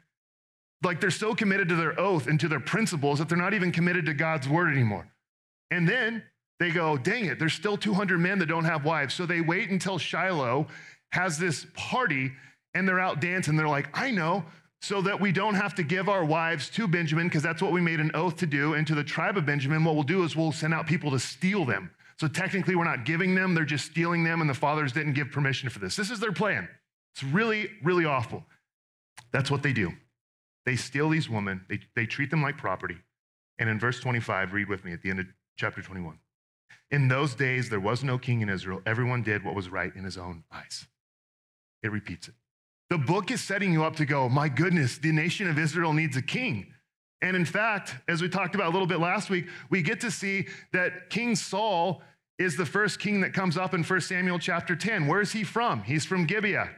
Like 0.85 1.01
they're 1.01 1.11
so 1.11 1.35
committed 1.35 1.69
to 1.71 1.77
their 1.77 1.99
oath 1.99 2.27
and 2.27 2.39
to 2.41 2.49
their 2.49 2.61
principles 2.61 3.19
that 3.19 3.29
they're 3.29 3.39
not 3.39 3.55
even 3.55 3.73
committed 3.73 4.07
to 4.07 4.15
God's 4.15 4.49
word 4.49 4.73
anymore. 4.73 5.09
And 5.71 5.89
then 5.89 6.23
they 6.61 6.71
go, 6.71 6.97
dang 6.97 7.25
it, 7.25 7.39
there's 7.39 7.55
still 7.55 7.77
200 7.77 8.19
men 8.19 8.39
that 8.39 8.47
don't 8.47 8.65
have 8.65 8.85
wives. 8.85 9.15
So 9.15 9.27
they 9.27 9.41
wait 9.41 9.71
until 9.71 9.99
Shiloh 9.99 10.67
has 11.13 11.39
this 11.39 11.67
party 11.75 12.33
and 12.75 12.87
they're 12.87 13.01
out 13.01 13.21
dancing. 13.21 13.57
They're 13.57 13.69
like, 13.69 13.89
I 13.99 14.11
know, 14.11 14.45
so 14.85 15.01
that 15.01 15.19
we 15.19 15.33
don't 15.33 15.55
have 15.55 15.75
to 15.77 15.83
give 15.83 16.11
our 16.11 16.25
wives 16.25 16.69
to 16.69 16.87
Benjamin, 16.87 17.27
because 17.27 17.43
that's 17.43 17.63
what 17.63 17.73
we 17.73 17.81
made 17.81 18.01
an 18.01 18.11
oath 18.13 18.37
to 18.37 18.47
do, 18.47 18.75
and 18.75 18.87
to 18.87 18.95
the 18.95 19.03
tribe 19.03 19.39
of 19.39 19.47
Benjamin, 19.47 19.83
what 19.83 19.95
we'll 19.95 20.05
do 20.05 20.25
is 20.25 20.37
we'll 20.37 20.53
send 20.53 20.75
out 20.75 20.87
people 20.87 21.11
to 21.13 21.19
steal 21.19 21.65
them. 21.65 21.91
So 22.19 22.29
technically, 22.29 22.75
we're 22.75 22.85
not 22.85 23.07
giving 23.07 23.35
them, 23.35 23.55
they're 23.55 23.65
just 23.65 23.87
stealing 23.87 24.25
them, 24.25 24.43
and 24.43 24.51
the 24.51 24.55
fathers 24.55 24.93
didn't 24.93 25.15
give 25.15 25.31
permission 25.31 25.71
for 25.71 25.79
this. 25.79 25.97
This 25.97 26.11
is 26.11 26.21
their 26.21 26.33
plan. 26.33 26.69
It's 27.15 27.25
really, 27.25 27.71
really 27.83 28.05
awful. 28.05 28.45
That's 29.33 29.51
what 29.51 29.63
they 29.63 29.73
do. 29.73 29.93
They 30.67 30.77
steal 30.77 31.11
these 31.11 31.29
women, 31.29 31.65
they, 31.69 31.81
they 31.95 32.07
treat 32.07 32.31
them 32.31 32.43
like 32.43 32.57
property. 32.57 32.97
And 33.59 33.69
in 33.69 33.79
verse 33.79 34.01
25, 34.01 34.53
read 34.53 34.69
with 34.69 34.85
me 34.85 34.93
at 34.93 35.03
the 35.03 35.11
end 35.11 35.21
of 35.21 35.27
chapter 35.57 35.83
21. 35.83 36.19
In 36.91 37.09
those 37.09 37.35
days, 37.35 37.71
there 37.71 37.81
was 37.81 38.03
no 38.03 38.19
king 38.19 38.41
in 38.41 38.49
Israel. 38.49 38.81
Everyone 38.87 39.23
did 39.23 39.45
what 39.45 39.55
was 39.55 39.69
right 39.69 39.95
in 39.95 40.05
his 40.05 40.19
own 40.19 40.45
eyes. 40.53 40.87
It 41.83 41.93
repeats 41.93 42.29
it. 42.29 42.35
The 42.91 42.99
book 42.99 43.31
is 43.31 43.41
setting 43.41 43.73
you 43.73 43.85
up 43.85 43.97
to 43.97 44.05
go, 44.05 44.29
my 44.29 44.49
goodness, 44.49 44.99
the 44.99 45.13
nation 45.13 45.49
of 45.49 45.59
Israel 45.59 45.93
needs 45.93 46.17
a 46.17 46.23
king. 46.23 46.73
And 47.23 47.37
in 47.37 47.45
fact, 47.45 47.97
as 48.07 48.21
we 48.21 48.29
talked 48.29 48.55
about 48.55 48.69
a 48.69 48.71
little 48.71 48.87
bit 48.87 49.01
last 49.01 49.31
week, 49.31 49.47
we 49.71 49.83
get 49.83 50.01
to 50.03 50.11
see 50.11 50.47
that 50.73 51.09
King 51.11 51.37
Saul 51.37 52.03
is 52.39 52.57
the 52.57 52.67
first 52.67 52.99
king 52.99 53.21
that 53.23 53.33
comes 53.33 53.57
up 53.57 53.73
in 53.75 53.83
1 53.83 54.01
Samuel 54.03 54.39
chapter 54.39 54.77
10. 54.77 55.07
Where 55.07 55.21
is 55.21 55.33
he 55.33 55.45
from? 55.45 55.83
He's 55.83 56.05
from 56.05 56.27
Gibeah. 56.27 56.69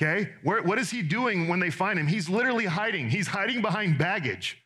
Okay? 0.00 0.30
Where, 0.42 0.62
what 0.62 0.78
is 0.78 0.90
he 0.90 1.02
doing 1.02 1.48
when 1.48 1.60
they 1.60 1.70
find 1.70 1.98
him? 1.98 2.06
He's 2.06 2.28
literally 2.28 2.64
hiding. 2.64 3.10
He's 3.10 3.26
hiding 3.26 3.60
behind 3.60 3.98
baggage. 3.98 4.62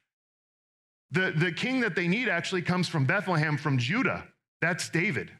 The, 1.11 1.33
the 1.37 1.51
king 1.51 1.81
that 1.81 1.97
they 1.97 2.07
need 2.07 2.29
actually 2.29 2.63
comes 2.63 2.89
from 2.89 3.05
Bethlehem, 3.05 3.57
from 3.57 3.79
Judah. 3.79 4.29
That's 4.61 4.89
David. 4.89 5.31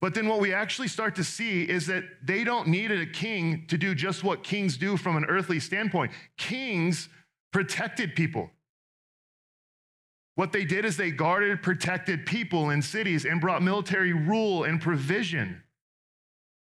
But 0.00 0.14
then 0.14 0.28
what 0.28 0.40
we 0.40 0.54
actually 0.54 0.88
start 0.88 1.16
to 1.16 1.24
see 1.24 1.62
is 1.64 1.86
that 1.88 2.04
they 2.22 2.44
don't 2.44 2.68
need 2.68 2.90
a 2.90 3.04
king 3.04 3.66
to 3.68 3.76
do 3.76 3.94
just 3.94 4.24
what 4.24 4.42
kings 4.42 4.76
do 4.76 4.96
from 4.96 5.16
an 5.16 5.24
earthly 5.26 5.60
standpoint. 5.60 6.12
Kings 6.38 7.08
protected 7.52 8.14
people. 8.14 8.50
What 10.36 10.52
they 10.52 10.64
did 10.64 10.84
is 10.84 10.96
they 10.96 11.10
guarded, 11.10 11.60
protected 11.62 12.24
people 12.24 12.70
in 12.70 12.80
cities 12.80 13.26
and 13.26 13.40
brought 13.40 13.62
military 13.62 14.14
rule 14.14 14.64
and 14.64 14.80
provision. 14.80 15.62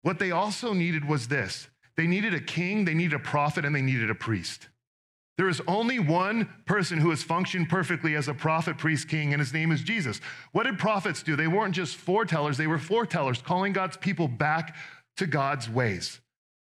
What 0.03 0.19
they 0.19 0.31
also 0.31 0.73
needed 0.73 1.05
was 1.05 1.27
this 1.27 1.69
they 1.97 2.07
needed 2.07 2.33
a 2.33 2.39
king, 2.39 2.85
they 2.85 2.93
needed 2.93 3.13
a 3.13 3.19
prophet, 3.19 3.65
and 3.65 3.75
they 3.75 3.81
needed 3.81 4.09
a 4.09 4.15
priest. 4.15 4.67
There 5.37 5.49
is 5.49 5.61
only 5.67 5.97
one 5.97 6.47
person 6.65 6.99
who 6.99 7.09
has 7.09 7.23
functioned 7.23 7.69
perfectly 7.69 8.15
as 8.15 8.27
a 8.27 8.33
prophet, 8.33 8.77
priest, 8.77 9.09
king, 9.09 9.33
and 9.33 9.39
his 9.39 9.53
name 9.53 9.71
is 9.71 9.81
Jesus. 9.81 10.21
What 10.51 10.63
did 10.63 10.77
prophets 10.77 11.23
do? 11.23 11.35
They 11.35 11.47
weren't 11.47 11.73
just 11.73 11.97
foretellers, 11.97 12.57
they 12.57 12.67
were 12.67 12.77
forthtellers, 12.77 13.43
calling 13.43 13.73
God's 13.73 13.97
people 13.97 14.27
back 14.27 14.75
to 15.17 15.25
God's 15.25 15.69
ways. 15.69 16.19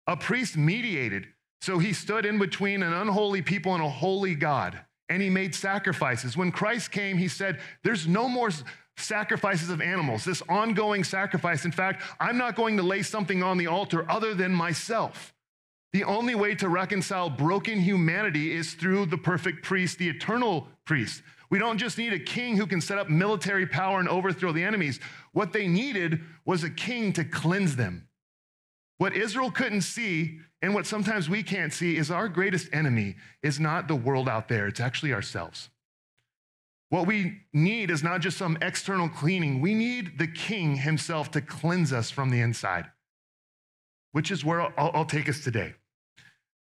A 0.08 0.16
priest 0.16 0.56
mediated, 0.56 1.26
so 1.60 1.78
he 1.78 1.92
stood 1.92 2.26
in 2.26 2.38
between 2.38 2.82
an 2.82 2.92
unholy 2.92 3.42
people 3.42 3.74
and 3.74 3.82
a 3.82 3.88
holy 3.88 4.34
God, 4.34 4.80
and 5.08 5.22
he 5.22 5.30
made 5.30 5.54
sacrifices. 5.54 6.36
When 6.36 6.50
Christ 6.50 6.90
came, 6.90 7.18
he 7.18 7.28
said, 7.28 7.60
There's 7.84 8.08
no 8.08 8.28
more 8.28 8.50
sacrifices 8.96 9.70
of 9.70 9.80
animals, 9.80 10.24
this 10.24 10.42
ongoing 10.48 11.04
sacrifice. 11.04 11.64
In 11.64 11.72
fact, 11.72 12.02
I'm 12.18 12.38
not 12.38 12.56
going 12.56 12.76
to 12.78 12.82
lay 12.82 13.02
something 13.02 13.42
on 13.42 13.58
the 13.58 13.66
altar 13.66 14.10
other 14.10 14.34
than 14.34 14.52
myself. 14.52 15.34
The 15.92 16.04
only 16.04 16.34
way 16.34 16.54
to 16.56 16.68
reconcile 16.68 17.30
broken 17.30 17.80
humanity 17.80 18.52
is 18.52 18.74
through 18.74 19.06
the 19.06 19.18
perfect 19.18 19.64
priest, 19.64 19.98
the 19.98 20.08
eternal 20.08 20.68
priest. 20.84 21.22
We 21.48 21.58
don't 21.58 21.78
just 21.78 21.96
need 21.96 22.12
a 22.12 22.18
king 22.18 22.56
who 22.56 22.66
can 22.66 22.80
set 22.80 22.98
up 22.98 23.08
military 23.08 23.66
power 23.66 24.00
and 24.00 24.08
overthrow 24.08 24.52
the 24.52 24.64
enemies. 24.64 24.98
What 25.32 25.52
they 25.52 25.68
needed 25.68 26.20
was 26.44 26.64
a 26.64 26.70
king 26.70 27.12
to 27.14 27.24
cleanse 27.24 27.76
them. 27.76 28.08
What 28.98 29.14
Israel 29.14 29.50
couldn't 29.50 29.82
see, 29.82 30.40
and 30.62 30.74
what 30.74 30.86
sometimes 30.86 31.28
we 31.28 31.42
can't 31.42 31.72
see, 31.72 31.96
is 31.96 32.10
our 32.10 32.28
greatest 32.28 32.68
enemy 32.72 33.16
is 33.42 33.60
not 33.60 33.88
the 33.88 33.94
world 33.94 34.28
out 34.28 34.48
there, 34.48 34.66
it's 34.66 34.80
actually 34.80 35.12
ourselves. 35.12 35.68
What 36.88 37.06
we 37.06 37.40
need 37.52 37.90
is 37.90 38.02
not 38.02 38.20
just 38.20 38.38
some 38.38 38.58
external 38.62 39.08
cleaning, 39.08 39.60
we 39.60 39.74
need 39.74 40.18
the 40.18 40.28
king 40.28 40.76
himself 40.76 41.30
to 41.32 41.40
cleanse 41.40 41.92
us 41.92 42.10
from 42.10 42.30
the 42.30 42.40
inside, 42.40 42.86
which 44.12 44.30
is 44.30 44.44
where 44.44 44.60
I'll, 44.60 44.90
I'll 44.94 45.04
take 45.04 45.28
us 45.28 45.42
today. 45.42 45.74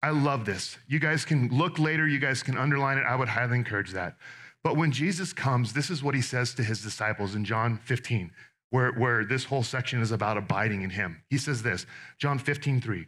I 0.02 0.10
love 0.10 0.44
this. 0.44 0.76
You 0.86 0.98
guys 0.98 1.24
can 1.24 1.48
look 1.48 1.78
later, 1.78 2.06
you 2.06 2.18
guys 2.18 2.42
can 2.42 2.56
underline 2.56 2.98
it. 2.98 3.04
I 3.04 3.16
would 3.16 3.28
highly 3.28 3.56
encourage 3.56 3.92
that. 3.92 4.16
But 4.64 4.76
when 4.76 4.90
Jesus 4.90 5.32
comes, 5.32 5.72
this 5.72 5.90
is 5.90 6.02
what 6.02 6.14
he 6.14 6.22
says 6.22 6.54
to 6.54 6.62
his 6.62 6.82
disciples 6.82 7.34
in 7.34 7.44
John 7.44 7.78
15, 7.78 8.30
where, 8.70 8.92
where 8.92 9.24
this 9.24 9.44
whole 9.44 9.62
section 9.62 10.00
is 10.00 10.10
about 10.12 10.36
abiding 10.36 10.82
in 10.82 10.90
him. 10.90 11.22
He 11.30 11.38
says 11.38 11.62
this 11.62 11.86
John 12.18 12.38
15, 12.38 12.80
3. 12.80 13.06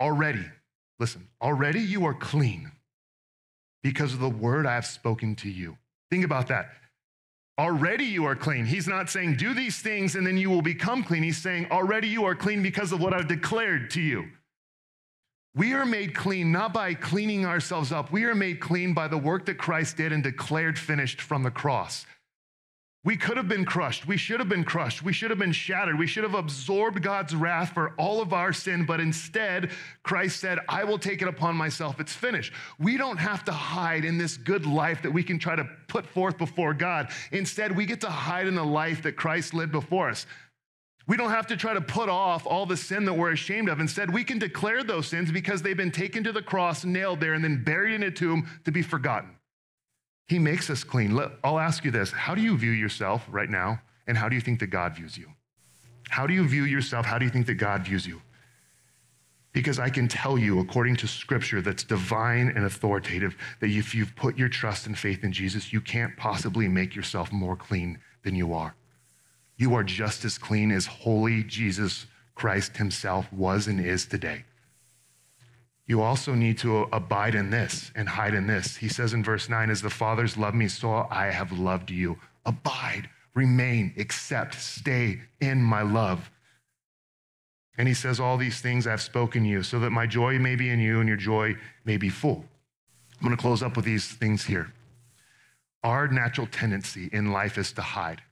Already, 0.00 0.44
listen, 0.98 1.28
already 1.40 1.80
you 1.80 2.04
are 2.06 2.14
clean 2.14 2.72
because 3.82 4.14
of 4.14 4.20
the 4.20 4.28
word 4.28 4.66
I 4.66 4.74
have 4.74 4.86
spoken 4.86 5.36
to 5.36 5.48
you. 5.50 5.76
Think 6.12 6.26
about 6.26 6.48
that. 6.48 6.68
Already 7.58 8.04
you 8.04 8.26
are 8.26 8.36
clean. 8.36 8.66
He's 8.66 8.86
not 8.86 9.08
saying, 9.08 9.36
do 9.36 9.54
these 9.54 9.78
things 9.78 10.14
and 10.14 10.26
then 10.26 10.36
you 10.36 10.50
will 10.50 10.60
become 10.60 11.02
clean. 11.02 11.22
He's 11.22 11.38
saying, 11.38 11.68
already 11.70 12.06
you 12.06 12.26
are 12.26 12.34
clean 12.34 12.62
because 12.62 12.92
of 12.92 13.00
what 13.00 13.14
I've 13.14 13.28
declared 13.28 13.88
to 13.92 14.02
you. 14.02 14.26
We 15.54 15.72
are 15.72 15.86
made 15.86 16.14
clean 16.14 16.52
not 16.52 16.74
by 16.74 16.92
cleaning 16.92 17.46
ourselves 17.46 17.92
up. 17.92 18.12
We 18.12 18.24
are 18.24 18.34
made 18.34 18.60
clean 18.60 18.92
by 18.92 19.08
the 19.08 19.16
work 19.16 19.46
that 19.46 19.56
Christ 19.56 19.96
did 19.96 20.12
and 20.12 20.22
declared 20.22 20.78
finished 20.78 21.22
from 21.22 21.44
the 21.44 21.50
cross. 21.50 22.04
We 23.04 23.16
could 23.16 23.36
have 23.36 23.48
been 23.48 23.64
crushed. 23.64 24.06
We 24.06 24.16
should 24.16 24.38
have 24.38 24.48
been 24.48 24.62
crushed. 24.62 25.02
We 25.02 25.12
should 25.12 25.30
have 25.30 25.38
been 25.38 25.50
shattered. 25.50 25.98
We 25.98 26.06
should 26.06 26.22
have 26.22 26.36
absorbed 26.36 27.02
God's 27.02 27.34
wrath 27.34 27.74
for 27.74 27.94
all 27.98 28.22
of 28.22 28.32
our 28.32 28.52
sin. 28.52 28.84
But 28.84 29.00
instead, 29.00 29.72
Christ 30.04 30.38
said, 30.38 30.60
I 30.68 30.84
will 30.84 31.00
take 31.00 31.20
it 31.20 31.26
upon 31.26 31.56
myself. 31.56 31.98
It's 31.98 32.14
finished. 32.14 32.52
We 32.78 32.96
don't 32.96 33.16
have 33.16 33.44
to 33.46 33.52
hide 33.52 34.04
in 34.04 34.18
this 34.18 34.36
good 34.36 34.66
life 34.66 35.02
that 35.02 35.10
we 35.10 35.24
can 35.24 35.40
try 35.40 35.56
to 35.56 35.68
put 35.88 36.06
forth 36.06 36.38
before 36.38 36.74
God. 36.74 37.08
Instead, 37.32 37.76
we 37.76 37.86
get 37.86 38.00
to 38.02 38.10
hide 38.10 38.46
in 38.46 38.54
the 38.54 38.64
life 38.64 39.02
that 39.02 39.16
Christ 39.16 39.52
lived 39.52 39.72
before 39.72 40.08
us. 40.08 40.24
We 41.08 41.16
don't 41.16 41.30
have 41.30 41.48
to 41.48 41.56
try 41.56 41.74
to 41.74 41.80
put 41.80 42.08
off 42.08 42.46
all 42.46 42.66
the 42.66 42.76
sin 42.76 43.04
that 43.06 43.14
we're 43.14 43.32
ashamed 43.32 43.68
of. 43.68 43.80
Instead, 43.80 44.14
we 44.14 44.22
can 44.22 44.38
declare 44.38 44.84
those 44.84 45.08
sins 45.08 45.32
because 45.32 45.60
they've 45.60 45.76
been 45.76 45.90
taken 45.90 46.22
to 46.22 46.30
the 46.30 46.40
cross, 46.40 46.84
nailed 46.84 47.18
there, 47.18 47.34
and 47.34 47.42
then 47.42 47.64
buried 47.64 47.94
in 47.94 48.04
a 48.04 48.12
tomb 48.12 48.48
to 48.64 48.70
be 48.70 48.82
forgotten. 48.82 49.30
He 50.32 50.38
makes 50.38 50.70
us 50.70 50.82
clean. 50.82 51.20
I'll 51.44 51.58
ask 51.58 51.84
you 51.84 51.90
this 51.90 52.10
How 52.10 52.34
do 52.34 52.40
you 52.40 52.56
view 52.56 52.70
yourself 52.70 53.22
right 53.28 53.50
now? 53.50 53.82
And 54.06 54.16
how 54.16 54.30
do 54.30 54.34
you 54.34 54.40
think 54.40 54.60
that 54.60 54.68
God 54.68 54.96
views 54.96 55.18
you? 55.18 55.28
How 56.08 56.26
do 56.26 56.32
you 56.32 56.48
view 56.48 56.64
yourself? 56.64 57.04
How 57.04 57.18
do 57.18 57.26
you 57.26 57.30
think 57.30 57.44
that 57.48 57.56
God 57.56 57.82
views 57.82 58.06
you? 58.06 58.22
Because 59.52 59.78
I 59.78 59.90
can 59.90 60.08
tell 60.08 60.38
you, 60.38 60.58
according 60.58 60.96
to 60.96 61.06
scripture 61.06 61.60
that's 61.60 61.84
divine 61.84 62.48
and 62.48 62.64
authoritative, 62.64 63.36
that 63.60 63.68
if 63.68 63.94
you've 63.94 64.16
put 64.16 64.38
your 64.38 64.48
trust 64.48 64.86
and 64.86 64.98
faith 64.98 65.22
in 65.22 65.32
Jesus, 65.32 65.70
you 65.70 65.82
can't 65.82 66.16
possibly 66.16 66.66
make 66.66 66.96
yourself 66.96 67.30
more 67.30 67.54
clean 67.54 67.98
than 68.24 68.34
you 68.34 68.54
are. 68.54 68.74
You 69.58 69.74
are 69.74 69.84
just 69.84 70.24
as 70.24 70.38
clean 70.38 70.72
as 70.72 70.86
holy 70.86 71.42
Jesus 71.42 72.06
Christ 72.34 72.78
himself 72.78 73.30
was 73.34 73.66
and 73.66 73.78
is 73.78 74.06
today 74.06 74.46
you 75.92 76.00
also 76.00 76.34
need 76.34 76.56
to 76.56 76.78
uh, 76.78 76.88
abide 76.90 77.34
in 77.34 77.50
this 77.50 77.92
and 77.94 78.08
hide 78.08 78.32
in 78.32 78.46
this. 78.46 78.76
He 78.78 78.88
says 78.88 79.12
in 79.12 79.22
verse 79.22 79.50
9, 79.50 79.68
As 79.68 79.82
the 79.82 79.90
fathers 79.90 80.38
love 80.38 80.54
me, 80.54 80.66
so 80.66 81.06
I 81.10 81.26
have 81.26 81.52
loved 81.52 81.90
you. 81.90 82.16
Abide, 82.46 83.10
remain, 83.34 83.92
accept, 83.98 84.54
stay 84.54 85.20
in 85.42 85.62
my 85.62 85.82
love. 85.82 86.30
And 87.76 87.86
he 87.86 87.92
says, 87.92 88.20
All 88.20 88.38
these 88.38 88.58
things 88.62 88.86
I've 88.86 89.02
spoken 89.02 89.42
to 89.42 89.48
you, 89.50 89.62
so 89.62 89.78
that 89.80 89.90
my 89.90 90.06
joy 90.06 90.38
may 90.38 90.56
be 90.56 90.70
in 90.70 90.80
you 90.80 91.00
and 91.00 91.06
your 91.06 91.18
joy 91.18 91.56
may 91.84 91.98
be 91.98 92.08
full. 92.08 92.42
I'm 93.20 93.26
going 93.26 93.36
to 93.36 93.42
close 93.42 93.62
up 93.62 93.76
with 93.76 93.84
these 93.84 94.06
things 94.06 94.46
here. 94.46 94.72
Our 95.84 96.08
natural 96.08 96.46
tendency 96.46 97.10
in 97.12 97.32
life 97.32 97.58
is 97.58 97.70
to 97.72 97.82
hide 97.82 98.22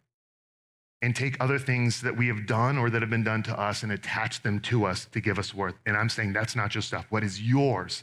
and 1.02 1.16
take 1.16 1.36
other 1.40 1.58
things 1.58 2.02
that 2.02 2.16
we 2.16 2.26
have 2.28 2.46
done 2.46 2.76
or 2.76 2.90
that 2.90 3.00
have 3.00 3.10
been 3.10 3.24
done 3.24 3.42
to 3.44 3.58
us 3.58 3.82
and 3.82 3.92
attach 3.92 4.42
them 4.42 4.60
to 4.60 4.84
us 4.84 5.06
to 5.06 5.20
give 5.20 5.38
us 5.38 5.54
worth. 5.54 5.74
And 5.86 5.96
I'm 5.96 6.08
saying 6.08 6.32
that's 6.32 6.54
not 6.54 6.70
just 6.70 6.88
stuff. 6.88 7.06
What 7.10 7.24
is 7.24 7.40
yours 7.40 8.02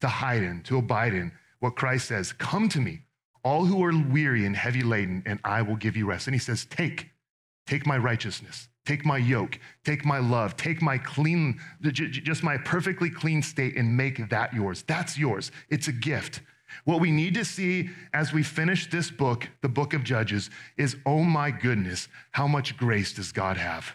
to 0.00 0.08
hide 0.08 0.42
in, 0.42 0.62
to 0.62 0.78
abide 0.78 1.12
in? 1.14 1.32
What 1.60 1.76
Christ 1.76 2.08
says, 2.08 2.32
come 2.32 2.68
to 2.70 2.80
me, 2.80 3.02
all 3.44 3.64
who 3.64 3.84
are 3.84 3.92
weary 4.10 4.46
and 4.46 4.56
heavy 4.56 4.82
laden, 4.82 5.22
and 5.26 5.40
I 5.44 5.62
will 5.62 5.76
give 5.76 5.96
you 5.96 6.06
rest. 6.06 6.26
And 6.26 6.34
he 6.34 6.40
says, 6.40 6.64
take, 6.66 7.10
take 7.66 7.86
my 7.86 7.98
righteousness, 7.98 8.68
take 8.86 9.04
my 9.04 9.18
yoke, 9.18 9.58
take 9.84 10.04
my 10.04 10.18
love, 10.18 10.56
take 10.56 10.80
my 10.80 10.96
clean, 10.96 11.60
just 11.82 12.42
my 12.42 12.56
perfectly 12.58 13.10
clean 13.10 13.42
state 13.42 13.76
and 13.76 13.96
make 13.96 14.30
that 14.30 14.54
yours. 14.54 14.84
That's 14.86 15.18
yours. 15.18 15.52
It's 15.68 15.88
a 15.88 15.92
gift. 15.92 16.40
What 16.84 17.00
we 17.00 17.10
need 17.10 17.34
to 17.34 17.44
see 17.44 17.90
as 18.12 18.32
we 18.32 18.42
finish 18.42 18.90
this 18.90 19.10
book, 19.10 19.48
the 19.62 19.68
book 19.68 19.94
of 19.94 20.04
Judges, 20.04 20.50
is 20.76 20.96
oh 21.06 21.22
my 21.22 21.50
goodness, 21.50 22.08
how 22.32 22.46
much 22.46 22.76
grace 22.76 23.12
does 23.12 23.32
God 23.32 23.56
have 23.56 23.94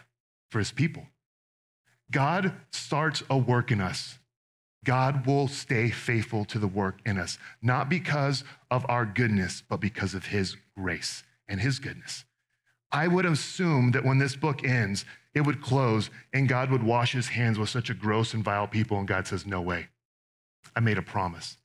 for 0.50 0.58
his 0.58 0.72
people? 0.72 1.06
God 2.10 2.52
starts 2.70 3.22
a 3.30 3.38
work 3.38 3.70
in 3.70 3.80
us. 3.80 4.18
God 4.84 5.26
will 5.26 5.48
stay 5.48 5.90
faithful 5.90 6.44
to 6.46 6.58
the 6.58 6.68
work 6.68 6.98
in 7.06 7.18
us, 7.18 7.38
not 7.62 7.88
because 7.88 8.44
of 8.70 8.84
our 8.88 9.06
goodness, 9.06 9.62
but 9.68 9.80
because 9.80 10.14
of 10.14 10.26
his 10.26 10.56
grace 10.76 11.24
and 11.48 11.60
his 11.60 11.78
goodness. 11.78 12.24
I 12.92 13.08
would 13.08 13.24
assume 13.24 13.92
that 13.92 14.04
when 14.04 14.18
this 14.18 14.36
book 14.36 14.62
ends, 14.62 15.04
it 15.34 15.40
would 15.40 15.62
close 15.62 16.10
and 16.32 16.48
God 16.48 16.70
would 16.70 16.82
wash 16.82 17.12
his 17.12 17.28
hands 17.28 17.58
with 17.58 17.70
such 17.70 17.90
a 17.90 17.94
gross 17.94 18.34
and 18.34 18.44
vile 18.44 18.68
people. 18.68 18.98
And 18.98 19.08
God 19.08 19.26
says, 19.26 19.46
No 19.46 19.60
way. 19.60 19.88
I 20.76 20.80
made 20.80 20.98
a 20.98 21.02
promise 21.02 21.56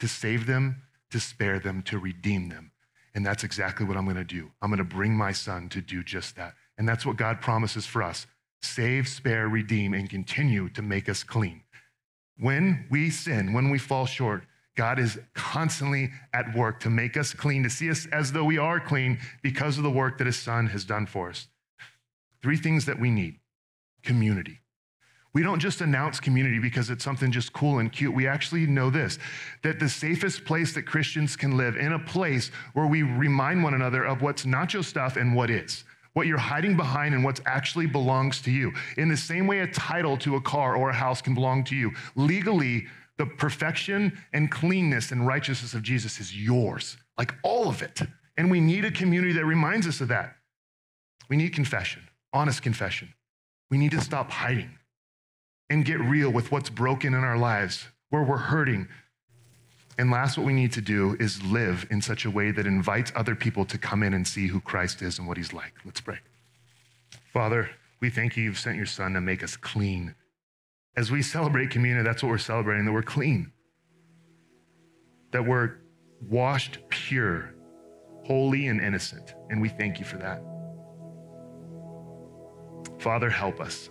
to 0.00 0.08
save 0.08 0.46
them, 0.46 0.82
to 1.10 1.20
spare 1.20 1.58
them, 1.58 1.82
to 1.82 1.98
redeem 1.98 2.48
them. 2.48 2.72
And 3.14 3.24
that's 3.24 3.44
exactly 3.44 3.86
what 3.86 3.96
I'm 3.96 4.04
going 4.04 4.16
to 4.16 4.24
do. 4.24 4.50
I'm 4.62 4.70
going 4.70 4.78
to 4.78 4.84
bring 4.84 5.16
my 5.16 5.32
son 5.32 5.68
to 5.70 5.80
do 5.80 6.02
just 6.02 6.36
that. 6.36 6.54
And 6.76 6.88
that's 6.88 7.04
what 7.04 7.16
God 7.16 7.40
promises 7.40 7.86
for 7.86 8.02
us 8.02 8.26
save, 8.60 9.06
spare, 9.06 9.48
redeem, 9.48 9.94
and 9.94 10.10
continue 10.10 10.68
to 10.70 10.82
make 10.82 11.08
us 11.08 11.22
clean. 11.22 11.62
When 12.38 12.86
we 12.90 13.10
sin, 13.10 13.52
when 13.52 13.70
we 13.70 13.78
fall 13.78 14.06
short, 14.06 14.44
God 14.76 14.98
is 14.98 15.18
constantly 15.34 16.10
at 16.32 16.54
work 16.56 16.80
to 16.80 16.90
make 16.90 17.16
us 17.16 17.32
clean, 17.34 17.64
to 17.64 17.70
see 17.70 17.90
us 17.90 18.06
as 18.12 18.32
though 18.32 18.44
we 18.44 18.58
are 18.58 18.78
clean 18.78 19.18
because 19.42 19.76
of 19.76 19.84
the 19.84 19.90
work 19.90 20.18
that 20.18 20.26
his 20.26 20.38
son 20.38 20.68
has 20.68 20.84
done 20.84 21.06
for 21.06 21.30
us. 21.30 21.48
Three 22.42 22.56
things 22.56 22.86
that 22.86 23.00
we 23.00 23.10
need 23.10 23.40
community. 24.04 24.60
We 25.38 25.44
don't 25.44 25.60
just 25.60 25.82
announce 25.82 26.18
community 26.18 26.58
because 26.58 26.90
it's 26.90 27.04
something 27.04 27.30
just 27.30 27.52
cool 27.52 27.78
and 27.78 27.92
cute. 27.92 28.12
We 28.12 28.26
actually 28.26 28.66
know 28.66 28.90
this 28.90 29.20
that 29.62 29.78
the 29.78 29.88
safest 29.88 30.44
place 30.44 30.74
that 30.74 30.82
Christians 30.82 31.36
can 31.36 31.56
live 31.56 31.76
in 31.76 31.92
a 31.92 31.98
place 32.00 32.50
where 32.72 32.88
we 32.88 33.04
remind 33.04 33.62
one 33.62 33.74
another 33.74 34.02
of 34.02 34.20
what's 34.20 34.44
not 34.44 34.68
just 34.68 34.88
stuff 34.88 35.16
and 35.16 35.36
what 35.36 35.48
is, 35.48 35.84
what 36.14 36.26
you're 36.26 36.38
hiding 36.38 36.76
behind 36.76 37.14
and 37.14 37.22
what 37.22 37.38
actually 37.46 37.86
belongs 37.86 38.42
to 38.42 38.50
you. 38.50 38.72
In 38.96 39.08
the 39.08 39.16
same 39.16 39.46
way 39.46 39.60
a 39.60 39.68
title 39.68 40.16
to 40.16 40.34
a 40.34 40.40
car 40.40 40.74
or 40.74 40.90
a 40.90 40.92
house 40.92 41.22
can 41.22 41.34
belong 41.34 41.62
to 41.66 41.76
you, 41.76 41.92
legally, 42.16 42.88
the 43.16 43.26
perfection 43.26 44.18
and 44.32 44.50
cleanness 44.50 45.12
and 45.12 45.24
righteousness 45.24 45.72
of 45.72 45.84
Jesus 45.84 46.18
is 46.18 46.36
yours, 46.36 46.96
like 47.16 47.32
all 47.44 47.68
of 47.68 47.80
it. 47.80 48.00
And 48.36 48.50
we 48.50 48.58
need 48.58 48.84
a 48.84 48.90
community 48.90 49.34
that 49.34 49.44
reminds 49.44 49.86
us 49.86 50.00
of 50.00 50.08
that. 50.08 50.34
We 51.28 51.36
need 51.36 51.54
confession, 51.54 52.02
honest 52.32 52.60
confession. 52.60 53.14
We 53.70 53.78
need 53.78 53.92
to 53.92 54.00
stop 54.00 54.32
hiding 54.32 54.77
and 55.70 55.84
get 55.84 56.00
real 56.00 56.30
with 56.30 56.52
what's 56.52 56.70
broken 56.70 57.14
in 57.14 57.24
our 57.24 57.38
lives, 57.38 57.88
where 58.10 58.22
we're 58.22 58.38
hurting. 58.38 58.88
And 59.98 60.10
last, 60.10 60.38
what 60.38 60.46
we 60.46 60.52
need 60.54 60.72
to 60.72 60.80
do 60.80 61.16
is 61.20 61.42
live 61.42 61.86
in 61.90 62.02
such 62.02 62.24
a 62.24 62.30
way 62.30 62.50
that 62.52 62.66
invites 62.66 63.12
other 63.16 63.34
people 63.34 63.64
to 63.66 63.78
come 63.78 64.02
in 64.02 64.14
and 64.14 64.26
see 64.26 64.48
who 64.48 64.60
Christ 64.60 65.02
is 65.02 65.18
and 65.18 65.28
what 65.28 65.36
he's 65.36 65.52
like. 65.52 65.74
Let's 65.84 66.00
pray. 66.00 66.18
Father, 67.32 67.70
we 68.00 68.10
thank 68.10 68.36
you 68.36 68.44
you've 68.44 68.58
sent 68.58 68.76
your 68.76 68.86
son 68.86 69.14
to 69.14 69.20
make 69.20 69.42
us 69.42 69.56
clean. 69.56 70.14
As 70.96 71.10
we 71.10 71.22
celebrate 71.22 71.70
communion, 71.70 72.04
that's 72.04 72.22
what 72.22 72.30
we're 72.30 72.38
celebrating, 72.38 72.84
that 72.86 72.92
we're 72.92 73.02
clean. 73.02 73.52
that 75.32 75.44
we're 75.46 75.76
washed 76.28 76.78
pure, 76.88 77.54
holy, 78.24 78.68
and 78.68 78.80
innocent. 78.80 79.34
And 79.50 79.60
we 79.60 79.68
thank 79.68 79.98
you 79.98 80.04
for 80.04 80.16
that. 80.18 80.42
Father, 82.98 83.30
help 83.30 83.60
us 83.60 83.90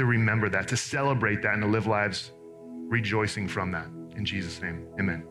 to 0.00 0.06
remember 0.06 0.48
that, 0.48 0.66
to 0.66 0.78
celebrate 0.78 1.42
that, 1.42 1.52
and 1.52 1.62
to 1.62 1.68
live 1.68 1.86
lives 1.86 2.32
rejoicing 2.88 3.46
from 3.46 3.70
that. 3.70 3.86
In 4.16 4.24
Jesus' 4.24 4.60
name, 4.62 4.86
amen. 4.98 5.29